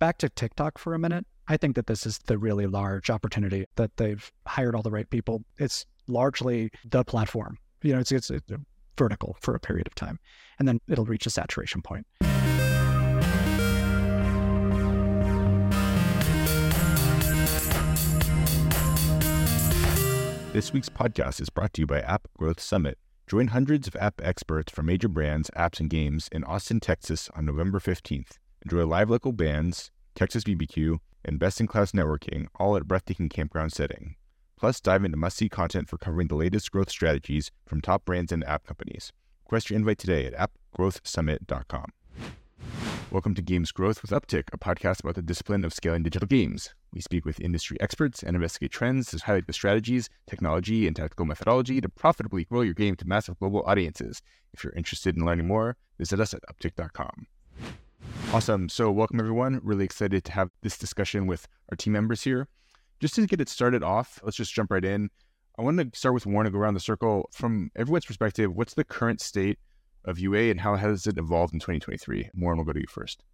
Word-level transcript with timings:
back 0.00 0.18
to 0.18 0.30
TikTok 0.30 0.78
for 0.78 0.94
a 0.94 0.98
minute. 0.98 1.26
I 1.46 1.56
think 1.56 1.76
that 1.76 1.86
this 1.86 2.06
is 2.06 2.18
the 2.26 2.38
really 2.38 2.66
large 2.66 3.10
opportunity 3.10 3.66
that 3.76 3.96
they've 3.98 4.32
hired 4.46 4.74
all 4.74 4.82
the 4.82 4.90
right 4.90 5.08
people. 5.08 5.44
It's 5.58 5.86
largely 6.08 6.70
the 6.88 7.04
platform. 7.04 7.58
You 7.82 7.92
know, 7.92 8.00
it's, 8.00 8.10
it's, 8.10 8.30
it's 8.30 8.50
vertical 8.96 9.36
for 9.40 9.54
a 9.54 9.60
period 9.60 9.86
of 9.86 9.94
time, 9.94 10.18
and 10.58 10.66
then 10.66 10.80
it'll 10.88 11.04
reach 11.04 11.26
a 11.26 11.30
saturation 11.30 11.82
point. 11.82 12.06
This 20.52 20.72
week's 20.72 20.88
podcast 20.88 21.40
is 21.40 21.50
brought 21.50 21.74
to 21.74 21.82
you 21.82 21.86
by 21.86 22.00
App 22.00 22.26
Growth 22.36 22.60
Summit. 22.60 22.98
Join 23.26 23.48
hundreds 23.48 23.86
of 23.86 23.94
app 23.96 24.20
experts 24.22 24.72
from 24.72 24.86
major 24.86 25.08
brands, 25.08 25.50
apps, 25.56 25.78
and 25.78 25.88
games 25.88 26.28
in 26.32 26.42
Austin, 26.42 26.80
Texas 26.80 27.30
on 27.36 27.44
November 27.44 27.78
15th. 27.78 28.38
Enjoy 28.62 28.84
live 28.84 29.08
local 29.08 29.32
bands, 29.32 29.90
Texas 30.14 30.44
BBQ, 30.44 30.98
and 31.24 31.38
best 31.38 31.60
in 31.60 31.66
class 31.66 31.92
networking, 31.92 32.46
all 32.56 32.76
at 32.76 32.82
a 32.82 32.84
breathtaking 32.84 33.30
campground 33.30 33.72
setting. 33.72 34.16
Plus, 34.58 34.82
dive 34.82 35.02
into 35.02 35.16
must 35.16 35.38
see 35.38 35.48
content 35.48 35.88
for 35.88 35.96
covering 35.96 36.28
the 36.28 36.34
latest 36.34 36.70
growth 36.70 36.90
strategies 36.90 37.50
from 37.64 37.80
top 37.80 38.04
brands 38.04 38.32
and 38.32 38.44
app 38.44 38.66
companies. 38.66 39.14
Request 39.46 39.70
your 39.70 39.78
invite 39.78 39.96
today 39.96 40.26
at 40.26 40.34
appgrowthsummit.com. 40.34 41.86
Welcome 43.10 43.34
to 43.34 43.40
Games 43.40 43.72
Growth 43.72 44.02
with 44.02 44.10
Upptic, 44.10 44.50
a 44.52 44.58
podcast 44.58 45.00
about 45.00 45.14
the 45.14 45.22
discipline 45.22 45.64
of 45.64 45.72
scaling 45.72 46.02
digital 46.02 46.28
games. 46.28 46.74
We 46.92 47.00
speak 47.00 47.24
with 47.24 47.40
industry 47.40 47.78
experts 47.80 48.22
and 48.22 48.36
investigate 48.36 48.72
trends 48.72 49.10
to 49.10 49.24
highlight 49.24 49.46
the 49.46 49.54
strategies, 49.54 50.10
technology, 50.26 50.86
and 50.86 50.94
tactical 50.94 51.24
methodology 51.24 51.80
to 51.80 51.88
profitably 51.88 52.44
grow 52.44 52.60
your 52.60 52.74
game 52.74 52.94
to 52.96 53.08
massive 53.08 53.38
global 53.38 53.62
audiences. 53.62 54.20
If 54.52 54.64
you're 54.64 54.74
interested 54.74 55.16
in 55.16 55.24
learning 55.24 55.46
more, 55.46 55.78
visit 55.98 56.20
us 56.20 56.34
at 56.34 56.42
upptic.com. 56.42 57.26
Awesome. 58.32 58.68
So, 58.68 58.90
welcome 58.90 59.18
everyone. 59.18 59.60
Really 59.62 59.84
excited 59.84 60.24
to 60.24 60.32
have 60.32 60.50
this 60.62 60.78
discussion 60.78 61.26
with 61.26 61.48
our 61.70 61.76
team 61.76 61.92
members 61.92 62.22
here. 62.22 62.48
Just 63.00 63.14
to 63.16 63.26
get 63.26 63.40
it 63.40 63.48
started 63.48 63.82
off, 63.82 64.20
let's 64.22 64.36
just 64.36 64.54
jump 64.54 64.70
right 64.70 64.84
in. 64.84 65.10
I 65.58 65.62
want 65.62 65.78
to 65.78 65.98
start 65.98 66.14
with 66.14 66.26
Warren 66.26 66.46
and 66.46 66.54
go 66.54 66.60
around 66.60 66.74
the 66.74 66.80
circle. 66.80 67.28
From 67.32 67.70
everyone's 67.76 68.04
perspective, 68.04 68.54
what's 68.54 68.74
the 68.74 68.84
current 68.84 69.20
state 69.20 69.58
of 70.04 70.18
UA 70.18 70.50
and 70.50 70.60
how 70.60 70.76
has 70.76 71.06
it 71.06 71.18
evolved 71.18 71.52
in 71.52 71.60
2023? 71.60 72.30
Warren, 72.34 72.58
we'll 72.58 72.64
go 72.64 72.72
to 72.72 72.80
you 72.80 72.86
first. 72.88 73.24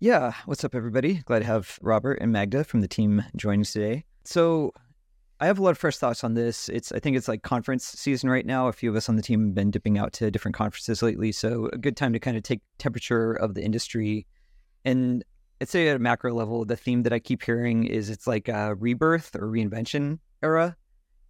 Yeah, 0.00 0.32
what's 0.46 0.64
up, 0.64 0.74
everybody? 0.74 1.22
Glad 1.24 1.40
to 1.40 1.44
have 1.46 1.78
Robert 1.82 2.18
and 2.20 2.30
Magda 2.32 2.64
from 2.64 2.82
the 2.82 2.88
team 2.88 3.24
joining 3.36 3.62
us 3.62 3.72
today. 3.72 4.04
So, 4.24 4.72
I 5.40 5.46
have 5.46 5.58
a 5.58 5.62
lot 5.62 5.70
of 5.70 5.78
fresh 5.78 5.96
thoughts 5.96 6.22
on 6.22 6.34
this. 6.34 6.68
It's 6.68 6.92
I 6.92 7.00
think 7.00 7.16
it's 7.16 7.28
like 7.28 7.42
conference 7.42 7.84
season 7.84 8.30
right 8.30 8.46
now. 8.46 8.68
A 8.68 8.72
few 8.72 8.90
of 8.90 8.96
us 8.96 9.08
on 9.08 9.16
the 9.16 9.22
team 9.22 9.46
have 9.46 9.54
been 9.54 9.70
dipping 9.70 9.98
out 9.98 10.12
to 10.14 10.30
different 10.30 10.54
conferences 10.54 11.02
lately, 11.02 11.32
so 11.32 11.68
a 11.72 11.78
good 11.78 11.96
time 11.96 12.12
to 12.12 12.20
kind 12.20 12.36
of 12.36 12.42
take 12.42 12.60
temperature 12.78 13.32
of 13.32 13.54
the 13.54 13.62
industry. 13.62 14.26
And 14.84 15.24
I'd 15.60 15.68
say 15.68 15.88
at 15.88 15.96
a 15.96 15.98
macro 15.98 16.32
level, 16.32 16.64
the 16.64 16.76
theme 16.76 17.02
that 17.02 17.12
I 17.12 17.18
keep 17.18 17.42
hearing 17.42 17.84
is 17.84 18.10
it's 18.10 18.26
like 18.26 18.48
a 18.48 18.74
rebirth 18.74 19.34
or 19.34 19.48
reinvention 19.48 20.18
era. 20.42 20.76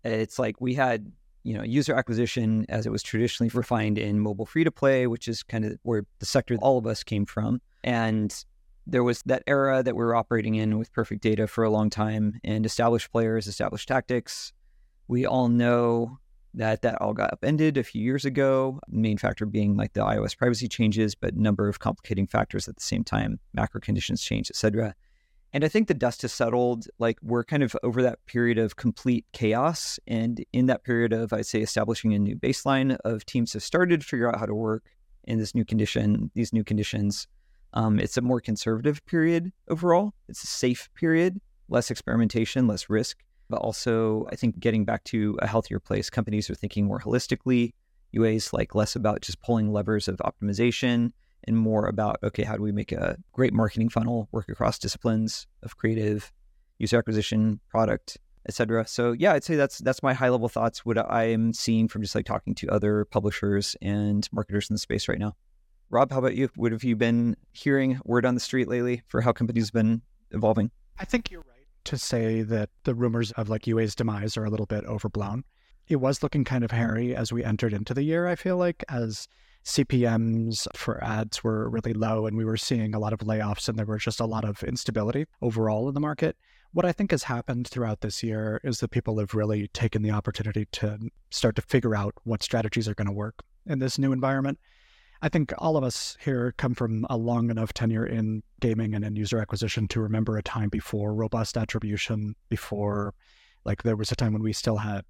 It's 0.02 0.38
like 0.38 0.60
we 0.60 0.74
had 0.74 1.10
you 1.44 1.52
know, 1.54 1.62
user 1.62 1.94
acquisition 1.94 2.64
as 2.70 2.86
it 2.86 2.90
was 2.90 3.02
traditionally 3.02 3.50
refined 3.52 3.98
in 3.98 4.18
mobile 4.18 4.46
free 4.46 4.64
to 4.64 4.70
play, 4.70 5.06
which 5.06 5.28
is 5.28 5.42
kind 5.42 5.64
of 5.64 5.78
where 5.82 6.04
the 6.18 6.26
sector 6.26 6.56
all 6.56 6.78
of 6.78 6.86
us 6.86 7.02
came 7.04 7.26
from. 7.26 7.60
And 7.84 8.34
there 8.86 9.04
was 9.04 9.22
that 9.22 9.42
era 9.46 9.82
that 9.82 9.96
we 9.96 10.04
were 10.04 10.14
operating 10.14 10.54
in 10.54 10.78
with 10.78 10.92
perfect 10.92 11.22
data 11.22 11.46
for 11.46 11.64
a 11.64 11.70
long 11.70 11.90
time 11.90 12.40
and 12.44 12.66
established 12.66 13.10
players, 13.10 13.46
established 13.46 13.88
tactics. 13.88 14.52
We 15.08 15.26
all 15.26 15.48
know 15.48 16.18
that 16.54 16.82
that 16.82 17.00
all 17.00 17.12
got 17.12 17.32
upended 17.32 17.76
a 17.76 17.82
few 17.82 18.02
years 18.02 18.24
ago. 18.24 18.80
Main 18.88 19.18
factor 19.18 19.46
being 19.46 19.76
like 19.76 19.92
the 19.92 20.00
iOS 20.00 20.36
privacy 20.36 20.68
changes, 20.68 21.14
but 21.14 21.36
number 21.36 21.68
of 21.68 21.80
complicating 21.80 22.26
factors 22.26 22.68
at 22.68 22.76
the 22.76 22.82
same 22.82 23.04
time, 23.04 23.40
macro 23.52 23.80
conditions 23.80 24.22
change, 24.22 24.50
etc. 24.50 24.94
And 25.52 25.64
I 25.64 25.68
think 25.68 25.88
the 25.88 25.94
dust 25.94 26.22
has 26.22 26.32
settled. 26.32 26.86
Like 26.98 27.18
we're 27.22 27.44
kind 27.44 27.62
of 27.62 27.76
over 27.82 28.02
that 28.02 28.24
period 28.26 28.58
of 28.58 28.76
complete 28.76 29.24
chaos. 29.32 29.98
And 30.06 30.44
in 30.52 30.66
that 30.66 30.84
period 30.84 31.12
of, 31.12 31.32
I'd 31.32 31.46
say, 31.46 31.60
establishing 31.60 32.12
a 32.12 32.18
new 32.18 32.36
baseline 32.36 32.96
of 33.04 33.24
teams 33.24 33.52
have 33.52 33.62
started 33.62 34.00
to 34.00 34.06
figure 34.06 34.28
out 34.28 34.38
how 34.38 34.46
to 34.46 34.54
work 34.54 34.84
in 35.24 35.38
this 35.38 35.54
new 35.54 35.64
condition, 35.64 36.30
these 36.34 36.52
new 36.52 36.64
conditions. 36.64 37.28
Um, 37.74 37.98
it's 37.98 38.16
a 38.16 38.22
more 38.22 38.40
conservative 38.40 39.04
period 39.04 39.52
overall. 39.68 40.14
It's 40.28 40.44
a 40.44 40.46
safe 40.46 40.88
period, 40.94 41.40
less 41.68 41.90
experimentation, 41.90 42.66
less 42.66 42.88
risk, 42.88 43.18
but 43.50 43.56
also 43.56 44.26
I 44.32 44.36
think 44.36 44.60
getting 44.60 44.84
back 44.84 45.04
to 45.04 45.38
a 45.42 45.46
healthier 45.46 45.80
place. 45.80 46.08
Companies 46.08 46.48
are 46.48 46.54
thinking 46.54 46.86
more 46.86 47.00
holistically. 47.00 47.72
UA's 48.12 48.52
like 48.52 48.76
less 48.76 48.94
about 48.94 49.22
just 49.22 49.42
pulling 49.42 49.72
levers 49.72 50.06
of 50.06 50.18
optimization 50.18 51.10
and 51.46 51.58
more 51.58 51.86
about 51.86 52.18
okay, 52.22 52.44
how 52.44 52.56
do 52.56 52.62
we 52.62 52.72
make 52.72 52.92
a 52.92 53.16
great 53.32 53.52
marketing 53.52 53.88
funnel 53.88 54.28
work 54.30 54.48
across 54.48 54.78
disciplines 54.78 55.46
of 55.64 55.76
creative, 55.76 56.32
user 56.78 56.96
acquisition, 56.98 57.60
product, 57.68 58.18
etc. 58.48 58.86
So 58.86 59.12
yeah, 59.12 59.32
I'd 59.32 59.44
say 59.44 59.56
that's 59.56 59.78
that's 59.78 60.02
my 60.02 60.14
high 60.14 60.28
level 60.28 60.48
thoughts. 60.48 60.84
What 60.84 60.98
I 60.98 61.24
am 61.24 61.52
seeing 61.52 61.88
from 61.88 62.02
just 62.02 62.14
like 62.14 62.24
talking 62.24 62.54
to 62.56 62.68
other 62.68 63.04
publishers 63.04 63.76
and 63.82 64.28
marketers 64.32 64.70
in 64.70 64.74
the 64.74 64.78
space 64.78 65.08
right 65.08 65.18
now. 65.18 65.34
Rob, 65.90 66.10
how 66.10 66.18
about 66.18 66.34
you? 66.34 66.48
What 66.56 66.72
have 66.72 66.82
you 66.82 66.96
been 66.96 67.36
hearing 67.52 68.00
word 68.04 68.24
on 68.24 68.34
the 68.34 68.40
street 68.40 68.68
lately 68.68 69.02
for 69.06 69.20
how 69.20 69.32
companies 69.32 69.66
have 69.68 69.74
been 69.74 70.02
evolving? 70.30 70.70
I 70.98 71.04
think 71.04 71.30
you're 71.30 71.40
right 71.40 71.66
to 71.84 71.98
say 71.98 72.42
that 72.42 72.70
the 72.84 72.94
rumors 72.94 73.30
of 73.32 73.48
like 73.48 73.66
UA's 73.66 73.94
demise 73.94 74.36
are 74.36 74.44
a 74.44 74.50
little 74.50 74.66
bit 74.66 74.84
overblown. 74.86 75.44
It 75.86 75.96
was 75.96 76.22
looking 76.22 76.44
kind 76.44 76.64
of 76.64 76.70
hairy 76.70 77.14
as 77.14 77.32
we 77.32 77.44
entered 77.44 77.74
into 77.74 77.92
the 77.92 78.02
year, 78.02 78.26
I 78.26 78.36
feel 78.36 78.56
like, 78.56 78.82
as 78.88 79.28
CPMs 79.64 80.66
for 80.74 81.02
ads 81.02 81.44
were 81.44 81.68
really 81.68 81.92
low 81.92 82.26
and 82.26 82.36
we 82.36 82.44
were 82.44 82.56
seeing 82.56 82.94
a 82.94 82.98
lot 82.98 83.12
of 83.12 83.20
layoffs 83.20 83.68
and 83.68 83.78
there 83.78 83.86
was 83.86 84.02
just 84.02 84.20
a 84.20 84.26
lot 84.26 84.44
of 84.44 84.62
instability 84.62 85.26
overall 85.42 85.88
in 85.88 85.94
the 85.94 86.00
market. 86.00 86.36
What 86.72 86.84
I 86.84 86.92
think 86.92 87.12
has 87.12 87.22
happened 87.22 87.68
throughout 87.68 88.00
this 88.00 88.22
year 88.22 88.60
is 88.64 88.80
that 88.80 88.90
people 88.90 89.18
have 89.18 89.34
really 89.34 89.68
taken 89.68 90.02
the 90.02 90.10
opportunity 90.10 90.66
to 90.72 90.98
start 91.30 91.56
to 91.56 91.62
figure 91.62 91.94
out 91.94 92.14
what 92.24 92.42
strategies 92.42 92.88
are 92.88 92.94
going 92.94 93.06
to 93.06 93.12
work 93.12 93.42
in 93.66 93.78
this 93.78 93.98
new 93.98 94.12
environment. 94.12 94.58
I 95.22 95.28
think 95.28 95.52
all 95.58 95.76
of 95.76 95.84
us 95.84 96.16
here 96.20 96.52
come 96.56 96.74
from 96.74 97.06
a 97.08 97.16
long 97.16 97.50
enough 97.50 97.72
tenure 97.72 98.06
in 98.06 98.42
gaming 98.60 98.94
and 98.94 99.04
in 99.04 99.16
user 99.16 99.38
acquisition 99.38 99.88
to 99.88 100.00
remember 100.00 100.36
a 100.36 100.42
time 100.42 100.68
before 100.68 101.14
robust 101.14 101.56
attribution, 101.56 102.34
before 102.48 103.14
like 103.64 103.82
there 103.82 103.96
was 103.96 104.12
a 104.12 104.16
time 104.16 104.32
when 104.32 104.42
we 104.42 104.52
still 104.52 104.76
had 104.76 105.04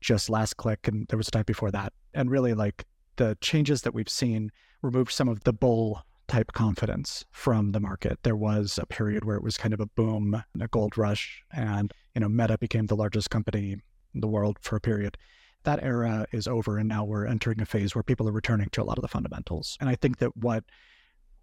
just 0.00 0.28
last 0.28 0.56
click 0.56 0.88
and 0.88 1.06
there 1.08 1.16
was 1.16 1.28
a 1.28 1.30
time 1.30 1.44
before 1.46 1.70
that. 1.70 1.92
And 2.12 2.30
really 2.30 2.54
like 2.54 2.84
the 3.16 3.38
changes 3.40 3.82
that 3.82 3.94
we've 3.94 4.08
seen 4.08 4.50
removed 4.82 5.12
some 5.12 5.28
of 5.28 5.44
the 5.44 5.52
bull 5.52 6.02
type 6.28 6.52
confidence 6.52 7.24
from 7.30 7.72
the 7.72 7.80
market. 7.80 8.18
There 8.22 8.36
was 8.36 8.78
a 8.78 8.86
period 8.86 9.24
where 9.24 9.36
it 9.36 9.42
was 9.44 9.56
kind 9.56 9.74
of 9.74 9.80
a 9.80 9.86
boom, 9.86 10.42
a 10.60 10.68
gold 10.68 10.96
rush, 10.96 11.44
and 11.52 11.92
you 12.14 12.20
know, 12.20 12.28
Meta 12.28 12.58
became 12.58 12.86
the 12.86 12.96
largest 12.96 13.30
company 13.30 13.76
in 14.14 14.20
the 14.20 14.28
world 14.28 14.58
for 14.60 14.76
a 14.76 14.80
period. 14.80 15.16
That 15.64 15.82
era 15.82 16.26
is 16.32 16.48
over, 16.48 16.78
and 16.78 16.88
now 16.88 17.04
we're 17.04 17.26
entering 17.26 17.60
a 17.60 17.66
phase 17.66 17.94
where 17.94 18.02
people 18.02 18.28
are 18.28 18.32
returning 18.32 18.68
to 18.72 18.82
a 18.82 18.84
lot 18.84 18.98
of 18.98 19.02
the 19.02 19.08
fundamentals. 19.08 19.76
And 19.80 19.88
I 19.88 19.94
think 19.94 20.18
that 20.18 20.36
what 20.36 20.64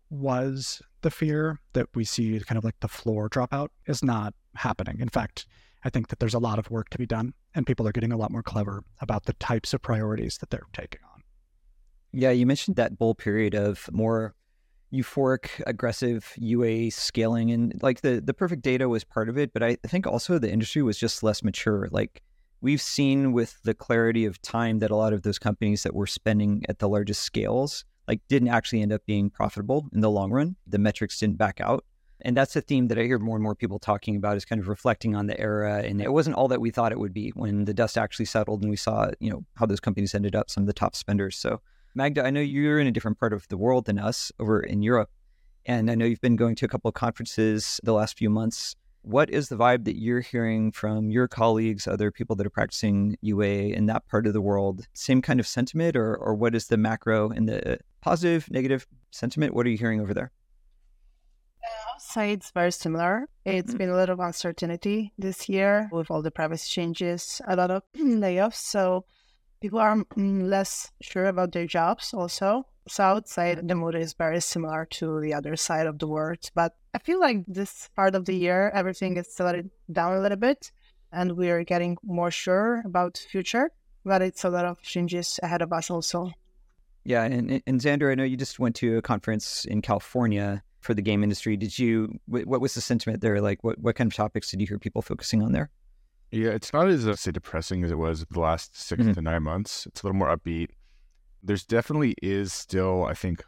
was 0.10 0.82
the 1.02 1.12
fear 1.12 1.60
that 1.74 1.88
we 1.96 2.04
see 2.04 2.40
kind 2.40 2.58
of 2.58 2.64
like 2.64 2.80
the 2.80 2.88
floor 2.88 3.30
dropout 3.30 3.70
is 3.86 4.04
not 4.04 4.34
happening. 4.56 5.00
In 5.00 5.10
fact, 5.10 5.46
I 5.84 5.90
think 5.90 6.10
that 6.10 6.20
there's 6.20 6.34
a 6.34 6.40
lot 6.40 6.60
of 6.60 6.70
work 6.70 6.90
to 6.90 6.98
be 6.98 7.06
done, 7.06 7.34
and 7.56 7.66
people 7.66 7.88
are 7.88 7.92
getting 7.92 8.12
a 8.12 8.18
lot 8.18 8.32
more 8.32 8.44
clever 8.44 8.84
about 9.00 9.26
the 9.26 9.34
types 9.34 9.74
of 9.74 9.82
priorities 9.82 10.38
that 10.40 10.50
they're 10.50 10.66
taking 10.74 11.02
on. 11.14 11.22
Yeah, 12.12 12.32
you 12.32 12.46
mentioned 12.46 12.76
that 12.78 12.98
bull 12.98 13.16
period 13.16 13.56
of 13.56 13.90
more 13.92 14.36
euphoric, 14.92 15.50
aggressive 15.68 16.34
UA 16.38 16.92
scaling, 16.92 17.52
and 17.52 17.74
like 17.82 18.02
the 18.02 18.20
the 18.20 18.34
perfect 18.34 18.64
data 18.64 18.90
was 18.90 19.04
part 19.04 19.30
of 19.30 19.38
it, 19.38 19.54
but 19.54 19.64
I 19.64 19.78
think 19.86 20.08
also 20.08 20.40
the 20.40 20.52
industry 20.52 20.82
was 20.82 20.98
just 20.98 21.24
less 21.24 21.44
mature. 21.44 21.88
Like 21.92 22.24
we've 22.62 22.82
seen 22.82 23.32
with 23.32 23.62
the 23.64 23.74
clarity 23.74 24.26
of 24.26 24.42
time 24.42 24.80
that 24.80 24.92
a 24.92 24.96
lot 24.96 25.14
of 25.14 25.24
those 25.24 25.40
companies 25.40 25.84
that 25.84 25.94
were 25.94 26.08
spending 26.08 26.64
at 26.70 26.80
the 26.80 26.90
largest 26.90 27.24
scales 27.24 27.86
like 28.08 28.22
didn't 28.28 28.48
actually 28.50 28.82
end 28.82 28.92
up 28.92 29.06
being 29.06 29.30
profitable 29.30 29.88
in 29.94 30.02
the 30.02 30.10
long 30.10 30.32
run. 30.32 30.56
The 30.66 30.80
metrics 30.80 31.20
didn't 31.20 31.38
back 31.38 31.62
out. 31.62 31.86
And 32.22 32.36
that's 32.36 32.56
a 32.56 32.62
theme 32.62 32.88
that 32.88 33.00
I 33.00 33.04
hear 33.04 33.20
more 33.20 33.36
and 33.36 33.44
more 33.44 33.56
people 33.56 33.80
talking 33.80 34.16
about 34.16 34.36
is 34.36 34.44
kind 34.44 34.60
of 34.60 34.68
reflecting 34.68 35.16
on 35.16 35.28
the 35.28 35.40
era. 35.40 35.84
And 35.84 36.02
it 36.02 36.12
wasn't 36.12 36.36
all 36.36 36.50
that 36.50 36.60
we 36.60 36.72
thought 36.72 36.92
it 36.92 37.00
would 37.00 37.14
be 37.14 37.30
when 37.30 37.66
the 37.66 37.74
dust 37.74 37.98
actually 37.98 38.26
settled 38.26 38.62
and 38.62 38.70
we 38.70 38.76
saw, 38.76 39.12
you 39.20 39.30
know, 39.30 39.46
how 39.56 39.66
those 39.66 39.80
companies 39.80 40.14
ended 40.14 40.36
up 40.36 40.50
some 40.50 40.64
of 40.64 40.68
the 40.68 40.74
top 40.74 40.96
spenders. 40.96 41.38
So 41.38 41.62
Magda, 41.96 42.26
I 42.26 42.30
know 42.30 42.42
you're 42.42 42.80
in 42.80 42.88
a 42.88 42.92
different 42.92 43.20
part 43.20 43.32
of 43.32 43.48
the 43.48 43.58
world 43.58 43.86
than 43.86 44.00
us 44.00 44.32
over 44.40 44.60
in 44.60 44.82
Europe. 44.82 45.12
And 45.66 45.90
I 45.90 45.96
know 45.96 46.06
you've 46.06 46.20
been 46.20 46.36
going 46.36 46.56
to 46.56 46.66
a 46.66 46.68
couple 46.68 46.90
of 46.90 46.96
conferences 46.96 47.80
the 47.84 47.94
last 47.94 48.18
few 48.18 48.30
months. 48.30 48.76
What 49.02 49.30
is 49.30 49.50
the 49.50 49.56
vibe 49.56 49.86
that 49.86 49.98
you're 49.98 50.20
hearing 50.20 50.72
from 50.72 51.10
your 51.10 51.28
colleagues, 51.28 51.88
other 51.88 52.12
people 52.12 52.36
that 52.36 52.46
are 52.46 52.52
practicing 52.52 53.18
UA 53.22 53.74
in 53.74 53.86
that 53.86 54.06
part 54.08 54.28
of 54.28 54.34
the 54.34 54.42
world? 54.42 54.88
Same 54.94 55.22
kind 55.22 55.40
of 55.40 55.48
sentiment, 55.48 55.96
or, 55.96 56.16
or 56.16 56.36
what 56.36 56.54
is 56.54 56.68
the 56.68 56.78
macro 56.78 57.30
and 57.30 57.48
the 57.48 57.80
positive, 58.02 58.50
negative 58.52 58.86
sentiment? 59.12 59.54
What 59.54 59.66
are 59.66 59.70
you 59.70 59.78
hearing 59.78 60.02
over 60.02 60.14
there? 60.14 60.32
Say 61.98 62.32
it's 62.32 62.52
very 62.52 62.72
similar. 62.72 63.28
It's 63.46 63.70
mm-hmm. 63.70 63.78
been 63.78 63.90
a 63.90 63.96
lot 63.96 64.10
of 64.10 64.20
uncertainty 64.20 65.14
this 65.18 65.50
year 65.50 65.90
with 65.92 66.10
all 66.10 66.22
the 66.22 66.32
privacy 66.32 66.70
changes, 66.70 67.42
a 67.48 67.56
lot 67.56 67.72
of 67.72 67.84
layoffs. 67.98 68.56
So 68.56 69.06
people 69.62 69.80
are 69.80 69.96
mm, 69.96 70.50
less 70.50 70.92
sure 71.02 71.26
about 71.26 71.52
their 71.52 71.68
jobs 71.68 72.14
also. 72.14 72.66
So 72.88 73.04
I 73.04 73.14
would 73.14 73.28
say 73.28 73.56
the 73.56 73.76
mood 73.76 73.96
is 73.96 74.14
very 74.14 74.42
similar 74.42 74.86
to 74.92 75.20
the 75.20 75.34
other 75.34 75.56
side 75.56 75.86
of 75.86 76.00
the 76.00 76.08
world. 76.08 76.50
But 76.56 76.76
I 76.94 77.00
feel 77.00 77.20
like 77.20 77.44
this 77.48 77.90
part 77.96 78.16
of 78.16 78.26
the 78.26 78.34
year, 78.34 78.72
everything 78.74 79.18
is 79.18 79.34
slowed 79.34 79.70
down 79.92 80.18
a 80.18 80.22
little 80.22 80.38
bit 80.38 80.72
and 81.12 81.38
we 81.38 81.50
are 81.50 81.64
getting 81.64 81.98
more 82.04 82.32
sure 82.32 82.82
about 82.86 83.18
future. 83.18 83.72
But 84.06 84.22
it's 84.22 84.44
a 84.44 84.50
lot 84.50 84.66
of 84.66 84.82
changes 84.82 85.40
ahead 85.44 85.62
of 85.62 85.74
us 85.74 85.92
also. 85.92 86.32
Yeah, 87.04 87.24
and, 87.24 87.62
and 87.66 87.82
Xander, 87.82 88.12
I 88.12 88.16
know 88.16 88.24
you 88.24 88.38
just 88.38 88.60
went 88.60 88.76
to 88.78 88.98
a 88.98 89.02
conference 89.02 89.66
in 89.66 89.82
California 89.82 90.64
for 90.80 90.94
the 90.94 91.02
game 91.02 91.24
industry. 91.24 91.58
Did 91.58 91.78
you? 91.78 92.20
What 92.28 92.62
was 92.62 92.74
the 92.74 92.82
sentiment 92.82 93.22
there? 93.22 93.42
Like, 93.42 93.64
what 93.64 93.80
what 93.80 93.96
kind 93.96 94.10
of 94.12 94.16
topics 94.16 94.52
did 94.52 94.62
you 94.62 94.68
hear 94.68 94.80
people 94.80 95.02
focusing 95.02 95.44
on 95.44 95.52
there? 95.52 95.70
Yeah, 96.32 96.50
it's 96.50 96.74
not 96.74 96.88
as 96.88 97.08
uh, 97.08 97.16
say 97.16 97.32
depressing 97.32 97.84
as 97.84 97.92
it 97.92 97.98
was 97.98 98.26
the 98.30 98.40
last 98.40 98.80
6 98.80 99.02
mm-hmm. 99.02 99.14
to 99.14 99.22
nine 99.22 99.44
months. 99.44 99.86
It's 99.88 100.04
a 100.04 100.06
little 100.06 100.18
more 100.18 100.36
upbeat. 100.36 100.70
There's 101.42 101.66
definitely 101.66 102.16
is 102.22 102.54
still, 102.54 103.06
I 103.06 103.14
think, 103.14 103.44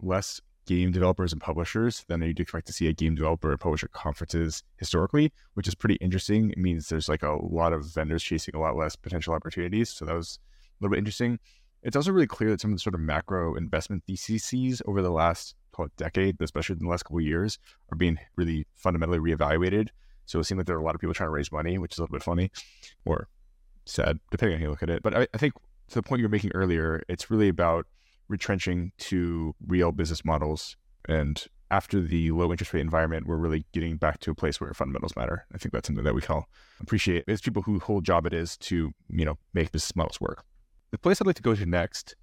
less 0.00 0.40
game 0.66 0.92
developers 0.92 1.32
and 1.32 1.40
publishers 1.40 2.04
than 2.06 2.22
you'd 2.22 2.38
expect 2.38 2.66
to 2.68 2.72
see 2.72 2.88
at 2.88 2.96
game 2.96 3.16
developer 3.16 3.50
and 3.50 3.58
publisher 3.58 3.88
conferences 3.88 4.62
historically, 4.76 5.32
which 5.54 5.66
is 5.66 5.74
pretty 5.74 5.96
interesting. 5.96 6.50
It 6.50 6.58
means 6.58 6.88
there's 6.88 7.08
like 7.08 7.24
a 7.24 7.32
lot 7.32 7.72
of 7.72 7.84
vendors 7.92 8.22
chasing 8.22 8.54
a 8.54 8.60
lot 8.60 8.76
less 8.76 8.94
potential 8.94 9.34
opportunities. 9.34 9.88
So 9.88 10.04
that 10.04 10.14
was 10.14 10.38
a 10.38 10.84
little 10.84 10.92
bit 10.92 10.98
interesting. 10.98 11.40
It's 11.82 11.96
also 11.96 12.12
really 12.12 12.26
clear 12.26 12.50
that 12.50 12.60
some 12.60 12.70
of 12.70 12.76
the 12.76 12.82
sort 12.82 12.94
of 12.94 13.00
macro 13.00 13.56
investment 13.56 14.04
theses 14.06 14.82
over 14.86 15.02
the 15.02 15.10
last 15.10 15.56
call 15.72 15.86
it 15.86 15.96
decade, 15.96 16.36
especially 16.40 16.74
in 16.74 16.84
the 16.84 16.90
last 16.90 17.04
couple 17.04 17.18
of 17.18 17.24
years, 17.24 17.58
are 17.90 17.96
being 17.96 18.18
really 18.36 18.66
fundamentally 18.76 19.18
reevaluated. 19.18 19.88
So 20.30 20.38
it 20.38 20.44
seems 20.44 20.58
like 20.58 20.66
there 20.66 20.76
are 20.76 20.80
a 20.80 20.84
lot 20.84 20.94
of 20.94 21.00
people 21.00 21.12
trying 21.12 21.26
to 21.26 21.32
raise 21.32 21.50
money, 21.50 21.76
which 21.76 21.94
is 21.94 21.98
a 21.98 22.02
little 22.02 22.14
bit 22.14 22.22
funny 22.22 22.52
or 23.04 23.26
sad, 23.84 24.20
depending 24.30 24.54
on 24.54 24.60
how 24.60 24.64
you 24.66 24.70
look 24.70 24.82
at 24.84 24.88
it. 24.88 25.02
But 25.02 25.16
I, 25.16 25.26
I 25.34 25.38
think 25.38 25.54
to 25.88 25.94
the 25.96 26.04
point 26.04 26.20
you 26.20 26.26
were 26.26 26.30
making 26.30 26.52
earlier, 26.54 27.02
it's 27.08 27.32
really 27.32 27.48
about 27.48 27.88
retrenching 28.28 28.92
to 28.98 29.56
real 29.66 29.90
business 29.90 30.24
models. 30.24 30.76
And 31.08 31.44
after 31.72 32.00
the 32.00 32.30
low 32.30 32.52
interest 32.52 32.72
rate 32.72 32.80
environment, 32.80 33.26
we're 33.26 33.38
really 33.38 33.66
getting 33.72 33.96
back 33.96 34.20
to 34.20 34.30
a 34.30 34.34
place 34.36 34.60
where 34.60 34.72
fundamentals 34.72 35.16
matter. 35.16 35.46
I 35.52 35.58
think 35.58 35.72
that's 35.72 35.88
something 35.88 36.04
that 36.04 36.14
we 36.14 36.22
all 36.28 36.46
appreciate. 36.80 37.24
It's 37.26 37.40
people 37.40 37.62
whose 37.62 37.82
whole 37.82 38.00
job 38.00 38.24
it 38.24 38.32
is 38.32 38.56
to, 38.58 38.92
you 39.08 39.24
know, 39.24 39.36
make 39.52 39.72
business 39.72 39.96
models 39.96 40.20
work. 40.20 40.44
The 40.92 40.98
place 40.98 41.20
I'd 41.20 41.26
like 41.26 41.36
to 41.36 41.42
go 41.42 41.56
to 41.56 41.66
next 41.66 42.14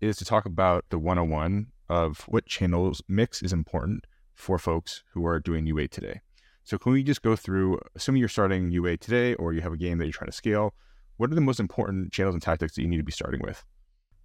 is 0.00 0.16
to 0.18 0.24
talk 0.24 0.46
about 0.46 0.84
the 0.90 0.98
101 1.00 1.66
of 1.88 2.20
what 2.28 2.46
channels 2.46 3.02
mix 3.08 3.42
is 3.42 3.52
important 3.52 4.06
for 4.36 4.60
folks 4.60 5.02
who 5.12 5.26
are 5.26 5.40
doing 5.40 5.66
UA 5.66 5.88
today. 5.88 6.20
So 6.68 6.76
can 6.76 6.92
we 6.92 7.02
just 7.02 7.22
go 7.22 7.34
through, 7.34 7.80
assuming 7.94 8.20
you're 8.20 8.28
starting 8.28 8.70
UA 8.70 8.98
today 8.98 9.32
or 9.36 9.54
you 9.54 9.62
have 9.62 9.72
a 9.72 9.76
game 9.78 9.96
that 9.96 10.04
you're 10.04 10.12
trying 10.12 10.30
to 10.30 10.36
scale, 10.36 10.74
what 11.16 11.32
are 11.32 11.34
the 11.34 11.40
most 11.40 11.60
important 11.60 12.12
channels 12.12 12.34
and 12.34 12.42
tactics 12.42 12.74
that 12.74 12.82
you 12.82 12.88
need 12.88 12.98
to 12.98 13.02
be 13.02 13.10
starting 13.10 13.40
with? 13.42 13.64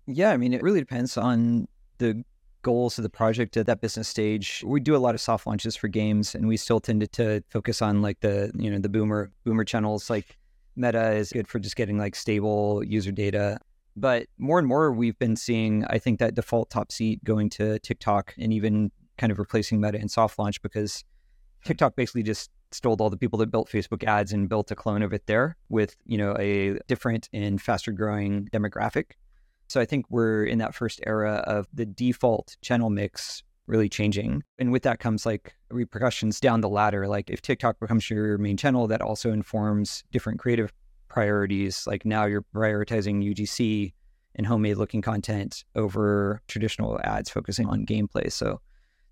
Yeah, 0.07 0.31
I 0.31 0.35
mean, 0.35 0.51
it 0.51 0.61
really 0.61 0.81
depends 0.81 1.15
on 1.15 1.69
the 1.99 2.21
goals 2.61 2.97
of 2.97 3.03
the 3.03 3.09
project 3.09 3.55
at 3.55 3.65
that 3.67 3.79
business 3.79 4.09
stage. 4.09 4.61
We 4.65 4.81
do 4.81 4.93
a 4.93 4.97
lot 4.97 5.15
of 5.15 5.21
soft 5.21 5.47
launches 5.47 5.77
for 5.77 5.87
games, 5.87 6.35
and 6.35 6.45
we 6.45 6.57
still 6.57 6.81
tended 6.81 7.13
to 7.13 7.45
focus 7.47 7.81
on 7.81 8.01
like 8.01 8.19
the 8.19 8.51
you 8.55 8.69
know 8.69 8.77
the 8.77 8.89
boomer 8.89 9.31
boomer 9.45 9.63
channels. 9.63 10.09
Like 10.09 10.37
Meta 10.75 11.13
is 11.13 11.31
good 11.31 11.47
for 11.47 11.59
just 11.59 11.77
getting 11.77 11.97
like 11.97 12.13
stable 12.13 12.83
user 12.83 13.13
data. 13.13 13.57
But 13.95 14.27
more 14.37 14.59
and 14.59 14.67
more, 14.67 14.91
we've 14.91 15.17
been 15.17 15.37
seeing, 15.37 15.85
I 15.85 15.97
think, 15.97 16.19
that 16.19 16.35
default 16.35 16.69
top 16.69 16.91
seat 16.91 17.23
going 17.23 17.49
to 17.51 17.79
TikTok 17.79 18.33
and 18.37 18.51
even 18.51 18.91
kind 19.17 19.31
of 19.31 19.39
replacing 19.39 19.79
Meta 19.79 19.97
in 19.97 20.09
soft 20.09 20.37
launch 20.37 20.61
because 20.61 21.05
TikTok 21.63 21.95
basically 21.95 22.23
just 22.23 22.51
stole 22.71 22.95
all 22.99 23.09
the 23.09 23.17
people 23.17 23.39
that 23.39 23.51
built 23.51 23.69
Facebook 23.69 24.03
ads 24.03 24.33
and 24.33 24.49
built 24.49 24.71
a 24.71 24.75
clone 24.75 25.01
of 25.03 25.13
it 25.13 25.25
there 25.27 25.55
with, 25.69 25.95
you 26.05 26.17
know, 26.17 26.35
a 26.39 26.79
different 26.87 27.29
and 27.33 27.61
faster 27.61 27.91
growing 27.91 28.49
demographic. 28.51 29.11
So 29.67 29.79
I 29.79 29.85
think 29.85 30.05
we're 30.09 30.45
in 30.45 30.57
that 30.59 30.75
first 30.75 31.01
era 31.05 31.43
of 31.47 31.67
the 31.73 31.85
default 31.85 32.57
channel 32.61 32.89
mix 32.89 33.43
really 33.65 33.89
changing. 33.89 34.43
And 34.59 34.71
with 34.71 34.83
that 34.83 34.99
comes 34.99 35.25
like 35.25 35.53
repercussions 35.69 36.39
down 36.39 36.61
the 36.61 36.69
ladder. 36.69 37.07
Like 37.07 37.29
if 37.29 37.41
TikTok 37.41 37.79
becomes 37.79 38.09
your 38.09 38.37
main 38.37 38.57
channel, 38.57 38.87
that 38.87 39.01
also 39.01 39.31
informs 39.31 40.03
different 40.11 40.39
creative 40.39 40.73
priorities. 41.07 41.87
Like 41.87 42.05
now 42.05 42.25
you're 42.25 42.45
prioritizing 42.53 43.23
UGC 43.23 43.93
and 44.35 44.47
homemade 44.47 44.77
looking 44.77 45.01
content 45.01 45.63
over 45.75 46.41
traditional 46.47 46.99
ads 47.03 47.29
focusing 47.29 47.67
on 47.67 47.85
gameplay. 47.85 48.31
So 48.31 48.59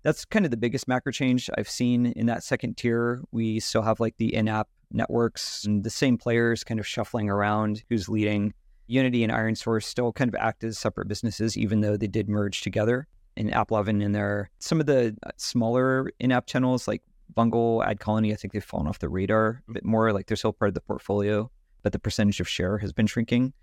that's 0.02 0.24
kind 0.24 0.44
of 0.44 0.50
the 0.50 0.56
biggest 0.56 0.88
macro 0.88 1.12
change 1.12 1.48
I've 1.56 1.68
seen 1.68 2.06
in 2.06 2.26
that 2.26 2.42
second 2.42 2.76
tier. 2.76 3.22
We 3.30 3.60
still 3.60 3.82
have 3.82 4.00
like 4.00 4.16
the 4.16 4.34
in 4.34 4.48
app 4.48 4.68
networks 4.90 5.64
and 5.64 5.84
the 5.84 5.90
same 5.90 6.18
players 6.18 6.64
kind 6.64 6.80
of 6.80 6.86
shuffling 6.86 7.30
around 7.30 7.82
who's 7.88 8.08
leading. 8.08 8.52
Unity 8.88 9.22
and 9.24 9.32
ironSource 9.32 9.84
still 9.84 10.12
kind 10.12 10.28
of 10.28 10.34
act 10.34 10.64
as 10.64 10.78
separate 10.78 11.08
businesses, 11.08 11.56
even 11.56 11.80
though 11.80 11.96
they 11.96 12.08
did 12.08 12.28
merge 12.28 12.62
together. 12.62 13.06
In 13.36 13.48
AppLovin 13.48 14.02
in 14.02 14.12
there, 14.12 14.50
some 14.58 14.78
of 14.78 14.84
the 14.84 15.16
uh, 15.22 15.30
smaller 15.38 16.10
in 16.20 16.30
app 16.32 16.46
channels 16.46 16.86
like 16.86 17.00
Vungle, 17.34 17.82
AdColony, 17.82 18.30
I 18.30 18.36
think 18.36 18.52
they've 18.52 18.62
fallen 18.62 18.86
off 18.86 18.98
the 18.98 19.08
radar 19.08 19.62
a 19.68 19.72
bit 19.72 19.86
more. 19.86 20.12
Like 20.12 20.26
they're 20.26 20.36
still 20.36 20.52
part 20.52 20.68
of 20.68 20.74
the 20.74 20.82
portfolio, 20.82 21.50
but 21.82 21.92
the 21.92 21.98
percentage 21.98 22.40
of 22.40 22.48
share 22.48 22.76
has 22.78 22.92
been 22.92 23.06
shrinking. 23.06 23.54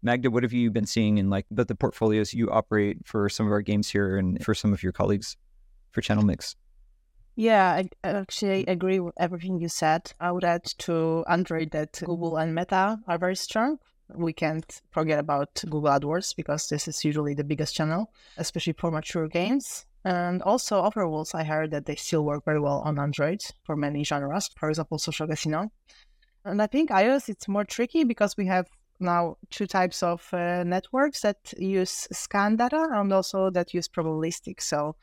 Magda, 0.00 0.30
what 0.30 0.44
have 0.44 0.52
you 0.52 0.70
been 0.70 0.86
seeing 0.86 1.18
in 1.18 1.28
like 1.28 1.46
the, 1.50 1.64
the 1.64 1.74
portfolios 1.74 2.34
you 2.34 2.48
operate 2.50 2.98
for 3.04 3.28
some 3.28 3.46
of 3.46 3.52
our 3.52 3.62
games 3.62 3.90
here 3.90 4.16
and 4.16 4.44
for 4.44 4.54
some 4.54 4.72
of 4.72 4.82
your 4.82 4.92
colleagues 4.92 5.36
for 5.96 6.02
channel 6.02 6.24
mix? 6.24 6.54
Yeah, 7.36 7.68
I 7.72 7.88
actually 8.04 8.64
agree 8.66 9.00
with 9.00 9.14
everything 9.18 9.60
you 9.60 9.68
said. 9.68 10.12
I 10.20 10.30
would 10.30 10.44
add 10.44 10.64
to 10.84 11.24
Android 11.26 11.70
that 11.72 12.00
Google 12.04 12.36
and 12.36 12.54
Meta 12.54 12.98
are 13.08 13.18
very 13.18 13.36
strong. 13.36 13.78
We 14.14 14.32
can't 14.32 14.70
forget 14.90 15.18
about 15.18 15.50
Google 15.64 15.90
AdWords 15.96 16.36
because 16.36 16.68
this 16.68 16.86
is 16.86 17.04
usually 17.04 17.34
the 17.34 17.44
biggest 17.44 17.74
channel, 17.74 18.12
especially 18.36 18.74
for 18.74 18.90
mature 18.90 19.28
games. 19.28 19.86
And 20.04 20.40
also 20.42 20.82
offerwalls, 20.82 21.34
I 21.34 21.44
heard 21.44 21.72
that 21.72 21.86
they 21.86 21.96
still 21.96 22.24
work 22.24 22.44
very 22.44 22.60
well 22.60 22.80
on 22.88 22.98
Android 22.98 23.40
for 23.64 23.74
many 23.74 24.04
genres, 24.04 24.48
for 24.56 24.68
example, 24.68 24.98
Social 24.98 25.26
Casino. 25.26 25.72
And 26.44 26.62
I 26.62 26.68
think 26.68 26.90
iOS 26.90 27.28
it's 27.28 27.48
more 27.48 27.64
tricky 27.64 28.04
because 28.04 28.36
we 28.36 28.46
have 28.46 28.66
now 29.00 29.36
two 29.50 29.66
types 29.66 30.02
of 30.02 30.26
uh, 30.32 30.62
networks 30.64 31.20
that 31.22 31.52
use 31.58 32.06
SKAN 32.12 32.56
data 32.56 32.86
and 32.92 33.12
also 33.12 33.50
that 33.50 33.74
use 33.74 33.88
probabilistic. 33.88 34.60
So 34.62 34.94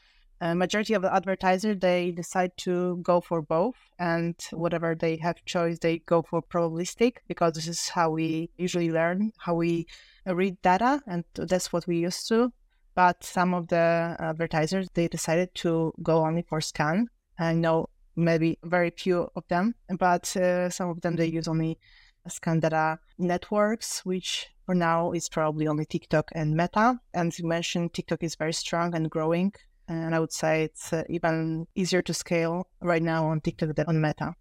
a 0.43 0.53
majority 0.53 0.93
of 0.93 1.01
the 1.01 1.15
advertisers 1.15 1.79
they 1.79 2.11
decide 2.11 2.51
to 2.57 2.97
go 3.01 3.21
for 3.21 3.41
both 3.41 3.75
and 3.97 4.35
whatever 4.51 4.93
they 4.93 5.15
have 5.15 5.45
choice 5.45 5.79
they 5.79 5.99
go 5.99 6.21
for 6.21 6.41
probabilistic 6.41 7.13
because 7.29 7.53
this 7.53 7.65
is 7.65 7.87
how 7.87 8.09
we 8.09 8.49
usually 8.57 8.91
learn 8.91 9.31
how 9.37 9.53
we 9.55 9.87
read 10.25 10.61
data 10.61 11.01
and 11.07 11.23
that's 11.35 11.71
what 11.71 11.87
we 11.87 11.97
used 11.97 12.27
to. 12.27 12.51
But 12.93 13.23
some 13.23 13.53
of 13.53 13.69
the 13.69 14.17
advertisers 14.19 14.89
they 14.93 15.07
decided 15.07 15.55
to 15.63 15.93
go 16.03 16.25
only 16.25 16.41
for 16.41 16.59
SKAN. 16.59 17.07
I 17.39 17.53
know 17.53 17.87
maybe 18.17 18.59
very 18.63 18.89
few 18.89 19.29
of 19.37 19.47
them 19.47 19.75
but 19.97 20.35
uh, 20.35 20.69
some 20.69 20.89
of 20.89 21.00
them 21.00 21.15
they 21.15 21.27
use 21.27 21.47
only 21.47 21.79
SKAN 22.27 22.59
data 22.59 23.00
networks 23.17 24.03
which 24.05 24.50
for 24.65 24.75
now 24.75 25.13
is 25.13 25.29
probably 25.29 25.67
only 25.67 25.85
tiktok 25.85 26.31
and 26.35 26.53
meta. 26.53 27.00
And 27.13 27.38
you 27.39 27.47
mentioned 27.47 27.93
tiktok 27.93 28.23
is 28.23 28.35
very 28.35 28.53
strong 28.53 28.93
and 28.93 29.09
growing 29.09 29.53
and 29.87 30.15
I 30.15 30.19
would 30.19 30.33
say 30.33 30.63
it's 30.63 30.93
uh, 30.93 31.03
even 31.09 31.67
easier 31.75 32.01
to 32.01 32.13
scale 32.13 32.67
right 32.81 33.01
now 33.01 33.27
on 33.27 33.41
TikTok 33.41 33.75
than 33.75 33.85
on 33.87 34.01
Meta. 34.01 34.35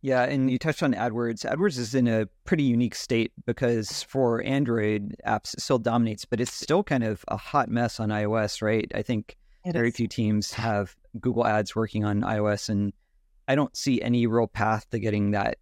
Yeah, 0.00 0.22
and 0.24 0.50
you 0.50 0.58
touched 0.58 0.82
on 0.82 0.94
AdWords. 0.94 1.44
AdWords 1.44 1.78
is 1.78 1.94
in 1.94 2.06
a 2.06 2.26
pretty 2.44 2.62
unique 2.62 2.94
state 2.94 3.32
because 3.46 4.04
for 4.04 4.42
Android 4.44 5.16
apps, 5.26 5.54
it 5.54 5.60
still 5.60 5.78
dominates, 5.78 6.24
but 6.24 6.40
it's 6.40 6.52
still 6.52 6.84
kind 6.84 7.02
of 7.02 7.24
a 7.28 7.36
hot 7.36 7.68
mess 7.68 7.98
on 7.98 8.10
iOS, 8.10 8.62
right? 8.62 8.90
I 8.94 9.02
think 9.02 9.36
it 9.64 9.72
very 9.72 9.88
is. 9.88 9.96
few 9.96 10.06
teams 10.06 10.52
have 10.52 10.94
Google 11.20 11.46
Ads 11.46 11.74
working 11.74 12.04
on 12.04 12.20
iOS, 12.22 12.68
and 12.68 12.92
I 13.48 13.56
don't 13.56 13.76
see 13.76 14.00
any 14.00 14.26
real 14.26 14.46
path 14.46 14.88
to 14.90 15.00
getting 15.00 15.32
that 15.32 15.58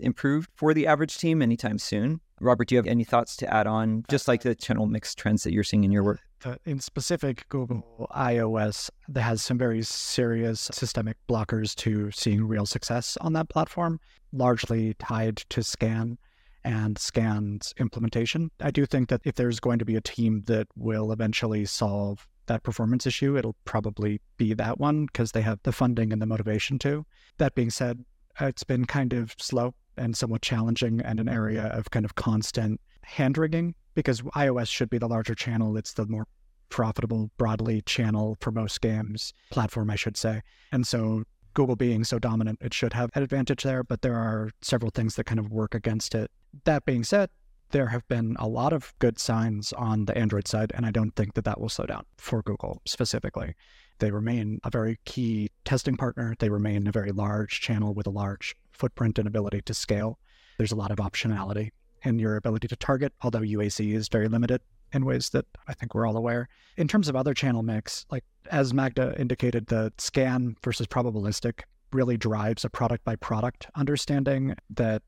improved 0.00 0.50
for 0.56 0.74
the 0.74 0.88
average 0.88 1.18
team 1.18 1.40
anytime 1.40 1.78
soon. 1.78 2.20
Robert, 2.40 2.68
do 2.68 2.74
you 2.74 2.78
have 2.78 2.88
any 2.88 3.04
thoughts 3.04 3.36
to 3.36 3.54
add 3.54 3.68
on, 3.68 4.04
just 4.08 4.26
like 4.26 4.42
the 4.42 4.56
channel 4.56 4.86
mix 4.86 5.14
trends 5.14 5.44
that 5.44 5.52
you're 5.52 5.62
seeing 5.62 5.84
in 5.84 5.92
your 5.92 6.02
work? 6.02 6.20
In 6.64 6.80
specific, 6.80 7.48
Google 7.48 8.08
iOS 8.14 8.90
that 9.08 9.22
has 9.22 9.42
some 9.42 9.58
very 9.58 9.82
serious 9.82 10.68
systemic 10.72 11.16
blockers 11.28 11.74
to 11.76 12.10
seeing 12.10 12.46
real 12.46 12.66
success 12.66 13.16
on 13.20 13.32
that 13.32 13.48
platform, 13.48 14.00
largely 14.32 14.94
tied 14.94 15.36
to 15.36 15.62
SKAN 15.62 16.18
and 16.62 16.98
SKAN's 16.98 17.74
implementation. 17.78 18.50
I 18.60 18.70
do 18.70 18.86
think 18.86 19.08
that 19.08 19.22
if 19.24 19.34
there's 19.34 19.60
going 19.60 19.78
to 19.78 19.84
be 19.84 19.96
a 19.96 20.00
team 20.00 20.42
that 20.46 20.66
will 20.76 21.12
eventually 21.12 21.64
solve 21.64 22.26
that 22.46 22.62
performance 22.62 23.06
issue, 23.06 23.36
it'll 23.36 23.56
probably 23.64 24.20
be 24.36 24.54
that 24.54 24.78
one 24.78 25.06
because 25.06 25.32
they 25.32 25.42
have 25.42 25.60
the 25.62 25.72
funding 25.72 26.12
and 26.12 26.20
the 26.20 26.26
motivation 26.26 26.78
to. 26.80 27.06
That 27.38 27.54
being 27.54 27.70
said, 27.70 28.04
it's 28.40 28.64
been 28.64 28.84
kind 28.84 29.12
of 29.12 29.34
slow 29.38 29.74
and 29.96 30.16
somewhat 30.16 30.42
challenging 30.42 31.00
and 31.00 31.20
an 31.20 31.28
area 31.28 31.64
of 31.66 31.90
kind 31.90 32.04
of 32.04 32.14
constant 32.14 32.80
hand 33.02 33.38
wringing 33.38 33.74
because 33.94 34.22
iOS 34.22 34.68
should 34.68 34.90
be 34.90 34.98
the 34.98 35.08
larger 35.08 35.34
channel. 35.34 35.76
It's 35.76 35.92
the 35.92 36.06
more 36.06 36.26
profitable 36.68 37.30
broadly 37.36 37.82
channel 37.82 38.36
for 38.40 38.50
most 38.50 38.80
games, 38.80 39.32
platform, 39.50 39.90
I 39.90 39.96
should 39.96 40.16
say. 40.16 40.42
And 40.72 40.86
so 40.86 41.24
Google 41.54 41.76
being 41.76 42.02
so 42.02 42.18
dominant, 42.18 42.58
it 42.60 42.74
should 42.74 42.92
have 42.92 43.10
an 43.14 43.22
advantage 43.22 43.62
there, 43.62 43.84
but 43.84 44.02
there 44.02 44.16
are 44.16 44.50
several 44.60 44.90
things 44.90 45.14
that 45.14 45.24
kind 45.24 45.38
of 45.38 45.50
work 45.50 45.74
against 45.74 46.14
it. 46.14 46.30
That 46.64 46.84
being 46.84 47.04
said, 47.04 47.30
there 47.70 47.86
have 47.88 48.06
been 48.08 48.36
a 48.38 48.48
lot 48.48 48.72
of 48.72 48.92
good 48.98 49.18
signs 49.18 49.72
on 49.72 50.04
the 50.04 50.16
Android 50.16 50.48
side, 50.48 50.72
and 50.74 50.84
I 50.84 50.90
don't 50.90 51.14
think 51.14 51.34
that 51.34 51.44
that 51.44 51.60
will 51.60 51.68
slow 51.68 51.86
down 51.86 52.04
for 52.18 52.42
Google 52.42 52.82
specifically. 52.86 53.54
They 53.98 54.10
remain 54.10 54.60
a 54.64 54.70
very 54.70 54.98
key 55.04 55.50
testing 55.64 55.96
partner. 55.96 56.34
They 56.38 56.50
remain 56.50 56.86
a 56.86 56.92
very 56.92 57.12
large 57.12 57.60
channel 57.60 57.94
with 57.94 58.06
a 58.06 58.10
large 58.10 58.56
footprint 58.74 59.18
and 59.18 59.26
ability 59.26 59.62
to 59.62 59.74
scale. 59.74 60.18
There's 60.58 60.72
a 60.72 60.76
lot 60.76 60.90
of 60.90 60.98
optionality 60.98 61.70
in 62.02 62.18
your 62.18 62.36
ability 62.36 62.68
to 62.68 62.76
target, 62.76 63.12
although 63.22 63.40
UAC 63.40 63.94
is 63.94 64.08
very 64.08 64.28
limited 64.28 64.60
in 64.92 65.04
ways 65.04 65.30
that 65.30 65.46
I 65.66 65.74
think 65.74 65.94
we're 65.94 66.06
all 66.06 66.16
aware. 66.16 66.48
In 66.76 66.86
terms 66.86 67.08
of 67.08 67.16
other 67.16 67.34
channel 67.34 67.62
mix, 67.62 68.06
like 68.10 68.24
as 68.50 68.74
Magda 68.74 69.18
indicated, 69.18 69.66
the 69.66 69.92
SKAN 69.98 70.56
versus 70.62 70.86
probabilistic 70.86 71.62
really 71.92 72.16
drives 72.16 72.64
a 72.64 72.70
product 72.70 73.04
by 73.04 73.16
product 73.16 73.68
understanding 73.74 74.54
that 74.70 75.02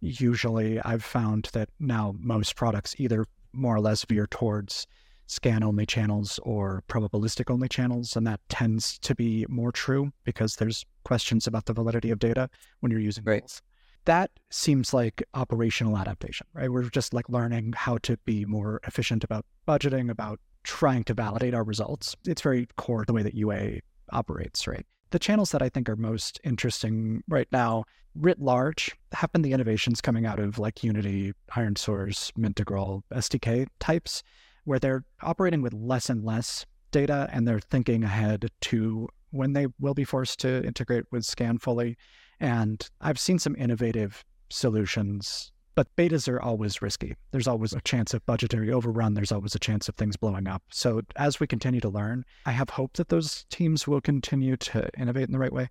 usually 0.00 0.80
I've 0.80 1.04
found 1.04 1.50
that 1.52 1.70
now 1.80 2.14
most 2.18 2.56
products 2.56 2.94
either 2.98 3.26
more 3.52 3.76
or 3.76 3.80
less 3.80 4.04
veer 4.04 4.26
towards 4.26 4.86
SKAN 5.26 5.62
only 5.62 5.86
channels 5.86 6.38
or 6.42 6.84
probabilistic 6.88 7.50
only 7.50 7.68
channels. 7.68 8.16
And 8.16 8.26
that 8.26 8.40
tends 8.48 8.98
to 9.00 9.14
be 9.14 9.46
more 9.48 9.72
true 9.72 10.12
because 10.24 10.56
there's 10.56 10.84
questions 11.06 11.46
about 11.46 11.66
the 11.66 11.72
validity 11.72 12.10
of 12.10 12.18
data 12.18 12.50
when 12.80 12.90
you're 12.90 13.00
using 13.00 13.22
right. 13.24 13.62
That 14.06 14.30
seems 14.50 14.92
like 14.92 15.22
operational 15.34 15.96
adaptation, 15.96 16.48
right? 16.52 16.70
We're 16.70 16.90
just 16.90 17.14
like 17.14 17.28
learning 17.28 17.74
how 17.76 17.98
to 17.98 18.16
be 18.24 18.44
more 18.44 18.80
efficient 18.84 19.22
about 19.22 19.46
budgeting, 19.68 20.10
about 20.10 20.40
trying 20.64 21.04
to 21.04 21.14
validate 21.14 21.54
our 21.54 21.62
results. 21.62 22.16
It's 22.26 22.42
very 22.42 22.66
core 22.76 23.04
to 23.04 23.06
the 23.06 23.12
way 23.12 23.22
that 23.22 23.34
UA 23.34 23.80
operates, 24.10 24.66
right? 24.66 24.84
The 25.10 25.20
channels 25.20 25.52
that 25.52 25.62
I 25.62 25.68
think 25.68 25.88
are 25.88 25.96
most 25.96 26.40
interesting 26.42 27.22
right 27.28 27.48
now, 27.52 27.84
writ 28.16 28.40
large, 28.40 28.90
have 29.12 29.32
been 29.32 29.42
the 29.42 29.52
innovations 29.52 30.00
coming 30.00 30.26
out 30.26 30.40
of 30.40 30.58
like 30.58 30.82
Unity, 30.82 31.32
Iron 31.54 31.76
Source, 31.76 32.32
Mintegral, 32.36 33.04
SDK 33.12 33.68
types 33.78 34.24
where 34.64 34.80
they're 34.80 35.04
operating 35.22 35.62
with 35.62 35.72
less 35.72 36.10
and 36.10 36.24
less 36.24 36.66
data 36.90 37.28
and 37.32 37.46
they're 37.46 37.60
thinking 37.60 38.02
ahead 38.02 38.50
to 38.60 39.08
when 39.30 39.52
they 39.52 39.66
will 39.78 39.94
be 39.94 40.04
forced 40.04 40.40
to 40.40 40.64
integrate 40.64 41.04
with 41.10 41.24
SKAN 41.24 41.58
fully. 41.58 41.96
And 42.40 42.88
I've 43.00 43.18
seen 43.18 43.38
some 43.38 43.56
innovative 43.56 44.24
solutions, 44.50 45.52
but 45.74 45.94
betas 45.96 46.28
are 46.28 46.40
always 46.40 46.82
risky. 46.82 47.16
There's 47.30 47.48
always 47.48 47.72
a 47.72 47.80
chance 47.80 48.14
of 48.14 48.24
budgetary 48.26 48.72
overrun. 48.72 49.14
There's 49.14 49.32
always 49.32 49.54
a 49.54 49.58
chance 49.58 49.88
of 49.88 49.94
things 49.94 50.16
blowing 50.16 50.46
up. 50.46 50.62
So 50.70 51.02
as 51.16 51.40
we 51.40 51.46
continue 51.46 51.80
to 51.80 51.88
learn, 51.88 52.24
I 52.44 52.52
have 52.52 52.70
hope 52.70 52.94
that 52.94 53.08
those 53.08 53.44
teams 53.50 53.86
will 53.86 54.00
continue 54.00 54.56
to 54.56 54.88
innovate 54.98 55.24
in 55.24 55.32
the 55.32 55.38
right 55.38 55.52
way. 55.52 55.68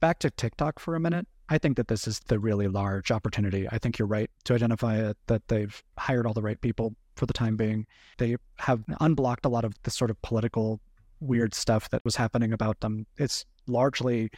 Back 0.00 0.18
to 0.20 0.30
TikTok 0.30 0.78
for 0.78 0.94
a 0.94 1.00
minute. 1.00 1.26
I 1.48 1.58
think 1.58 1.76
that 1.76 1.88
this 1.88 2.08
is 2.08 2.20
the 2.20 2.38
really 2.38 2.68
large 2.68 3.10
opportunity. 3.10 3.68
I 3.70 3.78
think 3.78 3.98
you're 3.98 4.08
right 4.08 4.30
to 4.44 4.54
identify 4.54 4.96
it 4.96 5.16
that 5.26 5.46
they've 5.48 5.82
hired 5.98 6.26
all 6.26 6.32
the 6.32 6.42
right 6.42 6.60
people 6.60 6.94
for 7.16 7.26
the 7.26 7.34
time 7.34 7.56
being. 7.56 7.86
They 8.18 8.36
have 8.56 8.82
unblocked 9.00 9.44
a 9.44 9.50
lot 9.50 9.64
of 9.64 9.74
the 9.82 9.90
sort 9.90 10.10
of 10.10 10.20
political 10.22 10.80
weird 11.22 11.54
stuff 11.54 11.88
that 11.90 12.04
was 12.04 12.16
happening 12.16 12.52
about 12.52 12.80
them. 12.80 13.06
It's 13.16 13.44
largely 13.66 14.30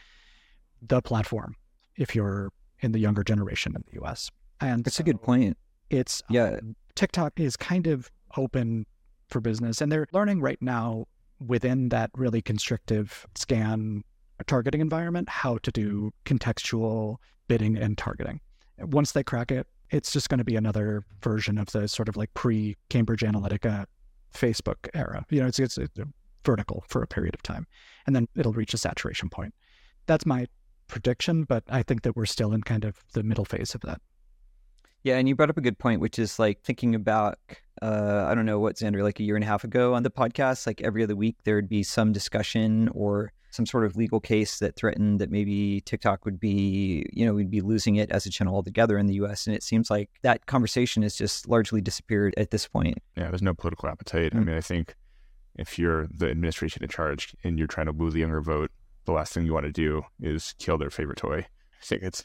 the 0.81 1.01
platform 1.01 1.55
if 1.95 2.15
you're 2.15 2.51
in 2.79 2.91
the 2.91 2.99
younger 2.99 3.23
generation 3.23 3.73
in 3.75 3.83
the 3.91 4.03
US. 4.03 4.29
And 4.61 4.83
that's 4.83 4.97
so 4.97 5.01
a 5.01 5.05
good 5.05 5.21
point. 5.21 5.57
It's 5.89 6.21
yeah, 6.29 6.57
um, 6.61 6.75
TikTok 6.95 7.39
is 7.39 7.55
kind 7.57 7.87
of 7.87 8.09
open 8.37 8.85
for 9.27 9.39
business 9.39 9.81
and 9.81 9.91
they're 9.91 10.07
learning 10.11 10.41
right 10.41 10.61
now 10.61 11.05
within 11.45 11.89
that 11.89 12.11
really 12.15 12.41
constrictive 12.41 13.25
SKAN 13.35 14.03
targeting 14.47 14.81
environment 14.81 15.29
how 15.29 15.57
to 15.59 15.71
do 15.71 16.11
contextual 16.25 17.17
bidding 17.47 17.77
and 17.77 17.97
targeting. 17.97 18.39
Once 18.79 19.13
they 19.13 19.23
crack 19.23 19.51
it, 19.51 19.67
it's 19.91 20.11
just 20.11 20.29
going 20.29 20.37
to 20.39 20.43
be 20.43 20.55
another 20.55 21.03
version 21.21 21.57
of 21.57 21.67
the 21.71 21.87
sort 21.87 22.09
of 22.09 22.17
like 22.17 22.33
pre 22.33 22.75
Cambridge 22.89 23.21
Analytica 23.21 23.85
Facebook 24.33 24.89
era. 24.93 25.25
You 25.29 25.41
know, 25.41 25.47
it's, 25.47 25.59
it's, 25.59 25.77
it's 25.77 25.97
vertical 26.45 26.83
for 26.87 27.01
a 27.01 27.07
period 27.07 27.35
of 27.35 27.41
time, 27.41 27.67
and 28.05 28.15
then 28.15 28.27
it'll 28.35 28.53
reach 28.53 28.73
a 28.73 28.77
saturation 28.77 29.29
point. 29.29 29.53
That's 30.05 30.25
my 30.25 30.47
prediction, 30.87 31.43
but 31.43 31.63
I 31.69 31.83
think 31.83 32.03
that 32.03 32.15
we're 32.15 32.25
still 32.25 32.53
in 32.53 32.61
kind 32.61 32.85
of 32.85 33.03
the 33.13 33.23
middle 33.23 33.45
phase 33.45 33.75
of 33.75 33.81
that. 33.81 34.01
Yeah, 35.03 35.17
and 35.17 35.29
you 35.29 35.35
brought 35.35 35.51
up 35.51 35.57
a 35.57 35.61
good 35.61 35.77
point, 35.77 36.01
which 36.01 36.17
is 36.17 36.39
like 36.39 36.63
thinking 36.63 36.95
about, 36.95 37.37
uh, 37.79 38.25
I 38.27 38.33
don't 38.33 38.47
know 38.47 38.59
what, 38.59 38.77
Xander, 38.77 39.03
like 39.03 39.19
a 39.19 39.23
year 39.23 39.35
and 39.35 39.43
a 39.43 39.47
half 39.47 39.63
ago 39.63 39.93
on 39.93 40.01
the 40.01 40.09
podcast, 40.09 40.65
like 40.65 40.81
every 40.81 41.03
other 41.03 41.15
week 41.15 41.35
there'd 41.43 41.69
be 41.69 41.83
some 41.83 42.11
discussion 42.11 42.89
or 42.91 43.31
some 43.51 43.67
sort 43.67 43.85
of 43.85 43.95
legal 43.95 44.19
case 44.19 44.57
that 44.59 44.75
threatened 44.75 45.21
that 45.21 45.29
maybe 45.29 45.81
TikTok 45.81 46.25
would 46.25 46.39
be, 46.39 47.05
you 47.13 47.25
know, 47.25 47.33
we'd 47.33 47.51
be 47.51 47.61
losing 47.61 47.97
it 47.97 48.09
as 48.09 48.25
a 48.25 48.31
channel 48.31 48.55
altogether 48.55 48.97
in 48.97 49.05
the 49.05 49.13
US. 49.15 49.45
And 49.45 49.55
it 49.55 49.61
seems 49.61 49.91
like 49.91 50.09
that 50.23 50.47
conversation 50.47 51.03
has 51.03 51.15
just 51.15 51.47
largely 51.47 51.81
disappeared 51.81 52.33
at 52.35 52.49
this 52.49 52.67
point. 52.67 52.97
Yeah, 53.15 53.29
there's 53.29 53.43
no 53.43 53.53
political 53.53 53.87
appetite. 53.87 54.31
Mm-hmm. 54.31 54.39
I 54.39 54.41
mm. 54.41 54.45
mean, 54.47 54.57
I 54.57 54.61
think 54.61 54.95
if 55.55 55.79
you're 55.79 56.07
the 56.07 56.29
administration 56.29 56.83
in 56.83 56.89
charge 56.89 57.35
and 57.43 57.57
you're 57.57 57.67
trying 57.67 57.87
to 57.87 57.91
woo 57.91 58.11
the 58.11 58.19
younger 58.19 58.41
vote, 58.41 58.71
the 59.05 59.11
last 59.11 59.33
thing 59.33 59.45
you 59.45 59.53
want 59.53 59.65
to 59.65 59.71
do 59.71 60.03
is 60.19 60.53
kill 60.57 60.77
their 60.77 60.89
favorite 60.89 61.17
toy. 61.17 61.39
I 61.39 61.47
think 61.85 62.03
it's 62.03 62.23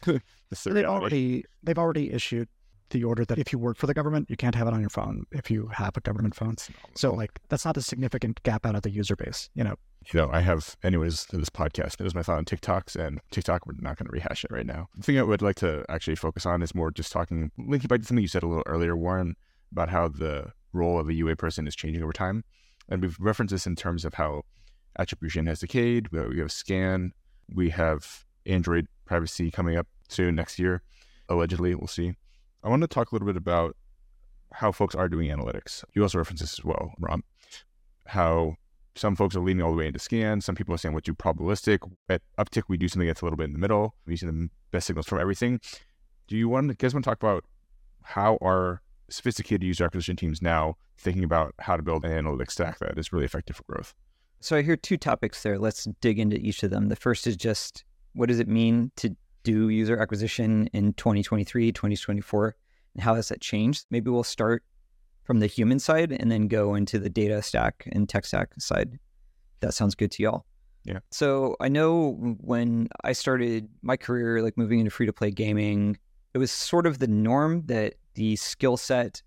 they 0.64 0.84
already 0.84 1.44
they've 1.62 1.78
already 1.78 2.12
issued 2.12 2.48
the 2.90 3.04
order 3.04 3.24
that 3.24 3.38
if 3.38 3.52
you 3.52 3.58
work 3.58 3.76
for 3.76 3.86
the 3.86 3.94
government, 3.94 4.28
you 4.28 4.36
can't 4.36 4.54
have 4.54 4.66
it 4.66 4.74
on 4.74 4.80
your 4.80 4.90
phone 4.90 5.24
if 5.30 5.50
you 5.50 5.68
have 5.72 5.96
a 5.96 6.00
government 6.00 6.34
phone. 6.34 6.56
So 6.94 7.14
like 7.14 7.38
that's 7.48 7.64
not 7.64 7.76
a 7.76 7.82
significant 7.82 8.42
gap 8.42 8.66
out 8.66 8.74
of 8.74 8.82
the 8.82 8.90
user 8.90 9.16
base, 9.16 9.48
you 9.54 9.64
know. 9.64 9.76
You 10.12 10.20
know, 10.20 10.30
I 10.32 10.40
have 10.40 10.76
anyways 10.82 11.26
this 11.26 11.50
podcast 11.50 12.00
It 12.00 12.04
was 12.04 12.14
my 12.14 12.22
thought 12.22 12.38
on 12.38 12.46
TikToks 12.46 12.96
and 12.96 13.20
TikTok. 13.30 13.66
We're 13.66 13.74
not 13.78 13.98
going 13.98 14.06
to 14.06 14.12
rehash 14.12 14.44
it 14.44 14.50
right 14.50 14.66
now. 14.66 14.88
The 14.96 15.02
thing 15.02 15.18
I 15.18 15.22
would 15.22 15.42
like 15.42 15.56
to 15.56 15.84
actually 15.90 16.16
focus 16.16 16.46
on 16.46 16.62
is 16.62 16.74
more 16.74 16.90
just 16.90 17.12
talking, 17.12 17.50
linking 17.58 17.88
back 17.88 18.00
to 18.00 18.06
something 18.06 18.22
you 18.22 18.28
said 18.28 18.42
a 18.42 18.46
little 18.46 18.64
earlier, 18.66 18.96
Warren, 18.96 19.36
about 19.70 19.90
how 19.90 20.08
the 20.08 20.52
role 20.72 20.98
of 20.98 21.08
a 21.08 21.14
UA 21.14 21.36
person 21.36 21.66
is 21.66 21.76
changing 21.76 22.02
over 22.02 22.12
time, 22.12 22.44
and 22.90 23.02
we've 23.02 23.16
referenced 23.20 23.52
this 23.52 23.66
in 23.66 23.76
terms 23.76 24.04
of 24.04 24.14
how 24.14 24.42
attribution 24.98 25.46
has 25.46 25.60
decayed. 25.60 26.08
We 26.08 26.40
have 26.40 26.52
SKAN, 26.52 27.12
we 27.54 27.70
have 27.70 28.24
Android 28.46 28.86
privacy 29.06 29.50
coming 29.50 29.76
up 29.76 29.86
soon 30.08 30.34
next 30.34 30.58
year, 30.58 30.82
allegedly. 31.28 31.74
We'll 31.74 31.86
see. 31.86 32.14
I 32.62 32.68
want 32.68 32.82
to 32.82 32.88
talk 32.88 33.12
a 33.12 33.14
little 33.14 33.26
bit 33.26 33.36
about 33.36 33.76
how 34.52 34.72
folks 34.72 34.94
are 34.94 35.08
doing 35.08 35.30
analytics. 35.30 35.84
You 35.94 36.02
also 36.02 36.18
reference 36.18 36.40
this 36.40 36.58
as 36.58 36.64
well, 36.64 36.92
Ron. 36.98 37.22
How 38.06 38.56
some 38.96 39.14
folks 39.14 39.36
are 39.36 39.40
leaning 39.40 39.62
all 39.62 39.70
the 39.70 39.78
way 39.78 39.86
into 39.86 40.00
SKAN. 40.00 40.40
Some 40.40 40.56
people 40.56 40.74
are 40.74 40.78
saying, 40.78 40.94
let's 40.94 41.06
do 41.06 41.14
probabilistic. 41.14 41.78
At 42.08 42.22
Upptic, 42.38 42.64
we 42.68 42.76
do 42.76 42.88
something 42.88 43.06
that's 43.06 43.22
a 43.22 43.24
little 43.24 43.36
bit 43.36 43.44
in 43.44 43.52
the 43.52 43.58
middle, 43.58 43.94
We 44.04 44.14
using 44.14 44.28
the 44.28 44.50
best 44.72 44.88
signals 44.88 45.06
from 45.06 45.20
everything. 45.20 45.60
Do 46.26 46.36
you 46.36 46.48
want, 46.48 46.66
you 46.66 46.74
guys 46.74 46.92
want 46.92 47.04
to 47.04 47.10
talk 47.10 47.22
about 47.22 47.44
how 48.02 48.36
our 48.42 48.82
sophisticated 49.08 49.62
user 49.62 49.84
acquisition 49.84 50.16
teams 50.16 50.42
now 50.42 50.76
thinking 51.00 51.24
about 51.24 51.54
how 51.58 51.76
to 51.76 51.82
build 51.82 52.04
an 52.04 52.12
analytics 52.12 52.52
stack 52.52 52.78
that 52.78 52.98
is 52.98 53.12
really 53.12 53.24
effective 53.24 53.56
for 53.56 53.64
growth? 53.64 53.94
So 54.40 54.56
I 54.56 54.62
hear 54.62 54.76
two 54.76 54.96
topics 54.96 55.42
there. 55.42 55.58
Let's 55.58 55.84
dig 56.00 56.18
into 56.18 56.36
each 56.36 56.62
of 56.62 56.70
them. 56.70 56.88
The 56.88 56.96
first 56.96 57.26
is 57.26 57.36
just 57.36 57.84
what 58.14 58.28
does 58.28 58.38
it 58.38 58.48
mean 58.48 58.90
to 58.96 59.14
do 59.42 59.68
user 59.68 59.98
acquisition 59.98 60.68
in 60.72 60.92
2023, 60.94 61.72
2024? 61.72 62.56
And 62.94 63.02
how 63.02 63.14
has 63.14 63.28
that 63.28 63.40
changed? 63.40 63.86
Maybe 63.90 64.10
we'll 64.10 64.24
start 64.24 64.62
from 65.24 65.40
the 65.40 65.46
human 65.46 65.78
side 65.78 66.12
and 66.12 66.30
then 66.30 66.48
go 66.48 66.74
into 66.74 66.98
the 66.98 67.10
data 67.10 67.42
stack 67.42 67.86
and 67.92 68.08
tech 68.08 68.24
stack 68.24 68.48
side. 68.58 68.98
That 69.60 69.74
sounds 69.74 69.94
good 69.94 70.10
to 70.12 70.22
y'all. 70.22 70.44
Yeah. 70.84 71.00
So 71.10 71.56
I 71.60 71.68
know 71.68 72.12
when 72.40 72.88
I 73.04 73.12
started 73.12 73.68
my 73.82 73.96
career, 73.96 74.42
like 74.42 74.56
moving 74.56 74.80
into 74.80 74.90
free 74.90 75.06
to 75.06 75.12
play 75.12 75.30
gaming, 75.30 75.98
it 76.34 76.38
was 76.38 76.50
sort 76.50 76.86
of 76.86 76.98
the 76.98 77.06
norm 77.06 77.62
that 77.66 77.94
the 78.14 78.36
skill 78.36 78.76
set 78.76 79.22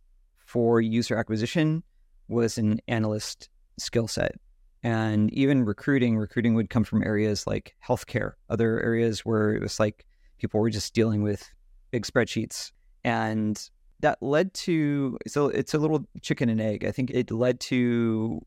for 0.54 0.80
user 0.80 1.18
acquisition 1.18 1.82
was 2.28 2.60
an 2.60 2.80
analyst 2.88 3.50
skill 3.80 4.08
set. 4.08 4.36
And 4.84 5.34
even 5.34 5.66
recruiting, 5.66 6.16
recruiting 6.16 6.54
would 6.54 6.70
come 6.70 6.84
from 6.84 7.02
areas 7.02 7.48
like 7.48 7.76
healthcare, 7.84 8.34
other 8.52 8.80
areas 8.84 9.22
where 9.22 9.56
it 9.56 9.64
was 9.64 9.80
like 9.80 10.06
people 10.38 10.60
were 10.60 10.70
just 10.70 10.94
dealing 10.94 11.24
with 11.24 11.50
big 11.90 12.06
spreadsheets. 12.06 12.72
And 13.04 13.60
that 14.02 14.22
led 14.22 14.54
to 14.66 15.18
so 15.26 15.48
it's 15.48 15.74
a 15.74 15.80
little 15.80 16.06
chicken 16.22 16.50
and 16.50 16.62
egg. 16.62 16.86
I 16.86 16.92
think 16.92 17.10
it 17.10 17.32
led 17.32 17.60
to 17.62 18.40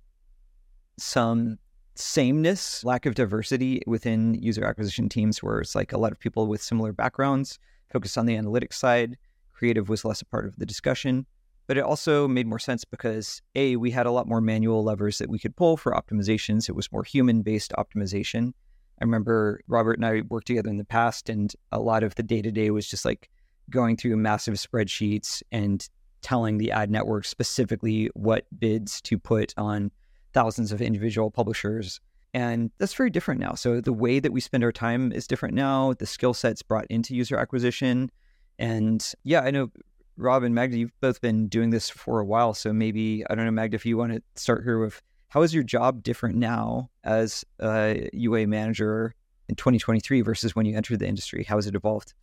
some 1.00 1.58
sameness, 1.96 2.84
lack 2.84 3.04
of 3.06 3.16
diversity 3.16 3.82
within 3.84 4.34
user 4.34 4.64
acquisition 4.64 5.08
teams 5.08 5.42
where 5.42 5.58
it's 5.58 5.74
like 5.74 5.92
a 5.92 5.98
lot 5.98 6.12
of 6.12 6.20
people 6.20 6.46
with 6.46 6.62
similar 6.62 6.92
backgrounds 6.92 7.58
focused 7.92 8.16
on 8.16 8.26
the 8.26 8.36
analytics 8.36 8.74
side. 8.74 9.16
Creative 9.52 9.88
was 9.88 10.04
less 10.04 10.22
a 10.22 10.26
part 10.26 10.46
of 10.46 10.54
the 10.56 10.66
discussion. 10.66 11.26
But 11.66 11.76
it 11.76 11.84
also 11.84 12.28
made 12.28 12.46
more 12.46 12.58
sense 12.58 12.84
because 12.84 13.42
A, 13.54 13.76
we 13.76 13.90
had 13.90 14.06
a 14.06 14.12
lot 14.12 14.28
more 14.28 14.40
manual 14.40 14.84
levers 14.84 15.18
that 15.18 15.28
we 15.28 15.38
could 15.38 15.56
pull 15.56 15.76
for 15.76 15.92
optimizations. 15.92 16.68
It 16.68 16.76
was 16.76 16.92
more 16.92 17.02
human 17.02 17.42
based 17.42 17.72
optimization. 17.76 18.52
I 19.00 19.04
remember 19.04 19.60
Robert 19.66 19.98
and 19.98 20.06
I 20.06 20.22
worked 20.28 20.46
together 20.46 20.70
in 20.70 20.78
the 20.78 20.84
past, 20.84 21.28
and 21.28 21.52
a 21.72 21.80
lot 21.80 22.02
of 22.02 22.14
the 22.14 22.22
day 22.22 22.40
to 22.40 22.50
day 22.50 22.70
was 22.70 22.88
just 22.88 23.04
like 23.04 23.28
going 23.68 23.96
through 23.96 24.16
massive 24.16 24.54
spreadsheets 24.54 25.42
and 25.50 25.88
telling 26.22 26.58
the 26.58 26.70
ad 26.70 26.90
network 26.90 27.24
specifically 27.24 28.10
what 28.14 28.46
bids 28.58 29.00
to 29.02 29.18
put 29.18 29.52
on 29.56 29.90
thousands 30.32 30.72
of 30.72 30.80
individual 30.80 31.30
publishers. 31.30 32.00
And 32.32 32.70
that's 32.78 32.94
very 32.94 33.10
different 33.10 33.40
now. 33.40 33.54
So 33.54 33.80
the 33.80 33.92
way 33.92 34.18
that 34.20 34.32
we 34.32 34.40
spend 34.40 34.62
our 34.62 34.72
time 34.72 35.12
is 35.12 35.26
different 35.26 35.54
now. 35.54 35.94
The 35.94 36.06
skill 36.06 36.34
sets 36.34 36.62
brought 36.62 36.86
into 36.90 37.14
user 37.14 37.36
acquisition. 37.36 38.10
And 38.58 39.06
yeah, 39.24 39.40
I 39.40 39.50
know 39.50 39.70
Rob 40.16 40.42
and 40.42 40.54
Magda, 40.54 40.78
you've 40.78 40.98
both 41.00 41.20
been 41.20 41.48
doing 41.48 41.70
this 41.70 41.90
for 41.90 42.20
a 42.20 42.24
while. 42.24 42.54
So 42.54 42.72
maybe, 42.72 43.24
I 43.28 43.34
don't 43.34 43.44
know, 43.44 43.50
Magda, 43.50 43.74
if 43.74 43.84
you 43.84 43.96
want 43.96 44.12
to 44.12 44.22
start 44.34 44.64
here 44.64 44.78
with 44.78 45.02
how 45.28 45.42
is 45.42 45.52
your 45.52 45.64
job 45.64 46.02
different 46.02 46.36
now 46.36 46.90
as 47.04 47.44
a 47.60 48.08
UA 48.12 48.46
manager 48.46 49.14
in 49.48 49.54
2023 49.54 50.22
versus 50.22 50.56
when 50.56 50.66
you 50.66 50.76
entered 50.76 51.00
the 51.00 51.08
industry? 51.08 51.44
How 51.44 51.56
has 51.56 51.66
it 51.66 51.74
evolved? 51.74 52.14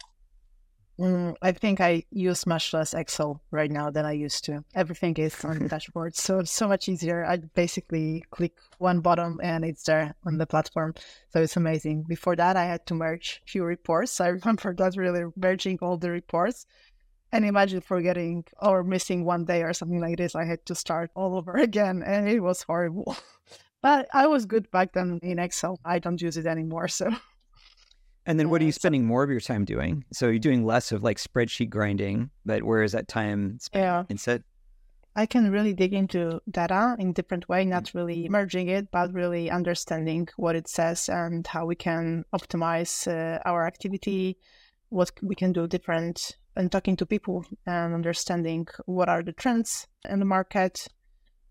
Mm, 1.00 1.36
I 1.42 1.52
think 1.52 1.82
I 1.82 2.04
use 2.12 2.46
much 2.46 2.72
less 2.72 2.94
Excel 2.94 3.42
right 3.50 3.72
now 3.72 3.90
than 3.90 4.06
I 4.06 4.12
used 4.12 4.46
to. 4.46 4.64
Everything 4.76 5.16
is 5.18 5.44
on 5.44 5.58
the 5.58 5.68
dashboard, 5.68 6.16
so 6.16 6.40
it's 6.40 6.52
so 6.52 6.68
much 6.68 6.88
easier. 6.88 7.26
I 7.26 7.38
basically 7.38 8.24
click 8.30 8.54
one 8.78 9.00
button 9.00 9.40
and 9.42 9.66
it's 9.66 9.84
there 9.84 10.14
on 10.26 10.38
the 10.38 10.46
platform. 10.46 10.94
So 11.30 11.42
it's 11.42 11.58
amazing. 11.58 12.04
Before 12.08 12.36
that, 12.36 12.58
I 12.58 12.66
had 12.66 12.86
to 12.88 12.94
merge 12.94 13.42
a 13.44 13.50
few 13.50 13.64
reports. 13.64 14.22
I 14.22 14.28
remember 14.28 14.76
that 14.76 14.96
really 14.96 15.26
merging 15.36 15.80
all 15.82 15.98
the 15.98 16.12
reports. 16.12 16.68
And 17.34 17.46
imagine 17.46 17.82
forgetting 17.82 18.46
or 18.62 18.84
missing 18.84 19.25
one 19.25 19.44
day 19.44 19.63
or 19.63 19.74
something 19.74 20.00
like 20.00 20.18
this. 20.18 20.36
I 20.36 20.46
had 20.46 20.63
to 20.68 20.75
start 20.75 21.10
all 21.16 21.36
over 21.36 21.54
again, 21.58 22.04
and 22.06 22.30
it 22.30 22.40
was 22.40 22.62
horrible. 22.62 23.18
but 23.82 24.08
I 24.13 24.28
was 24.28 24.46
good 24.46 24.70
back 24.70 24.94
then 24.94 25.20
in 25.24 25.40
Excel. 25.40 25.80
I 25.84 25.98
don't 25.98 26.22
use 26.22 26.38
it 26.38 26.46
anymore, 26.46 26.88
so. 26.88 27.10
And 28.28 28.40
then 28.40 28.50
what 28.50 28.62
are 28.62 28.66
you 28.66 28.72
spending 28.72 29.04
more 29.04 29.24
of 29.24 29.32
your 29.32 29.42
time 29.42 29.66
doing? 29.66 30.06
So 30.13 30.28
you're 30.30 30.40
doing 30.40 30.63
less 30.63 30.92
of 30.92 31.04
like 31.04 31.18
spreadsheet 31.18 31.70
grinding, 31.70 32.30
but 32.46 32.63
where 32.63 32.84
is 32.84 32.92
that 32.94 33.08
time 33.08 33.58
spent 33.60 33.84
yeah. 33.84 34.04
instead? 34.10 34.44
I 35.16 35.25
can 35.25 35.52
really 35.52 35.74
dig 35.74 35.94
into 35.94 36.40
data 36.50 36.96
in 37.00 37.13
different 37.13 37.50
way, 37.50 37.66
not 37.66 37.94
really 37.94 38.30
merging 38.30 38.70
it, 38.70 38.90
but 38.92 39.12
really 39.12 39.50
understanding 39.50 40.28
what 40.38 40.56
it 40.56 40.68
says 40.68 41.10
and 41.10 41.46
how 41.46 41.66
we 41.66 41.75
can 41.75 42.25
optimize 42.34 43.08
uh, 43.08 43.40
our 43.46 43.68
activity, 43.68 44.38
what 44.90 45.12
we 45.22 45.36
can 45.36 45.52
do 45.52 45.68
different, 45.68 46.38
and 46.56 46.72
talking 46.72 46.96
to 46.98 47.06
people 47.06 47.46
and 47.66 47.94
understanding 47.94 48.68
what 48.86 49.10
are 49.10 49.24
the 49.24 49.34
trends 49.34 49.88
in 50.10 50.20
the 50.20 50.26
market 50.26 50.88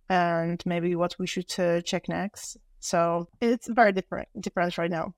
and 0.08 0.62
maybe 0.66 0.94
what 0.94 1.16
we 1.18 1.26
should 1.26 1.52
uh, 1.58 1.80
check 1.80 2.08
next. 2.08 2.56
So 2.80 3.28
it's 3.40 3.68
very 3.68 3.92
different, 3.92 4.28
different 4.40 4.76
right 4.78 4.90
now. 4.90 5.14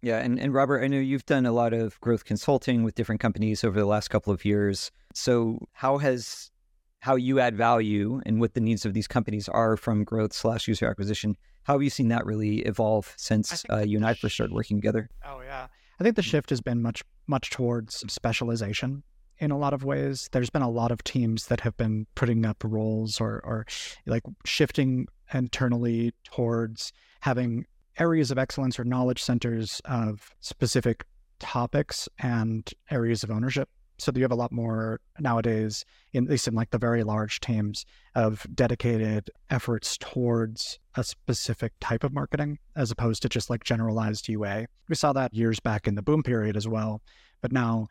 Yeah, 0.00 0.18
and, 0.18 0.38
and 0.38 0.54
Robert, 0.54 0.84
I 0.84 0.86
know 0.86 0.98
you've 0.98 1.26
done 1.26 1.44
a 1.44 1.52
lot 1.52 1.72
of 1.72 2.00
growth 2.00 2.24
consulting 2.24 2.84
with 2.84 2.94
different 2.94 3.20
companies 3.20 3.64
over 3.64 3.78
the 3.78 3.86
last 3.86 4.08
couple 4.08 4.32
of 4.32 4.44
years. 4.44 4.90
So 5.14 5.58
how 5.72 5.98
has 5.98 6.50
how 7.00 7.16
you 7.16 7.40
add 7.40 7.56
value 7.56 8.20
and 8.26 8.40
what 8.40 8.54
the 8.54 8.60
needs 8.60 8.84
of 8.84 8.92
these 8.92 9.06
companies 9.06 9.48
are 9.48 9.76
from 9.76 10.04
growth 10.04 10.32
slash 10.32 10.66
user 10.66 10.86
acquisition, 10.86 11.36
how 11.62 11.74
have 11.74 11.82
you 11.82 11.90
seen 11.90 12.08
that 12.08 12.26
really 12.26 12.58
evolve 12.60 13.14
since 13.16 13.64
uh, 13.70 13.78
you 13.78 13.98
and 13.98 14.06
I 14.06 14.14
first 14.14 14.34
started 14.34 14.52
working 14.52 14.78
together? 14.78 15.08
Oh 15.24 15.40
yeah. 15.40 15.68
I 16.00 16.04
think 16.04 16.16
the 16.16 16.22
shift 16.22 16.50
has 16.50 16.60
been 16.60 16.82
much 16.82 17.02
much 17.26 17.50
towards 17.50 17.96
specialization 18.10 19.02
in 19.38 19.50
a 19.50 19.58
lot 19.58 19.74
of 19.74 19.84
ways. 19.84 20.28
There's 20.32 20.50
been 20.50 20.62
a 20.62 20.70
lot 20.70 20.90
of 20.90 21.04
teams 21.04 21.46
that 21.46 21.60
have 21.60 21.76
been 21.76 22.06
putting 22.14 22.44
up 22.44 22.62
roles 22.64 23.20
or 23.20 23.40
or 23.44 23.66
like 24.06 24.22
shifting 24.44 25.06
internally 25.32 26.14
towards 26.24 26.92
having 27.20 27.66
areas 27.98 28.30
of 28.30 28.38
excellence 28.38 28.78
or 28.78 28.84
knowledge 28.84 29.22
centers 29.22 29.80
of 29.84 30.30
specific 30.40 31.04
topics 31.38 32.08
and 32.18 32.72
areas 32.90 33.22
of 33.22 33.30
ownership. 33.30 33.68
So 33.98 34.12
you 34.14 34.22
have 34.22 34.32
a 34.32 34.36
lot 34.36 34.52
more 34.52 35.00
nowadays, 35.18 35.84
in, 36.12 36.24
at 36.24 36.30
least 36.30 36.48
in 36.48 36.54
like 36.54 36.70
the 36.70 36.78
very 36.78 37.02
large 37.02 37.40
teams, 37.40 37.84
of 38.14 38.46
dedicated 38.54 39.30
efforts 39.50 39.98
towards 39.98 40.78
a 40.94 41.04
specific 41.04 41.72
type 41.80 42.04
of 42.04 42.12
marketing 42.12 42.58
as 42.76 42.90
opposed 42.90 43.22
to 43.22 43.28
just 43.28 43.50
like 43.50 43.64
generalized 43.64 44.28
UA. 44.28 44.66
We 44.88 44.94
saw 44.94 45.12
that 45.12 45.34
years 45.34 45.60
back 45.60 45.86
in 45.86 45.94
the 45.94 46.02
boom 46.02 46.22
period 46.22 46.56
as 46.56 46.68
well, 46.68 47.02
but 47.40 47.52
now 47.52 47.88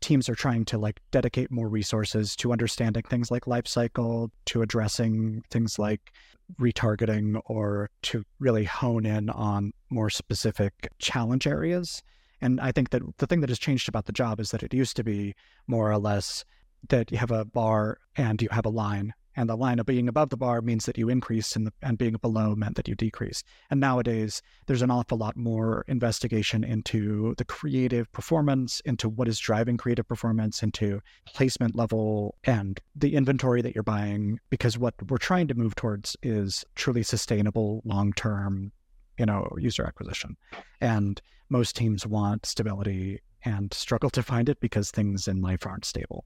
teams 0.00 0.28
are 0.28 0.34
trying 0.34 0.64
to 0.64 0.78
like 0.78 1.00
dedicate 1.10 1.50
more 1.50 1.68
resources 1.68 2.34
to 2.36 2.52
understanding 2.52 3.02
things 3.02 3.30
like 3.30 3.46
life 3.46 3.66
cycle, 3.66 4.30
to 4.46 4.62
addressing 4.62 5.42
things 5.50 5.78
like 5.78 6.12
retargeting 6.58 7.40
or 7.46 7.90
to 8.02 8.24
really 8.38 8.64
hone 8.64 9.06
in 9.06 9.30
on 9.30 9.72
more 9.90 10.10
specific 10.10 10.90
challenge 10.98 11.46
areas. 11.46 12.02
And 12.40 12.60
I 12.60 12.72
think 12.72 12.90
that 12.90 13.02
the 13.18 13.26
thing 13.26 13.40
that 13.40 13.50
has 13.50 13.58
changed 13.58 13.88
about 13.88 14.06
the 14.06 14.12
job 14.12 14.40
is 14.40 14.50
that 14.50 14.62
it 14.62 14.74
used 14.74 14.96
to 14.96 15.04
be 15.04 15.34
more 15.66 15.90
or 15.90 15.98
less 15.98 16.44
that 16.88 17.10
you 17.10 17.18
have 17.18 17.30
a 17.30 17.44
bar 17.44 17.98
and 18.16 18.40
you 18.40 18.48
have 18.50 18.64
a 18.64 18.70
line. 18.70 19.12
And 19.36 19.48
the 19.48 19.56
line 19.56 19.78
of 19.78 19.86
being 19.86 20.08
above 20.08 20.30
the 20.30 20.36
bar 20.36 20.60
means 20.60 20.86
that 20.86 20.98
you 20.98 21.08
increase 21.08 21.54
and, 21.54 21.66
the, 21.66 21.72
and 21.82 21.96
being 21.96 22.14
below 22.14 22.56
meant 22.56 22.76
that 22.76 22.88
you 22.88 22.94
decrease. 22.94 23.44
And 23.70 23.78
nowadays 23.78 24.42
there's 24.66 24.82
an 24.82 24.90
awful 24.90 25.18
lot 25.18 25.36
more 25.36 25.84
investigation 25.86 26.64
into 26.64 27.34
the 27.38 27.44
creative 27.44 28.10
performance 28.12 28.80
into 28.84 29.08
what 29.08 29.28
is 29.28 29.38
driving 29.38 29.76
creative 29.76 30.08
performance 30.08 30.62
into 30.62 31.00
placement 31.26 31.76
level 31.76 32.34
and 32.44 32.80
the 32.96 33.14
inventory 33.14 33.62
that 33.62 33.74
you're 33.74 33.84
buying 33.84 34.40
because 34.50 34.76
what 34.76 34.94
we're 35.08 35.16
trying 35.16 35.46
to 35.48 35.54
move 35.54 35.76
towards 35.76 36.16
is 36.22 36.64
truly 36.74 37.02
sustainable 37.02 37.82
long-term 37.84 38.72
you 39.20 39.26
know 39.26 39.46
user 39.58 39.84
acquisition 39.84 40.36
and 40.80 41.20
most 41.50 41.76
teams 41.76 42.06
want 42.06 42.46
stability 42.46 43.20
and 43.44 43.72
struggle 43.74 44.10
to 44.10 44.22
find 44.22 44.48
it 44.48 44.58
because 44.60 44.90
things 44.90 45.28
in 45.28 45.42
life 45.42 45.66
aren't 45.66 45.84
stable 45.84 46.24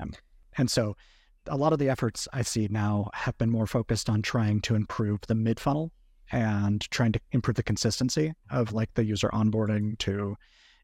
um, 0.00 0.12
and 0.56 0.70
so 0.70 0.96
a 1.48 1.56
lot 1.56 1.72
of 1.72 1.78
the 1.78 1.88
efforts 1.88 2.26
I 2.32 2.42
see 2.42 2.68
now 2.70 3.10
have 3.14 3.36
been 3.38 3.50
more 3.50 3.66
focused 3.66 4.08
on 4.08 4.22
trying 4.22 4.60
to 4.62 4.74
improve 4.74 5.20
the 5.28 5.34
mid 5.34 5.60
funnel 5.60 5.92
and 6.32 6.80
trying 6.90 7.12
to 7.12 7.20
improve 7.32 7.56
the 7.56 7.62
consistency 7.62 8.32
of 8.50 8.72
like 8.72 8.92
the 8.94 9.04
user 9.04 9.28
onboarding 9.28 9.96
to 9.98 10.36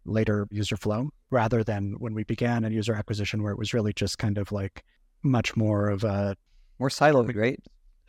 later 0.04 0.46
user 0.50 0.76
flow 0.76 1.10
rather 1.30 1.64
than 1.64 1.94
when 1.98 2.14
we 2.14 2.24
began 2.24 2.64
in 2.64 2.72
user 2.72 2.94
acquisition 2.94 3.42
where 3.42 3.52
it 3.52 3.58
was 3.58 3.74
really 3.74 3.92
just 3.92 4.18
kind 4.18 4.38
of 4.38 4.52
like 4.52 4.84
much 5.22 5.56
more 5.56 5.88
of 5.88 6.04
a 6.04 6.36
more 6.78 6.88
siloed, 6.88 7.36
right? 7.36 7.60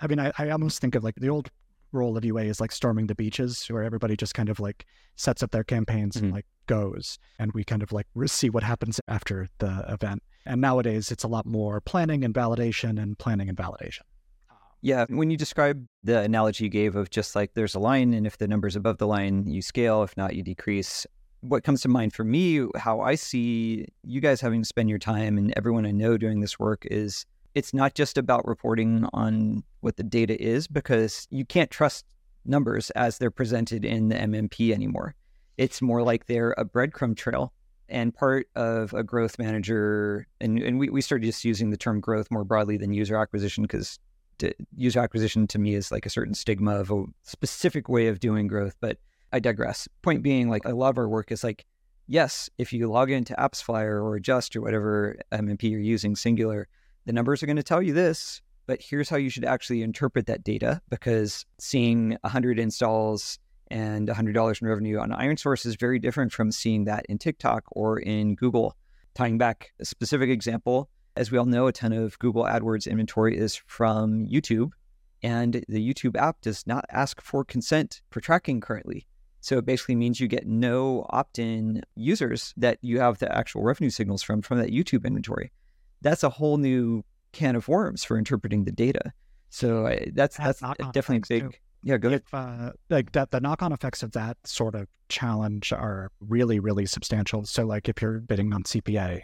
I 0.01 0.07
mean, 0.07 0.19
I, 0.19 0.31
I 0.37 0.49
almost 0.49 0.79
think 0.79 0.95
of 0.95 1.03
like 1.03 1.15
the 1.15 1.29
old 1.29 1.49
role 1.93 2.17
of 2.17 2.25
UA 2.25 2.43
is 2.43 2.59
like 2.59 2.71
storming 2.71 3.07
the 3.07 3.15
beaches 3.15 3.65
where 3.67 3.83
everybody 3.83 4.17
just 4.17 4.33
kind 4.33 4.49
of 4.49 4.59
like 4.59 4.85
sets 5.15 5.43
up 5.43 5.51
their 5.51 5.63
campaigns 5.63 6.15
mm-hmm. 6.15 6.25
and 6.25 6.33
like 6.33 6.45
goes 6.67 7.19
and 7.39 7.51
we 7.53 7.63
kind 7.63 7.83
of 7.83 7.91
like 7.91 8.07
see 8.25 8.49
what 8.49 8.63
happens 8.63 8.99
after 9.07 9.47
the 9.59 9.85
event. 9.89 10.21
And 10.45 10.59
nowadays, 10.59 11.11
it's 11.11 11.23
a 11.23 11.27
lot 11.27 11.45
more 11.45 11.79
planning 11.79 12.23
and 12.23 12.33
validation 12.33 13.01
and 13.01 13.17
planning 13.17 13.47
and 13.47 13.57
validation. 13.57 14.01
Yeah, 14.81 15.05
when 15.07 15.31
you 15.31 15.37
describe 15.37 15.87
the 16.03 16.19
analogy 16.19 16.65
you 16.65 16.69
gave 16.69 16.97
of 16.97 17.09
just 17.09 17.37
like 17.37 17.53
there's 17.53 17.73
a 17.73 17.79
line, 17.79 18.13
and 18.13 18.27
if 18.27 18.37
the 18.37 18.49
number's 18.49 18.75
above 18.75 18.97
the 18.97 19.07
line, 19.07 19.47
you 19.47 19.61
scale. 19.61 20.03
If 20.03 20.17
not, 20.17 20.35
you 20.35 20.43
decrease. 20.43 21.07
What 21.39 21.63
comes 21.63 21.81
to 21.81 21.87
mind 21.87 22.13
for 22.13 22.25
me, 22.25 22.67
how 22.75 22.99
I 22.99 23.15
see 23.15 23.85
you 24.03 24.19
guys 24.19 24.41
having 24.41 24.61
to 24.61 24.67
spend 24.67 24.89
your 24.89 24.99
time 24.99 25.37
and 25.37 25.53
everyone 25.55 25.85
I 25.85 25.91
know 25.91 26.17
doing 26.17 26.39
this 26.41 26.57
work 26.59 26.85
is 26.89 27.25
it's 27.55 27.73
not 27.73 27.93
just 27.93 28.17
about 28.17 28.47
reporting 28.47 29.07
on 29.13 29.63
what 29.81 29.97
the 29.97 30.03
data 30.03 30.41
is 30.41 30.67
because 30.67 31.27
you 31.29 31.45
can't 31.45 31.69
trust 31.69 32.05
numbers 32.45 32.89
as 32.91 33.17
they're 33.17 33.31
presented 33.31 33.85
in 33.85 34.09
the 34.09 34.15
MMP 34.15 34.73
anymore. 34.73 35.15
It's 35.57 35.81
more 35.81 36.03
like 36.03 36.25
they're 36.25 36.55
a 36.57 36.65
breadcrumb 36.65 37.15
trail 37.15 37.53
and 37.89 38.13
part 38.13 38.47
of 38.55 38.93
a 38.93 39.03
growth 39.03 39.37
manager, 39.37 40.25
and, 40.41 40.57
and 40.59 40.79
we, 40.79 40.89
we 40.89 41.01
started 41.01 41.25
just 41.25 41.45
using 41.45 41.69
the 41.69 41.77
term 41.77 41.99
growth 41.99 42.31
more 42.31 42.43
broadly 42.43 42.77
than 42.77 42.91
user 42.93 43.15
acquisition 43.15 43.63
because 43.63 43.99
user 44.75 44.99
acquisition 44.99 45.47
to 45.47 45.59
me 45.59 45.75
is 45.75 45.91
like 45.91 46.05
a 46.05 46.09
certain 46.09 46.33
stigma 46.33 46.75
of 46.75 46.91
a 46.91 47.05
specific 47.21 47.87
way 47.87 48.07
of 48.07 48.19
doing 48.19 48.47
growth. 48.47 48.75
But 48.79 48.97
I 49.31 49.39
digress. 49.39 49.87
Point 50.01 50.23
being, 50.23 50.49
like, 50.49 50.65
a 50.65 50.73
lot 50.73 50.89
of 50.89 50.97
our 50.97 51.07
work 51.07 51.31
is 51.31 51.43
like, 51.43 51.65
yes, 52.07 52.49
if 52.57 52.73
you 52.73 52.89
log 52.89 53.11
into 53.11 53.33
AppsFlyer 53.35 54.01
or 54.01 54.15
Adjust 54.15 54.55
or 54.55 54.61
whatever 54.61 55.17
MMP 55.31 55.69
you're 55.69 55.79
using, 55.79 56.15
singular, 56.15 56.67
the 57.05 57.13
numbers 57.13 57.43
are 57.43 57.45
going 57.45 57.57
to 57.57 57.63
tell 57.63 57.81
you 57.81 57.93
this, 57.93 58.41
but 58.65 58.81
here's 58.81 59.09
how 59.09 59.17
you 59.17 59.29
should 59.29 59.45
actually 59.45 59.81
interpret 59.81 60.25
that 60.27 60.43
data 60.43 60.81
because 60.89 61.45
seeing 61.59 62.17
100 62.21 62.59
installs 62.59 63.39
and 63.69 64.07
$100 64.07 64.61
in 64.61 64.67
revenue 64.67 64.99
on 64.99 65.09
ironSource 65.09 65.65
is 65.65 65.75
very 65.75 65.99
different 65.99 66.31
from 66.31 66.51
seeing 66.51 66.85
that 66.85 67.05
in 67.09 67.17
TikTok 67.17 67.63
or 67.71 67.99
in 67.99 68.35
Google. 68.35 68.75
Tying 69.15 69.37
back 69.37 69.73
a 69.79 69.85
specific 69.85 70.29
example, 70.29 70.89
as 71.15 71.31
we 71.31 71.37
all 71.37 71.45
know, 71.45 71.67
a 71.67 71.71
ton 71.71 71.93
of 71.93 72.17
Google 72.19 72.43
AdWords 72.43 72.89
inventory 72.89 73.37
is 73.37 73.55
from 73.55 74.25
YouTube, 74.25 74.71
and 75.21 75.63
the 75.69 75.93
YouTube 75.93 76.17
app 76.17 76.41
does 76.41 76.65
not 76.65 76.85
ask 76.89 77.21
for 77.21 77.43
consent 77.43 78.01
for 78.09 78.21
tracking 78.21 78.59
currently. 78.59 79.05
So 79.41 79.57
it 79.57 79.65
basically 79.65 79.95
means 79.95 80.19
you 80.19 80.27
get 80.27 80.47
no 80.47 81.05
opt 81.09 81.37
in 81.37 81.81
users 81.95 82.53
that 82.57 82.77
you 82.81 82.99
have 82.99 83.19
the 83.19 83.35
actual 83.35 83.61
revenue 83.61 83.89
signals 83.89 84.23
from 84.23 84.41
from 84.41 84.57
that 84.59 84.71
YouTube 84.71 85.05
inventory. 85.05 85.51
That's 86.03 86.23
a 86.23 86.29
whole 86.29 86.57
new 86.57 87.03
can 87.31 87.55
of 87.55 87.67
worms 87.67 88.03
for 88.03 88.17
interpreting 88.17 88.65
the 88.65 88.71
data. 88.71 89.11
So 89.49 89.87
I, 89.87 90.11
that's 90.13 90.37
that's, 90.37 90.59
that's 90.59 90.91
definitely 90.91 91.23
big. 91.27 91.51
Too. 91.51 91.57
Yeah, 91.83 91.97
go 91.97 92.07
ahead. 92.07 92.23
If, 92.25 92.33
uh, 92.33 92.71
like 92.89 93.11
that, 93.11 93.31
the 93.31 93.41
knock-on 93.41 93.73
effects 93.73 94.03
of 94.03 94.13
that 94.13 94.37
sort 94.45 94.73
of 94.73 94.87
challenge 95.09 95.73
are 95.73 96.11
really, 96.21 96.59
really 96.59 96.85
substantial. 96.85 97.43
So, 97.45 97.65
like, 97.65 97.89
if 97.89 98.01
you're 98.01 98.19
bidding 98.19 98.53
on 98.53 98.63
CPA 98.63 99.19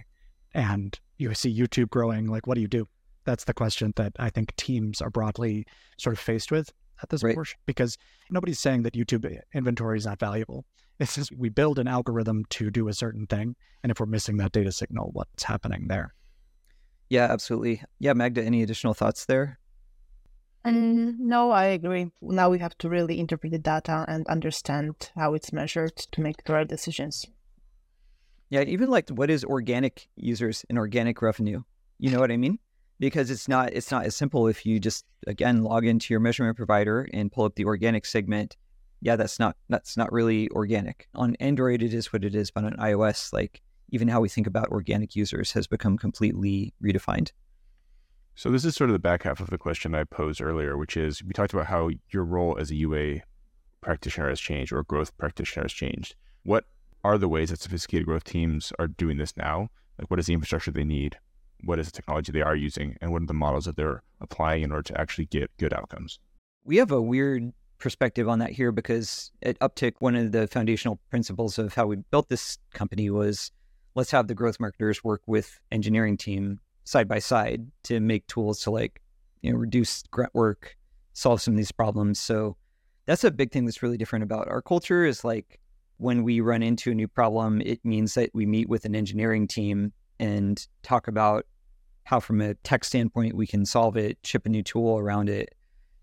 and 0.53 0.99
you 1.17 1.33
see 1.33 1.57
YouTube 1.57 1.89
growing, 1.89 2.27
like, 2.27 2.47
what 2.47 2.55
do 2.55 2.61
you 2.61 2.67
do? 2.67 2.85
That's 3.23 3.45
the 3.45 3.53
question 3.53 3.93
that 3.95 4.13
I 4.19 4.29
think 4.29 4.55
teams 4.57 5.01
are 5.01 5.09
broadly 5.09 5.65
sort 5.97 6.13
of 6.13 6.19
faced 6.19 6.51
with 6.51 6.71
at 7.01 7.09
this 7.09 7.23
right. 7.23 7.35
portion 7.35 7.57
because 7.65 7.97
nobody's 8.29 8.59
saying 8.59 8.83
that 8.83 8.93
YouTube 8.93 9.39
inventory 9.53 9.97
is 9.97 10.05
not 10.05 10.19
valuable. 10.19 10.65
It's 10.99 11.15
just 11.15 11.31
we 11.31 11.47
build 11.47 11.79
an 11.79 11.87
algorithm 11.87 12.43
to 12.49 12.69
do 12.69 12.89
a 12.89 12.93
certain 12.93 13.25
thing, 13.25 13.55
and 13.83 13.91
if 13.91 14.01
we're 14.01 14.05
missing 14.05 14.35
that 14.37 14.51
data 14.51 14.71
signal, 14.71 15.11
what's 15.13 15.43
happening 15.43 15.87
there? 15.87 16.13
Yeah, 17.09 17.25
absolutely. 17.25 17.81
Yeah, 17.99 18.13
Magda, 18.13 18.43
any 18.43 18.61
additional 18.61 18.93
thoughts 18.93 19.25
there? 19.25 19.59
And 20.63 21.19
no, 21.19 21.51
I 21.51 21.65
agree. 21.65 22.11
Now 22.21 22.49
we 22.49 22.59
have 22.59 22.77
to 22.79 22.89
really 22.89 23.19
interpret 23.19 23.51
the 23.51 23.59
data 23.59 24.05
and 24.07 24.27
understand 24.27 25.11
how 25.15 25.33
it's 25.33 25.51
measured 25.51 25.95
to 25.95 26.21
make 26.21 26.43
the 26.43 26.53
right 26.53 26.67
decisions. 26.67 27.25
Yeah, 28.49 28.61
even 28.61 28.89
like 28.89 29.09
what 29.09 29.29
is 29.29 29.43
organic 29.43 30.09
users 30.15 30.65
and 30.69 30.77
organic 30.77 31.21
revenue? 31.21 31.61
You 31.97 32.11
know 32.11 32.19
what 32.19 32.31
I 32.31 32.37
mean? 32.37 32.59
Because 32.99 33.31
it's 33.31 33.47
not 33.47 33.73
it's 33.73 33.91
not 33.91 34.05
as 34.05 34.15
simple 34.15 34.47
if 34.47 34.65
you 34.65 34.79
just 34.79 35.05
again 35.27 35.63
log 35.63 35.85
into 35.85 36.13
your 36.13 36.19
measurement 36.19 36.57
provider 36.57 37.07
and 37.13 37.31
pull 37.31 37.45
up 37.45 37.55
the 37.55 37.65
organic 37.65 38.05
segment. 38.05 38.57
Yeah, 39.01 39.15
that's 39.15 39.39
not 39.39 39.55
that's 39.69 39.95
not 39.95 40.11
really 40.11 40.49
organic. 40.49 41.07
On 41.15 41.35
Android 41.35 41.81
it 41.81 41.93
is 41.93 42.11
what 42.11 42.25
it 42.25 42.35
is, 42.35 42.51
but 42.51 42.65
on 42.65 42.73
iOS, 42.73 43.31
like 43.31 43.61
even 43.91 44.07
how 44.07 44.21
we 44.21 44.29
think 44.29 44.47
about 44.47 44.69
organic 44.69 45.15
users 45.15 45.51
has 45.53 45.67
become 45.67 45.97
completely 45.97 46.73
redefined. 46.83 47.31
So 48.35 48.49
this 48.49 48.63
is 48.63 48.75
sort 48.75 48.89
of 48.89 48.93
the 48.93 48.99
back 48.99 49.23
half 49.23 49.41
of 49.41 49.49
the 49.49 49.57
question 49.57 49.93
I 49.93 50.05
posed 50.05 50.41
earlier, 50.41 50.77
which 50.77 50.95
is 50.95 51.23
we 51.23 51.33
talked 51.33 51.53
about 51.53 51.65
how 51.65 51.89
your 52.09 52.23
role 52.23 52.57
as 52.57 52.71
a 52.71 52.75
UA 52.75 53.21
practitioner 53.81 54.29
has 54.29 54.39
changed 54.39 54.71
or 54.71 54.83
growth 54.83 55.17
practitioner 55.17 55.65
has 55.65 55.73
changed. 55.73 56.15
What 56.43 56.65
are 57.03 57.17
the 57.17 57.27
ways 57.27 57.49
that 57.49 57.59
sophisticated 57.59 58.05
growth 58.05 58.23
teams 58.23 58.71
are 58.79 58.87
doing 58.87 59.17
this 59.17 59.35
now? 59.35 59.69
Like 59.97 60.09
what 60.09 60.19
is 60.19 60.27
the 60.27 60.33
infrastructure 60.33 60.71
they 60.71 60.85
need? 60.85 61.17
What 61.65 61.79
is 61.79 61.87
the 61.87 61.91
technology 61.91 62.31
they 62.31 62.41
are 62.41 62.55
using? 62.55 62.95
And 63.01 63.11
what 63.11 63.21
are 63.21 63.25
the 63.25 63.33
models 63.33 63.65
that 63.65 63.75
they're 63.75 64.03
applying 64.21 64.63
in 64.63 64.71
order 64.71 64.83
to 64.83 65.01
actually 65.01 65.25
get 65.25 65.51
good 65.57 65.73
outcomes? 65.73 66.19
We 66.63 66.77
have 66.77 66.91
a 66.91 67.01
weird 67.01 67.51
perspective 67.79 68.29
on 68.29 68.39
that 68.39 68.51
here 68.51 68.71
because 68.71 69.31
at 69.41 69.59
Upptic, 69.59 69.93
one 69.99 70.15
of 70.15 70.31
the 70.31 70.47
foundational 70.47 70.99
principles 71.09 71.57
of 71.57 71.73
how 71.73 71.87
we 71.87 71.97
built 71.97 72.29
this 72.29 72.57
company 72.73 73.09
was 73.09 73.51
let's 73.99 74.11
have 74.11 74.27
the 74.27 74.33
growth 74.33 74.61
marketers 74.61 75.03
work 75.03 75.21
with 75.27 75.59
engineering 75.73 76.15
team 76.15 76.57
side 76.85 77.05
by 77.05 77.19
side 77.19 77.67
to 77.83 77.99
make 77.99 78.25
tools 78.27 78.61
to 78.61 78.71
like 78.71 79.01
you 79.41 79.51
know 79.51 79.57
reduce 79.57 80.03
grunt 80.03 80.33
work 80.33 80.77
solve 81.11 81.41
some 81.41 81.53
of 81.53 81.57
these 81.57 81.73
problems. 81.73 82.17
So 82.17 82.55
that's 83.05 83.25
a 83.25 83.31
big 83.31 83.51
thing 83.51 83.65
that's 83.65 83.83
really 83.83 83.97
different 83.97 84.23
about 84.23 84.47
our 84.47 84.61
culture 84.61 85.03
is 85.03 85.25
like 85.25 85.59
when 85.97 86.23
we 86.23 86.39
run 86.39 86.63
into 86.63 86.91
a 86.91 86.95
new 86.95 87.09
problem 87.09 87.61
it 87.61 87.83
means 87.83 88.13
that 88.13 88.29
we 88.33 88.45
meet 88.45 88.69
with 88.69 88.85
an 88.85 88.95
engineering 88.95 89.47
team 89.47 89.91
and 90.17 90.65
talk 90.81 91.09
about 91.09 91.45
how 92.05 92.21
from 92.21 92.39
a 92.39 92.53
tech 92.55 92.85
standpoint 92.85 93.35
we 93.35 93.45
can 93.45 93.65
solve 93.65 93.97
it 93.97 94.17
ship 94.23 94.45
a 94.45 94.49
new 94.49 94.63
tool 94.63 94.97
around 94.97 95.27
it. 95.27 95.53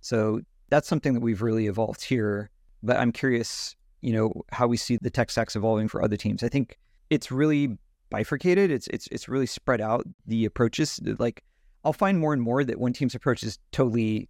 So 0.03 0.43
that's 0.69 0.87
something 0.87 1.15
that 1.15 1.21
we've 1.21 1.41
really 1.41 1.67
evolved 1.67 2.05
here. 2.05 2.51
But 2.83 2.99
i'm 2.99 3.11
curious 3.11 3.75
you 4.03 4.13
know 4.13 4.45
how 4.53 4.67
we 4.67 4.77
see 4.77 4.99
the 5.01 5.09
tech 5.09 5.31
stacks 5.31 5.57
evolving 5.57 5.89
for 5.89 6.03
other 6.03 6.19
teams. 6.19 6.43
I 6.43 6.51
think 6.51 6.79
it's 7.11 7.31
really 7.31 7.79
bifurcated. 8.11 8.71
It's 8.71 8.87
it's 8.88 9.07
it's 9.09 9.29
really 9.29 9.47
spread 9.47 9.81
out 9.81 10.07
the 10.27 10.45
approaches. 10.45 11.01
Like 11.19 11.42
I'll 11.85 11.92
find 11.92 12.19
more 12.19 12.33
and 12.33 12.42
more 12.42 12.64
that 12.64 12.79
one 12.79 12.92
team's 12.92 13.14
approach 13.14 13.42
is 13.42 13.59
totally 13.73 14.29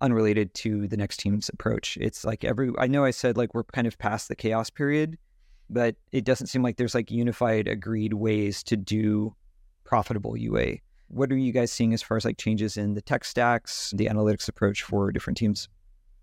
unrelated 0.00 0.52
to 0.52 0.88
the 0.88 0.96
next 0.96 1.18
team's 1.18 1.48
approach. 1.48 1.96
It's 2.00 2.24
like 2.24 2.44
every 2.44 2.70
I 2.78 2.86
know 2.86 3.04
I 3.04 3.10
said 3.10 3.36
like 3.36 3.54
we're 3.54 3.64
kind 3.64 3.86
of 3.86 3.98
past 3.98 4.28
the 4.28 4.36
chaos 4.36 4.70
period, 4.70 5.18
but 5.70 5.96
it 6.10 6.24
doesn't 6.24 6.48
seem 6.48 6.62
like 6.62 6.76
there's 6.76 6.94
like 6.94 7.10
unified 7.10 7.68
agreed 7.68 8.14
ways 8.14 8.62
to 8.64 8.76
do 8.76 9.34
profitable 9.84 10.36
UA. 10.36 10.76
What 11.08 11.30
are 11.30 11.36
you 11.36 11.52
guys 11.52 11.70
seeing 11.70 11.92
as 11.92 12.02
far 12.02 12.16
as 12.16 12.24
like 12.24 12.38
changes 12.38 12.76
in 12.76 12.94
the 12.94 13.02
tech 13.02 13.24
stacks, 13.24 13.92
the 13.94 14.06
analytics 14.06 14.48
approach 14.48 14.82
for 14.82 15.12
different 15.12 15.36
teams? 15.36 15.68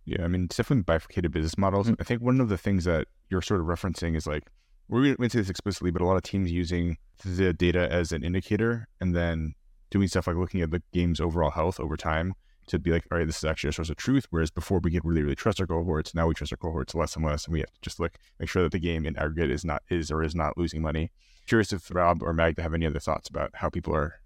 Yeah, 0.05 0.23
I 0.23 0.27
mean, 0.27 0.45
it's 0.45 0.57
definitely 0.57 0.83
bifurcated 0.83 1.31
business 1.31 1.57
models. 1.57 1.85
Mm-hmm. 1.85 2.01
I 2.01 2.03
think 2.03 2.21
one 2.23 2.41
of 2.41 2.49
the 2.49 2.57
things 2.57 2.85
that 2.85 3.07
you're 3.29 3.43
sort 3.43 3.61
of 3.61 3.67
referencing 3.67 4.15
is 4.17 4.25
like 4.25 4.49
we 4.89 5.09
didn't 5.09 5.31
say 5.31 5.39
this 5.39 5.49
explicitly, 5.49 5.91
but 5.91 6.01
a 6.01 6.05
lot 6.05 6.17
of 6.17 6.23
teams 6.23 6.51
using 6.51 6.97
the 7.23 7.53
data 7.53 7.91
as 7.91 8.11
an 8.11 8.23
indicator 8.23 8.87
and 8.99 9.15
then 9.15 9.53
doing 9.91 10.07
stuff 10.07 10.27
like 10.27 10.35
looking 10.35 10.61
at 10.61 10.71
the 10.71 10.81
game's 10.93 11.19
overall 11.19 11.51
health 11.51 11.79
over 11.79 11.95
time 11.95 12.33
to 12.67 12.79
be 12.79 12.91
like, 12.91 13.05
all 13.11 13.17
right, 13.17 13.25
this 13.25 13.37
is 13.37 13.43
actually 13.43 13.69
a 13.69 13.73
source 13.73 13.89
of 13.89 13.97
truth. 13.97 14.27
Whereas 14.29 14.51
before 14.51 14.79
we 14.79 14.91
could 14.91 15.05
really, 15.05 15.23
really 15.23 15.35
trust 15.35 15.59
our 15.59 15.67
cohorts, 15.67 16.13
now 16.13 16.27
we 16.27 16.33
trust 16.33 16.53
our 16.53 16.57
cohorts 16.57 16.95
less 16.95 17.15
and 17.15 17.25
less, 17.25 17.45
and 17.45 17.53
we 17.53 17.59
have 17.59 17.71
to 17.71 17.81
just 17.81 17.99
look, 17.99 18.17
make 18.39 18.49
sure 18.49 18.63
that 18.63 18.71
the 18.71 18.79
game 18.79 19.05
in 19.05 19.17
aggregate 19.17 19.51
is 19.51 19.65
not 19.65 19.83
is 19.89 20.11
or 20.11 20.23
is 20.23 20.35
not 20.35 20.57
losing 20.57 20.81
money. 20.81 21.11
Curious 21.47 21.73
if 21.73 21.93
Rob 21.93 22.21
or 22.21 22.33
Magda 22.33 22.61
have 22.61 22.73
any 22.73 22.85
other 22.85 22.99
thoughts 22.99 23.27
about 23.27 23.51
how 23.55 23.69
people 23.69 23.95
are 23.95 24.21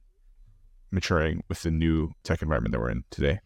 maturing 0.92 1.44
with 1.48 1.64
the 1.64 1.72
new 1.72 2.12
tech 2.24 2.42
environment 2.42 2.74
that 2.74 2.80
we're 2.80 2.92
in 2.92 3.04
today. 3.10 3.40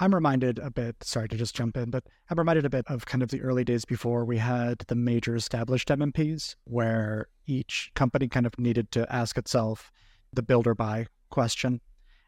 I'm 0.00 0.14
reminded 0.14 0.58
a 0.58 0.70
bit, 0.70 0.96
sorry 1.02 1.28
to 1.28 1.36
just 1.36 1.54
jump 1.54 1.76
in, 1.76 1.90
but 1.90 2.04
I'm 2.30 2.38
reminded 2.38 2.64
a 2.64 2.70
bit 2.70 2.84
of 2.88 3.06
kind 3.06 3.22
of 3.22 3.30
the 3.30 3.42
early 3.42 3.64
days 3.64 3.84
before 3.84 4.24
we 4.24 4.38
had 4.38 4.78
the 4.88 4.94
major 4.94 5.36
established 5.36 5.88
MMPs, 5.88 6.56
where 6.64 7.28
each 7.46 7.90
company 7.94 8.28
kind 8.28 8.46
of 8.46 8.58
needed 8.58 8.90
to 8.92 9.12
ask 9.12 9.38
itself 9.38 9.92
the 10.32 10.42
build 10.42 10.66
or 10.66 10.74
buy 10.74 11.06
question. 11.30 11.80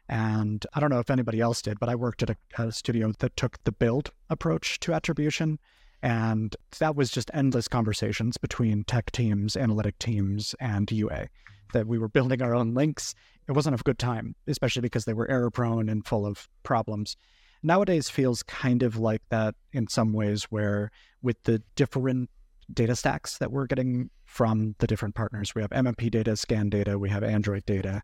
And 0.07 0.65
I 0.73 0.79
don't 0.79 0.89
know 0.89 0.99
if 0.99 1.09
anybody 1.09 1.39
else 1.39 1.61
did, 1.61 1.79
but 1.79 1.89
I 1.89 1.95
worked 1.95 2.23
at 2.23 2.29
a, 2.29 2.37
a 2.57 2.71
studio 2.71 3.11
that 3.19 3.35
took 3.35 3.63
the 3.63 3.71
build 3.71 4.11
approach 4.29 4.79
to 4.81 4.93
attribution. 4.93 5.59
And 6.01 6.55
that 6.79 6.95
was 6.95 7.11
just 7.11 7.31
endless 7.33 7.67
conversations 7.67 8.37
between 8.37 8.83
tech 8.85 9.11
teams, 9.11 9.55
analytic 9.55 9.99
teams, 9.99 10.55
and 10.59 10.91
UA. 10.91 11.27
That 11.73 11.87
we 11.87 11.97
were 11.97 12.09
building 12.09 12.41
our 12.41 12.55
own 12.55 12.73
links. 12.73 13.13
It 13.47 13.53
wasn't 13.53 13.79
a 13.79 13.83
good 13.83 13.99
time, 13.99 14.35
especially 14.47 14.81
because 14.81 15.05
they 15.05 15.13
were 15.13 15.29
error 15.29 15.51
prone 15.51 15.89
and 15.89 16.05
full 16.05 16.25
of 16.25 16.49
problems 16.63 17.15
nowadays 17.63 18.09
feels 18.09 18.43
kind 18.43 18.83
of 18.83 18.97
like 18.97 19.21
that 19.29 19.55
in 19.73 19.87
some 19.87 20.13
ways, 20.13 20.45
where 20.45 20.91
with 21.21 21.41
the 21.43 21.61
different 21.75 22.29
data 22.73 22.95
stacks 22.95 23.37
that 23.37 23.51
we're 23.51 23.67
getting 23.67 24.09
from 24.25 24.75
the 24.79 24.87
different 24.87 25.15
partners, 25.15 25.53
we 25.53 25.61
have 25.61 25.71
MMP 25.71 26.09
data, 26.09 26.35
SKAN 26.35 26.69
data, 26.69 26.97
we 26.97 27.09
have 27.09 27.23
Android 27.23 27.65
data. 27.65 28.01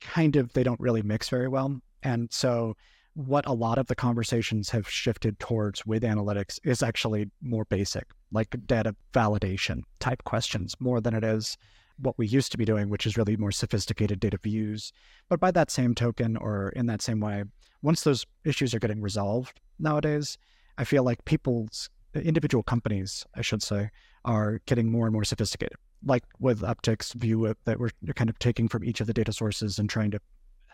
Kind 0.00 0.36
of, 0.36 0.52
they 0.52 0.62
don't 0.62 0.80
really 0.80 1.02
mix 1.02 1.28
very 1.28 1.48
well. 1.48 1.80
And 2.02 2.32
so, 2.32 2.76
what 3.14 3.46
a 3.46 3.52
lot 3.52 3.76
of 3.76 3.88
the 3.88 3.94
conversations 3.94 4.70
have 4.70 4.88
shifted 4.88 5.38
towards 5.38 5.84
with 5.84 6.02
analytics 6.02 6.58
is 6.64 6.82
actually 6.82 7.30
more 7.42 7.66
basic, 7.66 8.06
like 8.32 8.56
data 8.66 8.96
validation 9.12 9.82
type 10.00 10.24
questions, 10.24 10.74
more 10.80 11.00
than 11.00 11.14
it 11.14 11.22
is 11.22 11.58
what 11.98 12.16
we 12.18 12.26
used 12.26 12.50
to 12.52 12.58
be 12.58 12.64
doing, 12.64 12.88
which 12.88 13.06
is 13.06 13.16
really 13.16 13.36
more 13.36 13.52
sophisticated 13.52 14.18
data 14.18 14.38
views. 14.42 14.92
But 15.28 15.40
by 15.40 15.50
that 15.52 15.70
same 15.70 15.94
token, 15.94 16.36
or 16.36 16.70
in 16.70 16.86
that 16.86 17.02
same 17.02 17.20
way, 17.20 17.44
once 17.82 18.02
those 18.02 18.24
issues 18.44 18.74
are 18.74 18.78
getting 18.78 19.00
resolved 19.00 19.60
nowadays, 19.78 20.38
I 20.78 20.84
feel 20.84 21.02
like 21.02 21.24
people's 21.24 21.90
individual 22.14 22.62
companies, 22.62 23.24
I 23.34 23.42
should 23.42 23.62
say, 23.62 23.90
are 24.24 24.60
getting 24.66 24.90
more 24.90 25.06
and 25.06 25.12
more 25.12 25.24
sophisticated. 25.24 25.76
Like 26.04 26.24
with 26.38 26.62
Upptic's 26.62 27.12
view 27.12 27.46
uh, 27.46 27.54
that 27.64 27.78
we're 27.78 27.90
kind 28.14 28.30
of 28.30 28.38
taking 28.38 28.68
from 28.68 28.84
each 28.84 29.00
of 29.00 29.06
the 29.06 29.12
data 29.12 29.32
sources 29.32 29.78
and 29.78 29.88
trying 29.88 30.10
to 30.12 30.20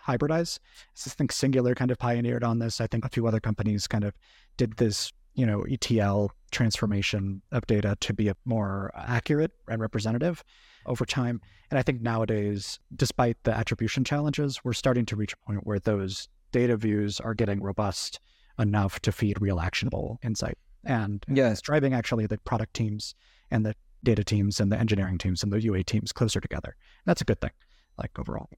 hybridize. 0.07 0.59
I 1.07 1.11
think 1.11 1.33
Singular 1.33 1.75
kind 1.75 1.90
of 1.90 1.99
pioneered 1.99 2.44
on 2.44 2.59
this. 2.59 2.81
I 2.81 2.87
think 2.87 3.05
a 3.05 3.11
few 3.11 3.27
other 3.27 3.40
companies 3.40 3.87
kind 3.87 4.05
of 4.05 4.14
did 4.57 4.77
this, 4.79 5.12
you 5.35 5.44
know, 5.44 5.64
ETL 5.71 6.33
transformation 6.51 7.42
of 7.53 7.66
data 7.66 7.97
to 8.01 8.14
be 8.14 8.33
more 8.47 8.90
accurate 8.97 9.53
and 9.68 9.81
representative 9.81 10.42
over 10.87 11.05
time. 11.05 11.40
And 11.71 11.79
I 11.79 11.83
think 11.83 12.01
nowadays, 12.01 12.81
despite 12.97 13.37
the 13.44 13.55
attribution 13.55 14.03
challenges, 14.03 14.64
we're 14.64 14.73
starting 14.73 15.05
to 15.07 15.16
reach 15.16 15.35
a 15.35 15.47
point 15.47 15.66
where 15.66 15.79
those 15.79 16.29
data 16.52 16.76
views 16.76 17.20
are 17.20 17.34
getting 17.34 17.62
robust 17.62 18.20
enough 18.58 19.00
to 19.00 19.12
feed 19.12 19.40
real 19.40 19.61
actionable 19.61 20.18
insight. 20.22 20.58
And 20.84 21.24
yeah. 21.28 21.50
it's 21.50 21.61
driving 21.61 21.94
actually 21.94 22.26
the 22.26 22.38
product 22.38 22.74
teams 22.74 23.14
and 23.50 23.64
the 23.64 23.74
data 24.04 24.24
teams 24.24 24.61
and 24.61 24.70
the 24.70 24.78
engineering 24.78 25.18
teams 25.18 25.42
and 25.42 25.52
the 25.52 25.61
UA 25.61 25.84
teams 25.84 26.12
closer 26.12 26.40
together. 26.40 26.76
That's 27.04 27.20
a 27.20 27.24
good 27.24 27.40
thing, 27.40 27.50
like 27.96 28.18
overall. 28.18 28.48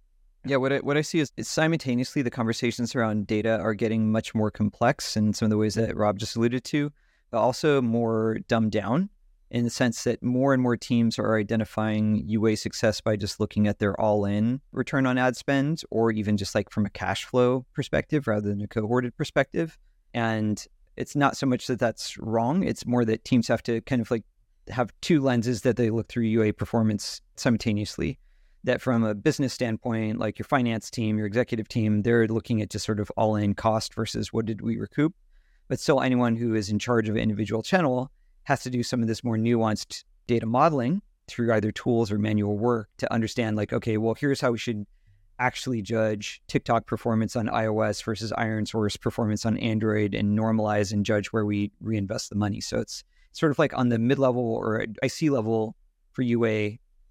Yeah, 0.45 0.57
what 0.57 0.73
I, 0.73 0.79
what 0.79 0.97
I 0.97 1.03
see 1.03 1.21
is, 1.21 1.33
is 1.37 1.49
simultaneously 1.49 2.23
the 2.23 2.31
conversations 2.31 2.95
around 2.95 3.27
data 3.27 3.59
are 3.59 3.75
getting 3.75 4.11
much 4.11 4.35
more 4.35 4.51
complex 4.51 5.17
in 5.17 5.35
some 5.35 5.47
of 5.47 5.51
the 5.51 5.59
ways 5.59 5.75
that 5.75 5.97
Rob 5.97 6.19
just 6.19 6.37
alluded 6.37 6.65
to, 6.65 6.91
but 7.31 7.39
also 7.39 7.83
more 7.83 8.39
dumbed 8.49 8.73
down 8.73 9.11
in 9.51 9.65
the 9.65 9.71
sense 9.71 10.05
that 10.05 10.23
more 10.23 10.55
and 10.55 10.63
more 10.63 10.77
teams 10.77 11.19
are 11.19 11.37
identifying 11.37 12.23
UA 12.27 12.57
success 12.57 13.01
by 13.01 13.17
just 13.17 13.41
looking 13.41 13.67
at 13.67 13.79
their 13.79 14.01
all 14.01 14.25
in 14.25 14.61
return 14.73 15.07
on 15.07 15.19
ad 15.19 15.37
spend 15.37 15.83
or 15.91 16.13
even 16.13 16.37
just 16.37 16.55
like 16.55 16.71
from 16.71 16.87
a 16.87 16.91
cash 16.91 17.25
flow 17.25 17.67
perspective 17.75 18.29
rather 18.29 18.49
than 18.49 18.63
a 18.63 18.69
cohorted 18.69 19.17
perspective. 19.17 19.77
And 20.15 20.65
it's 20.97 21.17
not 21.17 21.37
so 21.37 21.47
much 21.47 21.67
that 21.67 21.81
that's 21.81 22.17
wrong, 22.19 22.63
it's 22.63 22.87
more 22.87 23.05
that 23.05 23.25
teams 23.25 23.49
have 23.49 23.63
to 23.65 23.81
kind 23.83 24.01
of 24.01 24.11
like 24.11 24.25
have 24.69 24.93
two 25.01 25.21
lenses 25.21 25.63
that 25.63 25.77
they 25.77 25.91
look 25.91 26.09
through 26.09 26.25
UA 26.25 26.53
performance 26.53 27.21
simultaneously. 27.37 28.19
That 28.63 28.83
from 28.83 29.05
a 29.05 29.15
business 29.15 29.55
standpoint, 29.55 30.19
like 30.19 30.39
your 30.39 30.45
finance 30.45 30.91
team, 30.91 31.17
your 31.17 31.27
executive 31.27 31.67
team, 31.67 32.03
they're 32.03 32.29
looking 32.29 32.61
at 32.61 32.69
just 32.69 32.85
sort 32.85 33.01
of 33.01 33.11
all 33.17 33.35
in 33.35 33.55
cost 33.55 33.95
versus 33.95 34.35
what 34.35 34.45
did 34.45 34.61
we 34.61 34.77
recoup. 34.77 35.15
But 35.69 35.81
still, 35.81 36.03
anyone 36.03 36.37
who 36.37 36.55
is 36.55 36.69
in 36.69 36.79
charge 36.79 37.09
of 37.09 37.17
an 37.17 37.23
individual 37.23 37.63
channel 37.63 38.11
has 38.45 38.63
to 38.63 38.71
do 38.71 38.83
some 38.83 39.03
of 39.03 39.09
this 39.09 39.25
more 39.25 39.37
nuanced 39.37 40.05
data 40.27 40.47
modeling 40.47 41.03
through 41.29 41.53
either 41.53 41.71
tools 41.73 42.11
or 42.11 42.19
manual 42.19 42.57
work 42.57 42.89
to 42.99 43.13
understand 43.13 43.57
like 43.57 43.73
okay 43.73 43.97
well 43.97 44.15
here's 44.15 44.41
how 44.41 44.51
we 44.51 44.59
should 44.59 44.87
actually 45.39 45.81
judge 45.81 46.43
tiktok 46.49 46.87
performance 46.87 47.37
on 47.37 47.47
ios 47.47 48.03
versus 48.05 48.33
ironsource 48.37 49.01
performance 49.01 49.47
on 49.47 49.57
android 49.59 50.15
and 50.15 50.39
normalize 50.39 50.93
and 50.93 51.07
judge 51.07 51.29
where 51.29 51.47
we 51.47 51.71
reinvest 51.81 52.31
the 52.31 52.37
money 52.37 52.61
so 52.61 52.79
it's 52.79 53.05
sort 53.33 53.53
of 53.53 53.59
like 53.59 53.77
on 53.77 53.89
the 53.89 53.99
mid-level 53.99 54.43
or 54.43 54.85
ic 55.03 55.23
level 55.23 55.75
for 56.13 56.23
ua 56.23 56.71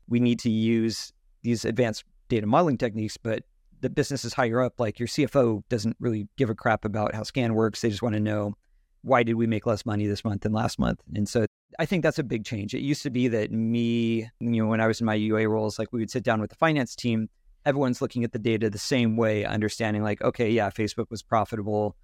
we 0.09 0.19
need 0.19 0.39
to 0.39 0.49
use 0.49 1.13
these 1.43 1.63
advanced 1.63 2.03
data 2.27 2.45
modeling 2.45 2.77
techniques, 2.77 3.17
but 3.17 3.43
the 3.81 3.89
business 3.89 4.25
is 4.25 4.33
higher 4.33 4.61
up. 4.61 4.79
Like 4.79 4.99
your 4.99 5.07
CFO 5.07 5.63
doesn't 5.69 5.95
really 5.99 6.27
give 6.37 6.49
a 6.49 6.55
crap 6.55 6.83
about 6.83 7.15
how 7.15 7.23
SKAN 7.23 7.53
works. 7.53 7.81
They 7.81 7.89
just 7.89 8.01
want 8.01 8.15
to 8.15 8.19
know 8.19 8.55
why 9.01 9.23
did 9.23 9.35
we 9.35 9.47
make 9.47 9.65
less 9.65 9.85
money 9.85 10.07
this 10.07 10.23
month 10.23 10.41
than 10.41 10.51
last 10.51 10.79
month? 10.79 11.01
And 11.15 11.27
so 11.27 11.45
I 11.77 11.85
think 11.85 12.03
that's 12.03 12.19
a 12.19 12.23
big 12.23 12.45
change. 12.45 12.73
It 12.73 12.81
used 12.81 13.03
to 13.03 13.09
be 13.09 13.27
that 13.29 13.51
me, 13.51 14.29
you 14.39 14.61
know, 14.61 14.67
when 14.67 14.81
I 14.81 14.87
was 14.87 14.99
in 14.99 15.05
my 15.05 15.13
UA 15.13 15.47
roles, 15.47 15.79
like 15.79 15.93
we 15.93 15.99
would 15.99 16.11
sit 16.11 16.23
down 16.23 16.41
with 16.41 16.49
the 16.49 16.55
finance 16.55 16.95
team, 16.95 17.29
everyone's 17.65 18.01
looking 18.01 18.23
at 18.23 18.31
the 18.31 18.39
data 18.39 18.69
the 18.69 18.77
same 18.77 19.15
way, 19.15 19.45
understanding 19.45 20.03
like, 20.03 20.21
okay, 20.21 20.49
yeah, 20.49 20.69
Facebook 20.69 21.09
was 21.09 21.21
profitable, 21.21 21.95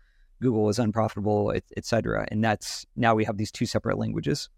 Google 0.41 0.63
was 0.63 0.79
unprofitable, 0.79 1.51
et, 1.55 1.63
et 1.75 1.85
cetera. 1.85 2.27
And 2.31 2.43
that's 2.43 2.85
now 2.95 3.15
we 3.15 3.25
have 3.25 3.37
these 3.37 3.51
two 3.51 3.65
separate 3.65 3.97
languages. 3.97 4.49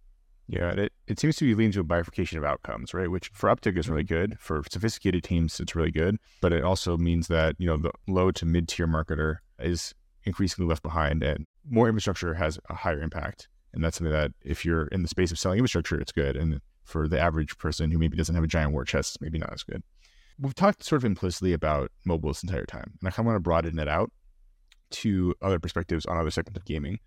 Yeah, 0.50 0.71
it, 0.71 0.93
it 1.08 1.19
seems 1.19 1.36
to 1.38 1.45
be 1.45 1.56
leading 1.56 1.73
to 1.73 1.82
a 1.82 1.84
bifurcation 1.84 2.38
of 2.38 2.45
outcomes, 2.45 2.93
right? 2.93 3.12
Which 3.12 3.30
for 3.34 3.50
Upptic 3.50 3.78
is 3.78 3.89
really 3.89 4.04
good. 4.04 4.38
For 4.39 4.63
sophisticated 4.71 5.23
teams, 5.23 5.60
it's 5.60 5.76
really 5.76 5.91
good. 5.91 6.17
But 6.39 6.54
it 6.54 6.63
also 6.63 6.97
means 6.97 7.28
that, 7.28 7.56
you 7.58 7.67
know, 7.67 7.76
the 7.76 7.91
low 8.08 8.32
to 8.32 8.45
mid 8.45 8.69
tier 8.69 8.88
marketer 8.88 9.38
is 9.60 9.93
increasingly 10.23 10.69
left 10.69 10.84
behind 10.84 11.23
and 11.23 11.45
more 11.69 11.88
infrastructure 11.88 12.34
has 12.34 12.60
a 12.69 12.75
higher 12.75 13.01
impact. 13.01 13.47
And 13.73 13.84
that's 13.84 13.97
something 13.97 14.13
that 14.13 14.32
if 14.43 14.65
you're 14.65 14.88
in 14.88 15.01
the 15.01 15.08
space 15.08 15.32
of 15.32 15.39
selling 15.39 15.60
infrastructure, 15.60 15.99
it's 15.99 16.12
good. 16.12 16.36
And 16.36 16.62
for 16.84 17.08
the 17.08 17.19
average 17.19 17.58
person 17.58 17.91
who 17.91 17.97
maybe 17.97 18.17
doesn't 18.17 18.34
have 18.34 18.43
a 18.43 18.47
giant 18.47 18.71
war 18.71 18.86
chest, 18.86 19.17
maybe 19.21 19.38
not 19.38 19.53
as 19.53 19.63
good. 19.63 19.84
We've 20.39 20.56
talked 20.56 20.84
sort 20.84 21.01
of 21.01 21.06
implicitly 21.06 21.53
about 21.53 21.91
mobile 22.06 22.30
this 22.30 22.43
entire 22.43 22.65
time. 22.65 22.93
And 23.01 23.08
I 23.08 23.12
kind 23.12 23.19
of 23.19 23.25
want 23.25 23.36
to 23.36 23.41
broaden 23.41 23.80
it 23.80 23.88
out 23.88 24.12
to 24.89 25.36
other 25.41 25.60
perspectives 25.60 26.06
on 26.06 26.17
other 26.17 26.32
segments 26.32 26.58
of 26.58 26.65
gaming. 26.65 26.99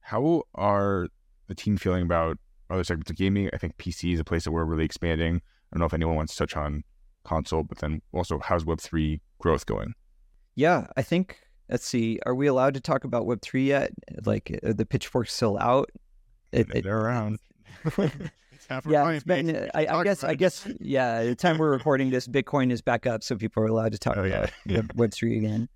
How 0.00 0.44
are 0.54 1.08
the 1.48 1.54
team 1.54 1.76
feeling 1.76 2.02
about 2.02 2.38
other 2.70 2.84
segments 2.84 3.10
of 3.10 3.16
gaming? 3.16 3.50
I 3.52 3.56
think 3.56 3.76
PC 3.76 4.14
is 4.14 4.20
a 4.20 4.24
place 4.24 4.44
that 4.44 4.52
we're 4.52 4.64
really 4.64 4.84
expanding. 4.84 5.36
I 5.36 5.40
don't 5.72 5.80
know 5.80 5.86
if 5.86 5.94
anyone 5.94 6.16
wants 6.16 6.34
to 6.34 6.38
touch 6.38 6.56
on 6.56 6.84
console, 7.24 7.64
but 7.64 7.78
then 7.78 8.02
also 8.12 8.38
how's 8.38 8.64
Web3 8.64 9.20
growth 9.38 9.66
going? 9.66 9.94
Yeah, 10.54 10.86
I 10.96 11.02
think 11.02 11.38
let's 11.68 11.86
see, 11.86 12.18
are 12.26 12.34
we 12.34 12.46
allowed 12.46 12.74
to 12.74 12.80
talk 12.80 13.04
about 13.04 13.26
Web 13.26 13.42
three 13.42 13.66
yet? 13.66 13.92
Like 14.24 14.58
uh, 14.64 14.72
the 14.72 14.86
pitchfork's 14.86 15.32
still 15.32 15.58
out? 15.58 15.90
It, 16.52 16.68
it, 16.74 16.84
They're 16.84 17.00
around. 17.00 17.38
yeah, 18.88 19.18
been, 19.26 19.54
uh, 19.54 19.68
I, 19.74 19.86
I 19.86 20.04
guess. 20.04 20.24
I 20.24 20.34
guess. 20.34 20.68
Yeah, 20.80 21.24
the 21.24 21.34
time 21.34 21.58
we're 21.58 21.70
recording 21.70 22.10
this, 22.10 22.26
Bitcoin 22.26 22.70
is 22.70 22.80
back 22.80 23.06
up, 23.06 23.22
so 23.22 23.36
people 23.36 23.62
are 23.62 23.66
allowed 23.66 23.92
to 23.92 23.98
talk 23.98 24.16
oh, 24.16 24.24
about 24.24 24.50
yeah. 24.66 24.82
Web 24.94 25.12
three 25.12 25.36
again. 25.38 25.68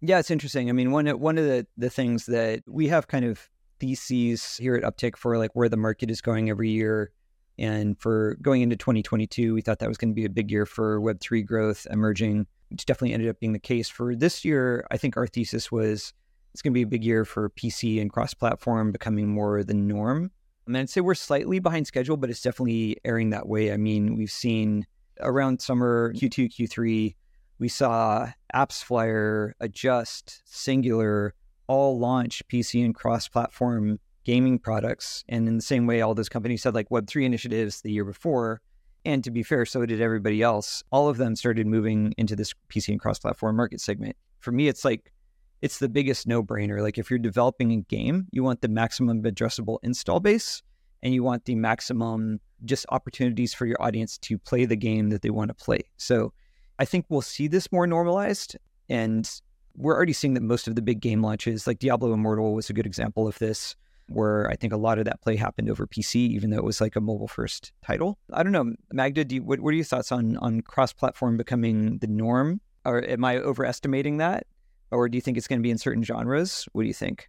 Yeah, 0.00 0.18
it's 0.18 0.30
interesting. 0.30 0.68
I 0.68 0.72
mean, 0.72 0.92
one 0.92 1.08
uh, 1.08 1.16
one 1.16 1.38
of 1.38 1.44
the 1.44 1.66
the 1.76 1.90
things 1.90 2.26
that 2.26 2.62
we 2.66 2.88
have 2.88 3.08
kind 3.08 3.24
of 3.24 3.48
theses 3.80 4.56
here 4.56 4.74
at 4.74 4.82
Upptic 4.82 5.16
for 5.16 5.38
like 5.38 5.50
where 5.54 5.68
the 5.68 5.76
market 5.76 6.10
is 6.10 6.20
going 6.20 6.50
every 6.50 6.70
year. 6.70 7.12
And 7.60 7.98
for 7.98 8.36
going 8.40 8.62
into 8.62 8.76
2022, 8.76 9.52
we 9.54 9.62
thought 9.62 9.80
that 9.80 9.88
was 9.88 9.98
going 9.98 10.10
to 10.10 10.14
be 10.14 10.24
a 10.24 10.30
big 10.30 10.50
year 10.50 10.64
for 10.64 11.00
Web3 11.00 11.44
growth 11.44 11.86
emerging 11.90 12.46
definitely 12.76 13.14
ended 13.14 13.28
up 13.28 13.40
being 13.40 13.52
the 13.52 13.58
case. 13.58 13.88
For 13.88 14.14
this 14.14 14.44
year, 14.44 14.86
I 14.90 14.96
think 14.96 15.16
our 15.16 15.26
thesis 15.26 15.72
was 15.72 16.12
it's 16.52 16.62
going 16.62 16.72
to 16.72 16.74
be 16.74 16.82
a 16.82 16.86
big 16.86 17.04
year 17.04 17.24
for 17.24 17.50
PC 17.50 18.00
and 18.00 18.12
cross 18.12 18.34
platform 18.34 18.92
becoming 18.92 19.28
more 19.28 19.62
the 19.62 19.74
norm. 19.74 20.30
I 20.66 20.70
mean, 20.70 20.82
I'd 20.82 20.90
say 20.90 21.00
we're 21.00 21.14
slightly 21.14 21.60
behind 21.60 21.86
schedule, 21.86 22.16
but 22.16 22.30
it's 22.30 22.42
definitely 22.42 22.98
airing 23.04 23.30
that 23.30 23.48
way. 23.48 23.72
I 23.72 23.76
mean, 23.76 24.16
we've 24.16 24.30
seen 24.30 24.86
around 25.20 25.60
summer 25.60 26.12
Q2, 26.14 26.52
Q3, 26.52 27.14
we 27.58 27.68
saw 27.68 28.30
AppsFlyer, 28.54 29.52
Adjust, 29.60 30.42
Singular 30.44 31.34
all 31.66 31.98
launch 31.98 32.42
PC 32.48 32.84
and 32.84 32.94
cross 32.94 33.28
platform 33.28 33.98
gaming 34.24 34.58
products. 34.58 35.24
And 35.28 35.48
in 35.48 35.56
the 35.56 35.62
same 35.62 35.86
way, 35.86 36.00
all 36.00 36.14
those 36.14 36.28
companies 36.28 36.64
had 36.64 36.74
like 36.74 36.88
Web3 36.88 37.24
initiatives 37.24 37.82
the 37.82 37.92
year 37.92 38.04
before. 38.04 38.60
And 39.08 39.24
to 39.24 39.30
be 39.30 39.42
fair, 39.42 39.64
so 39.64 39.86
did 39.86 40.02
everybody 40.02 40.42
else. 40.42 40.84
All 40.92 41.08
of 41.08 41.16
them 41.16 41.34
started 41.34 41.66
moving 41.66 42.12
into 42.18 42.36
this 42.36 42.52
PC 42.68 42.88
and 42.88 43.00
cross 43.00 43.18
platform 43.18 43.56
market 43.56 43.80
segment. 43.80 44.14
For 44.40 44.52
me, 44.52 44.68
it's 44.68 44.84
like, 44.84 45.14
it's 45.62 45.78
the 45.78 45.88
biggest 45.88 46.26
no 46.26 46.42
brainer. 46.42 46.82
Like, 46.82 46.98
if 46.98 47.08
you're 47.08 47.18
developing 47.18 47.72
a 47.72 47.76
game, 47.76 48.28
you 48.32 48.44
want 48.44 48.60
the 48.60 48.68
maximum 48.68 49.22
addressable 49.22 49.78
install 49.82 50.20
base 50.20 50.62
and 51.02 51.14
you 51.14 51.22
want 51.22 51.46
the 51.46 51.54
maximum 51.54 52.38
just 52.66 52.84
opportunities 52.90 53.54
for 53.54 53.64
your 53.64 53.80
audience 53.80 54.18
to 54.18 54.36
play 54.36 54.66
the 54.66 54.76
game 54.76 55.08
that 55.08 55.22
they 55.22 55.30
want 55.30 55.48
to 55.48 55.54
play. 55.54 55.80
So 55.96 56.34
I 56.78 56.84
think 56.84 57.06
we'll 57.08 57.22
see 57.22 57.48
this 57.48 57.72
more 57.72 57.86
normalized. 57.86 58.58
And 58.90 59.26
we're 59.74 59.96
already 59.96 60.12
seeing 60.12 60.34
that 60.34 60.42
most 60.42 60.68
of 60.68 60.74
the 60.74 60.82
big 60.82 61.00
game 61.00 61.22
launches, 61.22 61.66
like 61.66 61.78
Diablo 61.78 62.12
Immortal 62.12 62.52
was 62.52 62.68
a 62.68 62.74
good 62.74 62.84
example 62.84 63.26
of 63.26 63.38
this 63.38 63.74
where 64.08 64.48
I 64.50 64.56
think 64.56 64.72
a 64.72 64.76
lot 64.76 64.98
of 64.98 65.04
that 65.04 65.20
play 65.20 65.36
happened 65.36 65.70
over 65.70 65.86
PC, 65.86 66.16
even 66.16 66.50
though 66.50 66.58
it 66.58 66.64
was 66.64 66.80
like 66.80 66.96
a 66.96 67.00
mobile 67.00 67.28
first 67.28 67.72
title. 67.82 68.18
I 68.32 68.42
don't 68.42 68.52
know, 68.52 68.74
Magda, 68.92 69.24
do 69.24 69.36
you, 69.36 69.42
what, 69.42 69.60
what 69.60 69.70
are 69.70 69.76
your 69.76 69.84
thoughts 69.84 70.12
on 70.12 70.36
on 70.38 70.62
cross 70.62 70.92
platform 70.92 71.36
becoming 71.36 71.98
the 71.98 72.06
norm? 72.06 72.60
Or 72.84 73.04
am 73.04 73.24
I 73.24 73.36
overestimating 73.36 74.16
that? 74.18 74.46
Or 74.90 75.08
do 75.08 75.16
you 75.16 75.22
think 75.22 75.36
it's 75.36 75.46
going 75.46 75.58
to 75.58 75.62
be 75.62 75.70
in 75.70 75.78
certain 75.78 76.02
genres? 76.02 76.66
What 76.72 76.82
do 76.82 76.88
you 76.88 76.94
think? 76.94 77.28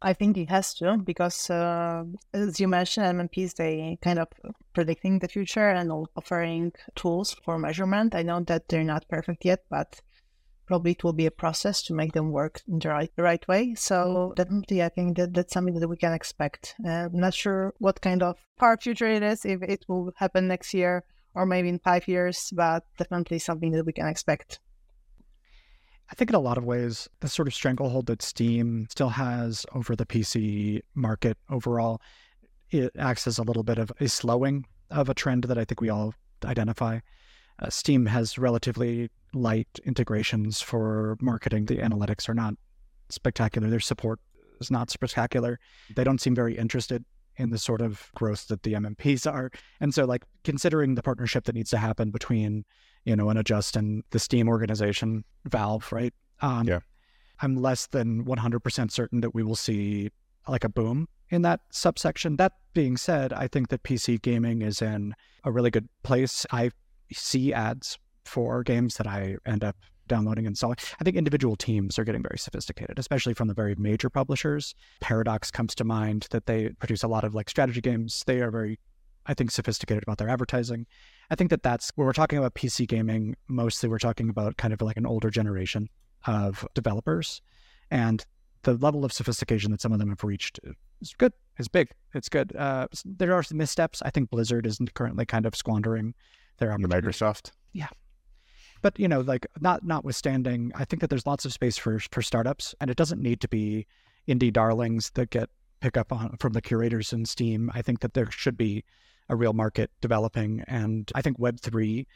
I 0.00 0.12
think 0.12 0.36
it 0.36 0.48
has 0.48 0.74
to 0.74 0.96
because, 0.96 1.50
uh, 1.50 2.04
as 2.32 2.60
you 2.60 2.68
mentioned, 2.68 3.06
MMPs 3.06 3.54
they 3.54 3.98
kind 4.00 4.20
of 4.20 4.28
predicting 4.72 5.18
the 5.18 5.28
future 5.28 5.70
and 5.70 5.90
offering 6.16 6.72
tools 6.94 7.34
for 7.44 7.58
measurement. 7.58 8.14
I 8.14 8.22
know 8.22 8.40
that 8.40 8.68
they're 8.68 8.84
not 8.84 9.08
perfect 9.08 9.44
yet, 9.44 9.64
but 9.68 10.00
probably 10.68 10.92
it 10.92 11.02
will 11.02 11.14
be 11.14 11.24
a 11.24 11.30
process 11.30 11.82
to 11.82 11.94
make 11.94 12.12
them 12.12 12.30
work 12.30 12.60
in 12.68 12.78
the 12.78 12.90
right, 12.90 13.10
the 13.16 13.22
right 13.22 13.48
way. 13.48 13.74
So 13.74 14.34
definitely, 14.36 14.82
I 14.82 14.90
think 14.90 15.16
that 15.16 15.32
that's 15.32 15.54
something 15.54 15.80
that 15.80 15.88
we 15.88 15.96
can 15.96 16.12
expect. 16.12 16.74
Uh, 16.84 17.06
I'm 17.06 17.18
not 17.18 17.32
sure 17.32 17.74
what 17.78 18.02
kind 18.02 18.22
of 18.22 18.36
far 18.58 18.76
future 18.76 19.08
it 19.08 19.22
is, 19.22 19.46
if 19.46 19.62
it 19.62 19.86
will 19.88 20.12
happen 20.16 20.46
next 20.46 20.74
year 20.74 21.04
or 21.34 21.46
maybe 21.46 21.70
in 21.70 21.78
five 21.78 22.06
years, 22.06 22.52
but 22.54 22.84
definitely 22.98 23.38
something 23.38 23.72
that 23.72 23.86
we 23.86 23.94
can 23.94 24.06
expect. 24.06 24.60
I 26.10 26.14
think 26.14 26.30
in 26.30 26.36
a 26.36 26.40
lot 26.40 26.58
of 26.58 26.64
ways, 26.64 27.08
the 27.20 27.28
sort 27.28 27.48
of 27.48 27.54
stranglehold 27.54 28.06
that 28.06 28.22
Steam 28.22 28.86
still 28.90 29.10
has 29.10 29.64
over 29.74 29.96
the 29.96 30.06
PC 30.06 30.82
market 30.94 31.38
overall, 31.50 32.00
it 32.70 32.92
acts 32.98 33.26
as 33.26 33.38
a 33.38 33.42
little 33.42 33.62
bit 33.62 33.78
of 33.78 33.90
a 34.00 34.08
slowing 34.08 34.66
of 34.90 35.08
a 35.08 35.14
trend 35.14 35.44
that 35.44 35.58
I 35.58 35.64
think 35.64 35.80
we 35.80 35.88
all 35.88 36.14
identify. 36.44 37.00
Uh, 37.58 37.70
Steam 37.70 38.06
has 38.06 38.38
relatively 38.38 39.10
light 39.34 39.68
integrations 39.84 40.60
for 40.60 41.16
marketing. 41.20 41.66
The 41.66 41.78
analytics 41.78 42.28
are 42.28 42.34
not 42.34 42.54
spectacular. 43.08 43.68
Their 43.68 43.80
support 43.80 44.20
is 44.60 44.70
not 44.70 44.90
spectacular. 44.90 45.58
They 45.94 46.04
don't 46.04 46.20
seem 46.20 46.34
very 46.34 46.56
interested 46.56 47.04
in 47.36 47.50
the 47.50 47.58
sort 47.58 47.80
of 47.80 48.10
growth 48.14 48.48
that 48.48 48.64
the 48.64 48.74
MMPs 48.74 49.30
are. 49.30 49.50
And 49.80 49.94
so, 49.94 50.04
like, 50.04 50.24
considering 50.44 50.94
the 50.94 51.02
partnership 51.02 51.44
that 51.44 51.54
needs 51.54 51.70
to 51.70 51.78
happen 51.78 52.10
between, 52.10 52.64
you 53.04 53.14
know, 53.14 53.30
an 53.30 53.36
Adjust 53.36 53.76
and 53.76 54.02
the 54.10 54.18
Steam 54.18 54.48
organization, 54.48 55.24
Valve, 55.44 55.90
right? 55.92 56.12
Um, 56.40 56.66
yeah. 56.66 56.80
I'm 57.40 57.56
less 57.56 57.86
than 57.86 58.24
100% 58.24 58.90
certain 58.90 59.20
that 59.20 59.34
we 59.34 59.44
will 59.44 59.56
see 59.56 60.10
like 60.48 60.64
a 60.64 60.68
boom 60.68 61.08
in 61.30 61.42
that 61.42 61.60
subsection. 61.70 62.36
That 62.36 62.52
being 62.74 62.96
said, 62.96 63.32
I 63.32 63.46
think 63.46 63.68
that 63.68 63.84
PC 63.84 64.20
gaming 64.20 64.62
is 64.62 64.82
in 64.82 65.14
a 65.44 65.52
really 65.52 65.70
good 65.70 65.88
place. 66.02 66.44
I 66.50 66.70
see 67.12 67.52
ads 67.52 67.98
for 68.28 68.62
games 68.62 68.96
that 68.96 69.06
I 69.06 69.36
end 69.46 69.64
up 69.64 69.76
downloading 70.06 70.46
and 70.46 70.52
installing. 70.52 70.78
I 71.00 71.04
think 71.04 71.16
individual 71.16 71.54
teams 71.54 71.98
are 71.98 72.04
getting 72.04 72.22
very 72.22 72.38
sophisticated, 72.38 72.98
especially 72.98 73.34
from 73.34 73.48
the 73.48 73.54
very 73.54 73.74
major 73.76 74.10
publishers. 74.10 74.74
Paradox 75.00 75.50
comes 75.50 75.74
to 75.76 75.84
mind 75.84 76.26
that 76.30 76.46
they 76.46 76.70
produce 76.80 77.02
a 77.02 77.08
lot 77.08 77.24
of 77.24 77.34
like 77.34 77.48
strategy 77.48 77.80
games. 77.80 78.24
They 78.26 78.40
are 78.40 78.50
very, 78.50 78.78
I 79.26 79.34
think, 79.34 79.50
sophisticated 79.50 80.02
about 80.02 80.18
their 80.18 80.28
advertising. 80.28 80.86
I 81.30 81.34
think 81.34 81.50
that 81.50 81.62
that's 81.62 81.92
when 81.94 82.06
we're 82.06 82.12
talking 82.12 82.38
about 82.38 82.54
PC 82.54 82.88
gaming, 82.88 83.36
mostly 83.48 83.88
we're 83.88 83.98
talking 83.98 84.30
about 84.30 84.56
kind 84.56 84.72
of 84.72 84.80
like 84.82 84.96
an 84.96 85.06
older 85.06 85.30
generation 85.30 85.88
of 86.26 86.66
developers. 86.74 87.42
And 87.90 88.24
the 88.62 88.74
level 88.74 89.04
of 89.04 89.12
sophistication 89.12 89.70
that 89.70 89.80
some 89.80 89.92
of 89.92 89.98
them 89.98 90.08
have 90.08 90.24
reached 90.24 90.58
is 91.00 91.14
good, 91.16 91.32
It's 91.58 91.68
big, 91.68 91.90
it's 92.14 92.28
good. 92.28 92.54
Uh, 92.56 92.88
there 93.04 93.32
are 93.32 93.42
some 93.42 93.58
missteps. 93.58 94.02
I 94.02 94.10
think 94.10 94.30
Blizzard 94.30 94.66
isn't 94.66 94.94
currently 94.94 95.26
kind 95.26 95.46
of 95.46 95.54
squandering 95.54 96.14
their 96.58 96.72
opportunity. 96.72 97.08
Microsoft. 97.08 97.52
Yeah, 97.72 97.88
but 98.82 98.98
you 98.98 99.08
know, 99.08 99.20
like 99.20 99.46
not 99.60 99.84
notwithstanding, 99.84 100.72
I 100.74 100.84
think 100.84 101.00
that 101.00 101.10
there's 101.10 101.26
lots 101.26 101.44
of 101.44 101.52
space 101.52 101.76
for 101.76 101.98
for 102.12 102.22
startups, 102.22 102.74
and 102.80 102.90
it 102.90 102.96
doesn't 102.96 103.22
need 103.22 103.40
to 103.40 103.48
be 103.48 103.86
indie 104.28 104.52
darlings 104.52 105.10
that 105.14 105.30
get 105.30 105.48
pick 105.80 105.96
up 105.96 106.12
on 106.12 106.36
from 106.38 106.52
the 106.52 106.62
curators 106.62 107.12
in 107.12 107.24
Steam. 107.24 107.70
I 107.74 107.82
think 107.82 108.00
that 108.00 108.14
there 108.14 108.30
should 108.30 108.56
be 108.56 108.84
a 109.28 109.36
real 109.36 109.52
market 109.52 109.90
developing, 110.00 110.64
and 110.66 111.10
I 111.14 111.22
think 111.22 111.38
Web 111.38 111.60
three 111.60 112.06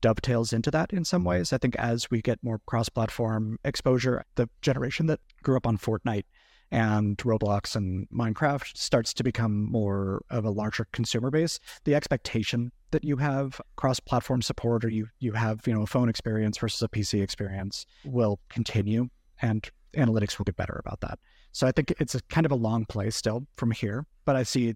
dovetails 0.00 0.52
into 0.52 0.70
that 0.70 0.92
in 0.92 1.04
some 1.04 1.20
mm-hmm. 1.20 1.28
ways. 1.28 1.52
I 1.52 1.58
think 1.58 1.76
as 1.76 2.10
we 2.10 2.20
get 2.22 2.42
more 2.42 2.60
cross 2.66 2.88
platform 2.88 3.58
exposure, 3.64 4.24
the 4.34 4.48
generation 4.62 5.06
that 5.06 5.20
grew 5.42 5.56
up 5.56 5.66
on 5.66 5.78
Fortnite 5.78 6.24
and 6.70 7.16
Roblox 7.18 7.76
and 7.76 8.08
Minecraft 8.10 8.76
starts 8.76 9.14
to 9.14 9.24
become 9.24 9.70
more 9.70 10.22
of 10.30 10.44
a 10.44 10.50
larger 10.50 10.86
consumer 10.92 11.30
base, 11.30 11.58
the 11.84 11.94
expectation 11.94 12.72
that 12.90 13.04
you 13.04 13.16
have 13.16 13.60
cross-platform 13.76 14.42
support 14.42 14.84
or 14.84 14.88
you 14.88 15.08
you 15.18 15.32
have 15.32 15.66
you 15.66 15.74
know 15.74 15.82
a 15.82 15.86
phone 15.86 16.08
experience 16.08 16.58
versus 16.58 16.82
a 16.82 16.88
PC 16.88 17.22
experience 17.22 17.86
will 18.04 18.38
continue, 18.48 19.08
and 19.42 19.68
analytics 19.96 20.38
will 20.38 20.44
get 20.44 20.56
better 20.56 20.80
about 20.84 21.00
that. 21.00 21.18
So 21.52 21.66
I 21.66 21.72
think 21.72 21.94
it's 21.98 22.14
a 22.14 22.22
kind 22.22 22.46
of 22.46 22.52
a 22.52 22.56
long 22.56 22.84
play 22.84 23.10
still 23.10 23.46
from 23.54 23.70
here, 23.70 24.06
but 24.24 24.36
I 24.36 24.42
see 24.42 24.74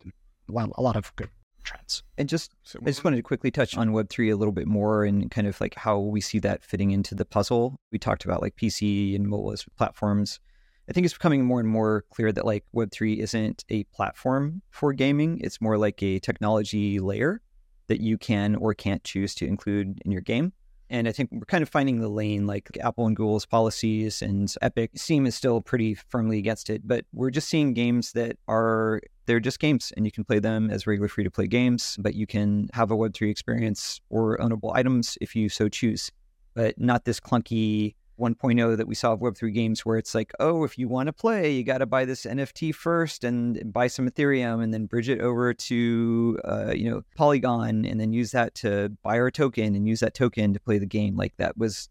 a 0.49 0.81
lot 0.81 0.97
of 0.97 1.15
good 1.17 1.29
trends. 1.63 2.03
And 2.19 2.29
just 2.29 2.55
So 2.63 2.79
I 2.83 2.87
just 2.87 3.05
wanted 3.05 3.17
to 3.17 3.23
quickly 3.23 3.51
touch 3.51 3.77
on 3.77 3.91
Web3 3.91 4.33
a 4.33 4.37
little 4.37 4.53
bit 4.53 4.67
more 4.67 5.05
and 5.05 5.31
kind 5.31 5.47
of 5.47 5.61
like 5.61 5.75
how 5.75 5.99
we 5.99 6.21
see 6.21 6.39
that 6.41 6.65
fitting 6.65 6.91
into 6.91 7.15
the 7.15 7.25
puzzle. 7.25 7.79
We 7.93 7.99
talked 7.99 8.25
about 8.25 8.43
like 8.43 8.57
PC 8.57 9.15
and 9.15 9.29
mobile 9.29 9.53
as 9.53 9.65
platforms. 9.77 10.41
I 10.89 10.93
think 10.93 11.05
it's 11.05 11.15
becoming 11.15 11.45
more 11.45 11.61
and 11.61 11.69
more 11.69 12.05
clear 12.11 12.33
that 12.33 12.45
like 12.45 12.65
Web3 12.75 13.19
isn't 13.19 13.65
a 13.69 13.85
platform 13.85 14.63
for 14.71 14.93
gaming. 14.93 15.39
It's 15.41 15.61
more 15.61 15.79
like 15.79 16.03
a 16.03 16.19
technology 16.19 16.99
layer 16.99 17.43
that 17.91 18.01
you 18.01 18.17
can 18.17 18.55
or 18.55 18.73
can't 18.73 19.03
choose 19.03 19.35
to 19.35 19.45
include 19.45 20.01
in 20.05 20.13
your 20.13 20.21
game. 20.21 20.53
And 20.91 21.09
I 21.09 21.13
think 21.13 21.31
we're 21.33 21.45
kind 21.45 21.63
of 21.63 21.69
finding 21.69 22.01
the 22.01 22.09
lane 22.09 22.47
like 22.47 22.69
Apple 22.81 23.07
and 23.07 23.17
Google's 23.17 23.47
policies 23.47 24.23
and 24.23 24.53
Epic. 24.63 24.93
Steam 24.95 25.27
is 25.27 25.35
still 25.35 25.61
pretty 25.61 25.95
firmly 25.95 26.39
against 26.39 26.71
it, 26.71 26.87
but 26.87 27.05
we're 27.13 27.31
just 27.31 27.49
seeing 27.49 27.75
games 27.75 28.13
that 28.13 28.37
are 28.47 29.01
they're 29.27 29.41
just 29.41 29.59
games 29.59 29.93
and 29.97 30.07
you 30.07 30.13
can 30.13 30.23
play 30.23 30.39
them 30.39 30.71
as 30.71 30.87
regular 30.87 31.09
free 31.09 31.25
to 31.25 31.31
play 31.33 31.49
games, 31.49 31.97
but 32.01 32.15
you 32.15 32.29
can 32.29 32.69
have 32.75 32.93
a 32.93 32.97
Web3 32.97 33.29
experience 33.29 34.01
or 34.09 34.39
ownable 34.39 34.75
items 34.75 35.19
if 35.21 35.35
you 35.35 35.49
so 35.49 35.69
choose, 35.69 36.13
but 36.55 36.81
not 36.81 37.05
this 37.05 37.19
clunky 37.19 37.97
1.0 38.21 38.77
that 38.77 38.87
we 38.87 38.95
saw 38.95 39.13
of 39.13 39.21
Web3 39.21 39.53
games 39.53 39.85
where 39.85 39.97
it's 39.97 40.15
like, 40.15 40.33
oh, 40.39 40.65
if 40.65 40.79
you 40.79 40.89
want 40.89 41.07
to 41.07 41.13
play, 41.13 41.51
you 41.51 41.65
got 41.65 41.79
to 41.79 41.87
buy 41.87 42.05
this 42.05 42.25
NFT 42.27 42.75
first 42.75 43.25
and 43.25 43.73
buy 43.73 43.87
some 43.87 44.09
Ethereum 44.09 44.63
and 44.63 44.73
then 44.73 44.87
bridge 44.87 45.09
it 45.09 45.21
over 45.21 45.55
to, 45.55 46.39
uh, 46.45 46.73
you 46.73 46.91
know, 46.91 47.03
Polygon 47.17 47.85
and 47.85 47.99
then 47.99 48.13
use 48.13 48.31
that 48.33 48.55
to 48.57 48.91
buy 49.03 49.19
our 49.19 49.31
token 49.31 49.75
and 49.75 49.89
use 49.89 50.01
that 50.01 50.15
token 50.15 50.53
to 50.53 50.61
play 50.61 50.79
the 50.79 50.87
game. 50.87 51.17
Like 51.17 51.37
that 51.39 51.57
was 51.57 51.89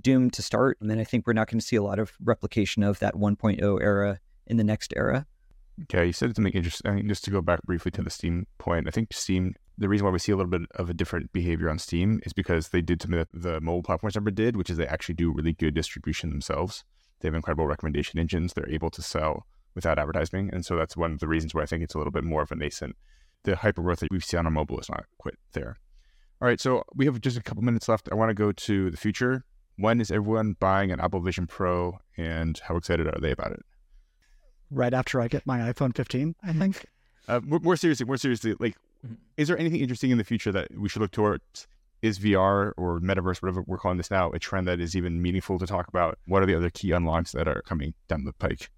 doomed 0.00 0.32
to 0.34 0.42
start. 0.42 0.78
And 0.80 0.90
then 0.90 0.98
I 0.98 1.04
think 1.04 1.26
we're 1.26 1.32
not 1.32 1.50
going 1.50 1.60
to 1.60 1.66
see 1.66 1.76
a 1.76 1.82
lot 1.82 1.98
of 1.98 2.12
replication 2.22 2.82
of 2.82 2.98
that 3.00 3.14
1.0 3.14 3.82
era 3.82 4.20
in 4.46 4.56
the 4.56 4.64
next 4.64 4.92
era. 4.96 5.26
Yeah, 5.92 6.02
you 6.02 6.12
said 6.12 6.34
something 6.34 6.52
interesting. 6.52 6.90
I 6.90 6.94
mean, 6.94 7.08
just 7.08 7.24
to 7.24 7.30
go 7.30 7.42
back 7.42 7.62
briefly 7.62 7.90
to 7.92 8.02
the 8.02 8.10
Steam 8.10 8.46
point, 8.58 8.88
I 8.88 8.90
think 8.90 9.12
Steam, 9.12 9.54
the 9.78 9.88
reason 9.88 10.04
why 10.06 10.10
we 10.10 10.18
see 10.18 10.32
a 10.32 10.36
little 10.36 10.50
bit 10.50 10.62
of 10.76 10.88
a 10.88 10.94
different 10.94 11.32
behavior 11.32 11.68
on 11.68 11.78
Steam 11.78 12.20
is 12.24 12.32
because 12.32 12.68
they 12.68 12.80
did 12.80 13.02
something 13.02 13.18
that 13.18 13.28
the 13.32 13.60
mobile 13.60 13.82
platforms 13.82 14.14
never 14.14 14.30
did, 14.30 14.56
which 14.56 14.70
is 14.70 14.76
they 14.76 14.86
actually 14.86 15.14
do 15.14 15.32
really 15.32 15.52
good 15.52 15.74
distribution 15.74 16.30
themselves. 16.30 16.84
They 17.20 17.28
have 17.28 17.34
incredible 17.34 17.66
recommendation 17.66 18.18
engines. 18.18 18.52
They're 18.52 18.68
able 18.68 18.90
to 18.90 19.02
sell 19.02 19.46
without 19.74 19.98
advertising. 19.98 20.50
And 20.52 20.64
so 20.64 20.76
that's 20.76 20.96
one 20.96 21.12
of 21.12 21.20
the 21.20 21.28
reasons 21.28 21.54
why 21.54 21.62
I 21.62 21.66
think 21.66 21.82
it's 21.82 21.94
a 21.94 21.98
little 21.98 22.10
bit 22.10 22.24
more 22.24 22.42
of 22.42 22.50
a 22.50 22.56
nascent. 22.56 22.96
The 23.44 23.56
hyper 23.56 23.82
growth 23.82 24.00
that 24.00 24.10
we've 24.10 24.24
seen 24.24 24.44
on 24.44 24.52
mobile 24.52 24.80
is 24.80 24.88
not 24.88 25.04
quite 25.18 25.36
there. 25.52 25.76
All 26.40 26.48
right, 26.48 26.60
so 26.60 26.84
we 26.94 27.04
have 27.06 27.20
just 27.20 27.36
a 27.36 27.42
couple 27.42 27.62
minutes 27.62 27.88
left. 27.88 28.08
I 28.10 28.14
want 28.14 28.30
to 28.30 28.34
go 28.34 28.52
to 28.52 28.90
the 28.90 28.96
future. 28.96 29.44
When 29.76 30.00
is 30.00 30.10
everyone 30.10 30.56
buying 30.58 30.90
an 30.90 31.00
Apple 31.00 31.20
Vision 31.20 31.46
Pro 31.46 31.98
and 32.16 32.58
how 32.64 32.76
excited 32.76 33.06
are 33.06 33.20
they 33.20 33.30
about 33.30 33.52
it? 33.52 33.60
Right 34.70 34.92
after 34.92 35.20
I 35.20 35.28
get 35.28 35.46
my 35.46 35.60
iPhone 35.60 35.94
15, 35.94 36.34
I 36.42 36.52
think. 36.52 36.86
Uh, 37.28 37.40
more, 37.42 37.60
more 37.60 37.76
seriously, 37.76 38.06
more 38.06 38.16
seriously, 38.16 38.54
like, 38.58 38.76
Mhm. 39.06 39.16
is 39.36 39.48
there 39.48 39.58
anything 39.58 39.80
interesting 39.80 40.10
in 40.10 40.18
the 40.18 40.24
future 40.24 40.52
that 40.52 40.68
we 40.76 40.88
should 40.88 41.02
look 41.02 41.12
towards? 41.12 41.68
Is 42.02 42.18
VR 42.18 42.72
or 42.76 43.00
metaverse, 43.00 43.42
whatever 43.42 43.62
we're 43.66 43.78
calling 43.78 43.96
this 43.96 44.10
now, 44.10 44.30
a 44.32 44.38
trend 44.38 44.68
that 44.68 44.80
is 44.80 44.94
even 44.94 45.22
meaningful 45.22 45.58
to 45.58 45.66
talk 45.66 45.88
about? 45.88 46.18
What 46.26 46.42
are 46.42 46.46
the 46.46 46.54
other 46.54 46.70
key 46.70 46.92
unlocks 46.92 47.32
that 47.32 47.48
are 47.48 47.62
coming 47.62 47.94
down 48.08 48.24
the 48.24 48.32
pike? 48.34 48.70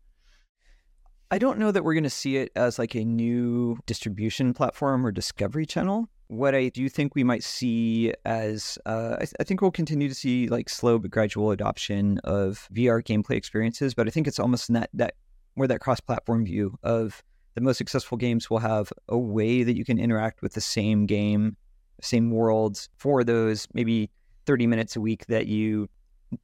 I 1.31 1.39
don't 1.39 1.59
know 1.59 1.71
that 1.71 1.85
we're 1.85 1.95
going 1.95 2.05
to 2.05 2.11
see 2.11 2.37
it 2.39 2.51
as 2.57 2.79
like 2.79 2.95
a 2.95 3.05
new 3.05 3.79
distribution 3.87 4.55
platform 4.55 5.05
or 5.05 5.13
discovery 5.13 5.67
channel. 5.67 6.09
What 6.29 6.55
I 6.55 6.69
do 6.69 6.89
think 6.89 7.15
we 7.15 7.25
might 7.25 7.43
see 7.43 8.15
as, 8.25 8.79
uh, 8.87 9.17
I, 9.21 9.27
I 9.41 9.45
think 9.45 9.61
we'll 9.61 9.71
continue 9.71 10.09
to 10.09 10.15
see 10.15 10.49
like 10.49 10.69
slow 10.71 10.99
but 10.99 11.11
gradual 11.11 11.51
adoption 11.51 12.19
of 12.25 12.69
VR 12.73 13.03
gameplay 13.03 13.37
experiences. 13.37 13.95
But 13.95 14.07
I 14.07 14.11
think 14.11 14.27
it's 14.27 14.39
almost 14.39 14.69
in 14.71 14.75
that 14.75 14.91
that 14.95 15.15
more 15.57 15.67
that 15.67 15.81
cross-platform 15.81 16.45
view 16.47 16.79
of 16.83 17.23
the 17.59 17.65
most 17.65 17.79
successful 17.79 18.17
games 18.17 18.49
will 18.49 18.59
have 18.59 18.93
a 19.09 19.19
way 19.19 19.63
that 19.63 19.77
you 19.77 19.85
can 19.85 19.99
interact 19.99 20.43
with 20.43 20.53
the 20.55 20.61
same 20.61 21.07
game, 21.07 21.57
same 22.01 22.31
world 22.31 22.89
for 22.97 23.25
those 23.25 23.67
maybe 23.75 24.11
30 24.47 24.67
minutes 24.67 24.97
a 24.97 25.01
week 25.01 25.27
that 25.27 25.47
you 25.47 25.89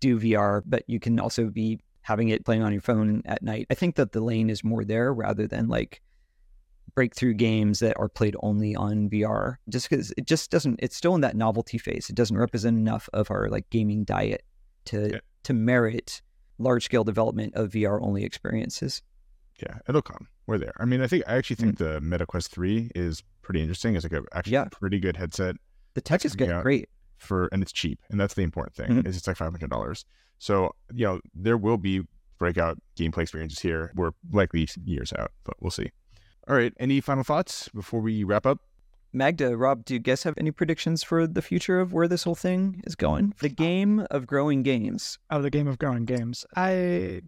do 0.00 0.18
VR, 0.18 0.62
but 0.66 0.83
you 0.87 0.98
can 0.98 1.20
also 1.20 1.46
be 1.46 1.79
having 2.03 2.29
it 2.29 2.44
playing 2.44 2.62
on 2.62 2.72
your 2.72 2.83
phone 2.83 3.22
at 3.27 3.42
night. 3.42 3.66
I 3.70 3.74
think 3.74 3.96
that 3.96 4.12
the 4.12 4.20
lane 4.20 4.50
is 4.50 4.64
more 4.64 4.85
there 4.85 5.12
rather 5.14 5.46
than 5.46 5.68
like 5.68 6.03
breakthrough 6.94 7.35
games 7.35 7.79
that 7.79 7.98
are 7.98 8.09
played 8.09 8.37
only 8.40 8.74
on 8.74 9.09
VR. 9.09 9.57
Just 9.68 9.88
because 9.88 10.12
it 10.16 10.27
just 10.27 10.50
doesn't, 10.50 10.81
it's 10.83 10.96
still 10.96 11.14
in 11.14 11.20
that 11.22 11.37
novelty 11.37 11.79
phase. 11.79 12.11
It 12.11 12.16
doesn't 12.16 12.37
represent 12.37 12.77
enough 12.77 13.09
of 13.12 13.31
our 13.31 13.48
like 13.48 13.68
gaming 13.70 14.05
diet 14.05 14.42
to 14.87 15.20
to 15.44 15.53
merit 15.53 16.22
large 16.59 16.85
scale 16.85 17.05
development 17.05 17.55
of 17.55 17.70
VR 17.70 18.00
only 18.03 18.24
experiences. 18.24 19.03
Yeah, 19.62 19.78
it'll 19.88 20.02
come. 20.02 20.26
We're 20.46 20.58
there. 20.58 20.72
I 20.78 20.84
mean, 20.84 21.00
I 21.00 21.06
think 21.06 21.24
I 21.26 21.36
actually 21.36 21.56
think 21.56 21.78
the 21.78 22.00
Meta 22.00 22.26
Quest 22.26 22.50
3 22.50 22.90
is 22.94 23.22
pretty 23.42 23.60
interesting. 23.60 23.94
It's 23.94 24.04
like 24.04 24.12
a 24.12 24.22
actually 24.32 24.54
Yeah. 24.54 24.64
pretty 24.70 24.98
good 24.98 25.16
headset 25.16 25.56
The 25.94 26.00
tech 26.00 26.24
is 26.24 26.34
good, 26.34 26.48
Yeah. 26.48 26.62
great. 26.62 26.88
for 27.18 27.46
and 27.52 27.62
it's 27.62 27.72
cheap. 27.72 28.00
And 28.10 28.18
that's 28.20 28.34
the 28.34 28.42
important 28.42 28.74
thing. 28.76 28.90
Mhm. 28.90 29.06
Is 29.06 29.16
it's 29.16 29.26
like 29.28 29.36
five 29.36 29.52
hundred 29.52 29.70
dollars. 29.70 30.04
So, 30.38 30.72
you 30.92 31.06
know, 31.06 31.20
there 31.34 31.56
will 31.56 31.78
be 31.78 32.02
breakout 32.38 32.78
gameplay 32.98 33.22
experiences 33.22 33.60
here. 33.60 33.92
We're 33.94 34.10
likely 34.32 34.68
years 34.84 35.12
out, 35.16 35.30
but 35.44 35.54
we'll 35.60 35.70
see. 35.70 35.90
All 36.48 36.56
right. 36.56 36.74
Any 36.78 37.00
final 37.00 37.22
thoughts 37.24 37.68
before 37.68 38.00
we 38.00 38.24
wrap 38.24 38.44
up? 38.44 38.58
Magda, 39.12 39.56
Rob, 39.56 39.84
do 39.84 39.94
you 39.94 40.00
guys 40.00 40.24
have 40.24 40.34
any 40.36 40.50
predictions 40.50 41.04
for 41.04 41.28
the 41.28 41.40
future 41.40 41.78
of 41.78 41.92
where 41.92 42.08
this 42.08 42.24
whole 42.24 42.34
thing 42.34 42.82
is 42.84 42.96
going? 42.96 43.32
The 43.40 43.48
game 43.48 44.04
of 44.10 44.26
growing 44.26 44.64
games. 44.64 45.18
Oh, 45.30 45.40
the 45.40 45.50
game 45.50 45.68
of 45.68 45.78
growing 45.78 46.04
games. 46.04 46.44
I 46.56 47.22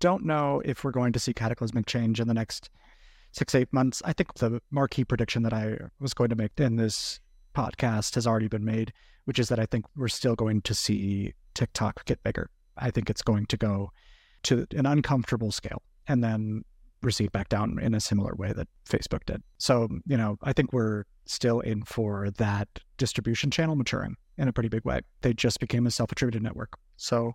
don't 0.00 0.24
know 0.24 0.60
if 0.64 0.82
we're 0.82 0.90
going 0.90 1.12
to 1.12 1.18
see 1.18 1.32
cataclysmic 1.32 1.86
change 1.86 2.20
in 2.20 2.28
the 2.28 2.34
next 2.34 2.70
six, 3.32 3.54
eight 3.54 3.72
months. 3.72 4.02
I 4.04 4.12
think 4.12 4.34
the 4.34 4.60
marquee 4.70 5.04
prediction 5.04 5.42
that 5.44 5.52
I 5.52 5.76
was 6.00 6.14
going 6.14 6.30
to 6.30 6.36
make 6.36 6.58
in 6.58 6.76
this 6.76 7.20
podcast 7.54 8.14
has 8.14 8.26
already 8.26 8.48
been 8.48 8.64
made, 8.64 8.92
which 9.24 9.38
is 9.38 9.48
that 9.48 9.60
I 9.60 9.66
think 9.66 9.84
we're 9.96 10.08
still 10.08 10.34
going 10.34 10.62
to 10.62 10.74
see 10.74 11.34
TikTok 11.54 12.04
get 12.06 12.22
bigger. 12.22 12.50
I 12.76 12.90
think 12.90 13.10
it's 13.10 13.22
going 13.22 13.46
to 13.46 13.56
go 13.56 13.92
to 14.44 14.66
an 14.74 14.86
uncomfortable 14.86 15.52
scale 15.52 15.82
and 16.08 16.24
then 16.24 16.64
recede 17.02 17.32
back 17.32 17.48
down 17.48 17.78
in 17.80 17.94
a 17.94 18.00
similar 18.00 18.34
way 18.34 18.52
that 18.52 18.68
Facebook 18.88 19.24
did. 19.26 19.42
So, 19.58 19.88
you 20.06 20.16
know, 20.16 20.36
I 20.42 20.52
think 20.52 20.72
we're 20.72 21.04
still 21.26 21.60
in 21.60 21.82
for 21.82 22.30
that 22.32 22.68
distribution 22.98 23.50
channel 23.50 23.76
maturing 23.76 24.16
in 24.36 24.48
a 24.48 24.52
pretty 24.52 24.68
big 24.68 24.84
way. 24.84 25.00
They 25.22 25.32
just 25.32 25.60
became 25.60 25.86
a 25.86 25.90
self 25.90 26.12
attributed 26.12 26.42
network. 26.42 26.74
So 26.96 27.34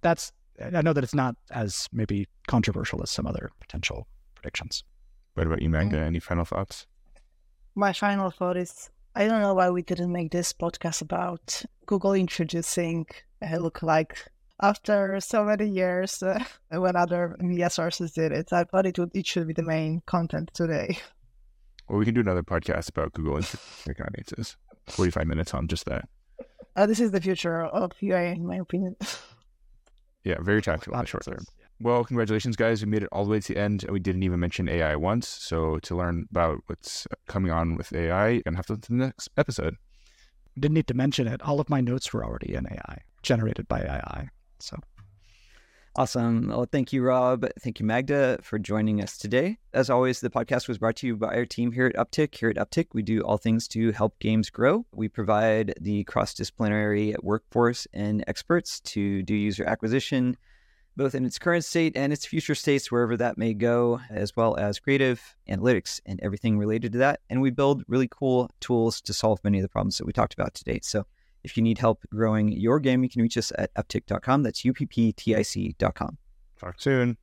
that's, 0.00 0.32
I 0.60 0.82
know 0.82 0.92
that 0.92 1.04
it's 1.04 1.14
not 1.14 1.36
as 1.50 1.88
maybe 1.92 2.26
controversial 2.46 3.02
as 3.02 3.10
some 3.10 3.26
other 3.26 3.50
potential 3.60 4.06
predictions. 4.34 4.84
What 5.34 5.46
about 5.46 5.62
you, 5.62 5.70
Magda? 5.70 5.98
Any 5.98 6.18
final 6.18 6.44
thoughts? 6.44 6.86
My 7.74 7.92
final 7.92 8.30
thought 8.30 8.56
is 8.56 8.90
I 9.14 9.26
don't 9.26 9.40
know 9.40 9.54
why 9.54 9.70
we 9.70 9.82
didn't 9.82 10.12
make 10.12 10.30
this 10.30 10.52
podcast 10.52 11.02
about 11.02 11.62
Google 11.86 12.14
introducing 12.14 13.06
a 13.42 13.46
lookalike. 13.58 14.16
After 14.60 15.20
so 15.20 15.44
many 15.44 15.68
years, 15.68 16.22
uh, 16.22 16.42
when 16.70 16.96
other 16.96 17.36
media 17.38 17.70
sources 17.70 18.12
did 18.12 18.32
it, 18.32 18.52
I 18.52 18.64
thought 18.64 18.86
it 18.86 18.98
would 18.98 19.10
it 19.14 19.26
should 19.26 19.46
be 19.46 19.54
the 19.54 19.62
main 19.62 20.02
content 20.06 20.50
today. 20.52 20.98
Well, 21.88 21.98
we 21.98 22.04
can 22.04 22.14
do 22.14 22.20
another 22.20 22.42
podcast 22.42 22.90
about 22.90 23.12
Google 23.12 23.36
and 23.36 23.46
TikTok 23.46 24.06
audiences. 24.08 24.56
45 24.88 25.26
minutes 25.26 25.54
on 25.54 25.68
just 25.68 25.86
that. 25.86 26.08
Uh, 26.76 26.86
this 26.86 27.00
is 27.00 27.10
the 27.12 27.20
future 27.20 27.64
of 27.64 27.92
UI, 28.02 28.28
in 28.28 28.46
my 28.46 28.56
opinion. 28.56 28.96
Yeah, 30.28 30.36
very 30.42 30.60
tactical 30.60 31.02
short 31.06 31.24
term. 31.24 31.46
Well, 31.80 32.04
congratulations, 32.04 32.54
guys. 32.54 32.84
We 32.84 32.90
made 32.90 33.02
it 33.02 33.08
all 33.12 33.24
the 33.24 33.30
way 33.30 33.40
to 33.40 33.54
the 33.54 33.58
end, 33.58 33.84
and 33.84 33.92
we 33.92 33.98
didn't 33.98 34.22
even 34.24 34.38
mention 34.38 34.68
AI 34.68 34.94
once. 34.94 35.26
So, 35.26 35.78
to 35.78 35.96
learn 35.96 36.26
about 36.30 36.58
what's 36.66 37.06
coming 37.28 37.50
on 37.50 37.76
with 37.76 37.94
AI, 37.94 38.28
you're 38.28 38.42
going 38.42 38.52
to 38.52 38.58
have 38.58 38.66
to 38.66 38.74
listen 38.74 38.82
to 38.82 38.92
the 38.92 39.06
next 39.06 39.30
episode. 39.38 39.76
Didn't 40.58 40.74
need 40.74 40.86
to 40.88 40.92
mention 40.92 41.26
it. 41.26 41.40
All 41.40 41.60
of 41.60 41.70
my 41.70 41.80
notes 41.80 42.12
were 42.12 42.22
already 42.22 42.52
in 42.52 42.66
AI, 42.66 42.98
generated 43.22 43.68
by 43.68 43.80
AI. 43.80 44.28
So 44.58 44.76
Awesome. 45.98 46.46
Well, 46.46 46.68
thank 46.70 46.92
you, 46.92 47.02
Rob. 47.02 47.44
Thank 47.60 47.80
you, 47.80 47.84
Magda, 47.84 48.38
for 48.40 48.56
joining 48.56 49.02
us 49.02 49.18
today. 49.18 49.58
As 49.74 49.90
always, 49.90 50.20
the 50.20 50.30
podcast 50.30 50.68
was 50.68 50.78
brought 50.78 50.94
to 50.98 51.08
you 51.08 51.16
by 51.16 51.34
our 51.34 51.44
team 51.44 51.72
here 51.72 51.86
at 51.86 51.96
Upptic. 51.96 52.36
Here 52.36 52.50
at 52.50 52.54
Upptic, 52.56 52.86
we 52.92 53.02
do 53.02 53.20
all 53.22 53.36
things 53.36 53.66
to 53.66 53.90
help 53.90 54.16
games 54.20 54.48
grow. 54.48 54.86
We 54.92 55.08
provide 55.08 55.74
the 55.80 56.04
cross 56.04 56.34
disciplinary 56.34 57.16
workforce 57.20 57.88
and 57.92 58.22
experts 58.28 58.78
to 58.82 59.24
do 59.24 59.34
user 59.34 59.64
acquisition, 59.64 60.36
both 60.96 61.16
in 61.16 61.26
its 61.26 61.36
current 61.36 61.64
state 61.64 61.96
and 61.96 62.12
its 62.12 62.24
future 62.24 62.54
states, 62.54 62.92
wherever 62.92 63.16
that 63.16 63.36
may 63.36 63.52
go, 63.52 64.00
as 64.08 64.36
well 64.36 64.56
as 64.56 64.78
creative, 64.78 65.34
analytics, 65.50 66.00
and 66.06 66.20
everything 66.22 66.60
related 66.60 66.92
to 66.92 66.98
that. 66.98 67.22
And 67.28 67.40
we 67.40 67.50
build 67.50 67.82
really 67.88 68.08
cool 68.08 68.52
tools 68.60 69.00
to 69.00 69.12
solve 69.12 69.42
many 69.42 69.58
of 69.58 69.62
the 69.62 69.68
problems 69.68 69.98
that 69.98 70.06
we 70.06 70.12
talked 70.12 70.34
about 70.34 70.54
today. 70.54 70.78
So 70.80 71.06
if 71.44 71.56
you 71.56 71.62
need 71.62 71.78
help 71.78 72.04
growing 72.12 72.52
your 72.52 72.80
game, 72.80 73.02
you 73.02 73.08
can 73.08 73.22
reach 73.22 73.36
us 73.36 73.52
at 73.58 73.72
upptic.com. 73.74 74.42
That's 74.42 74.64
U 74.64 74.72
P 74.72 74.86
P 74.86 75.12
T 75.12 75.34
I 75.34 75.42
C.com. 75.42 76.18
Talk 76.58 76.80
soon. 76.80 77.16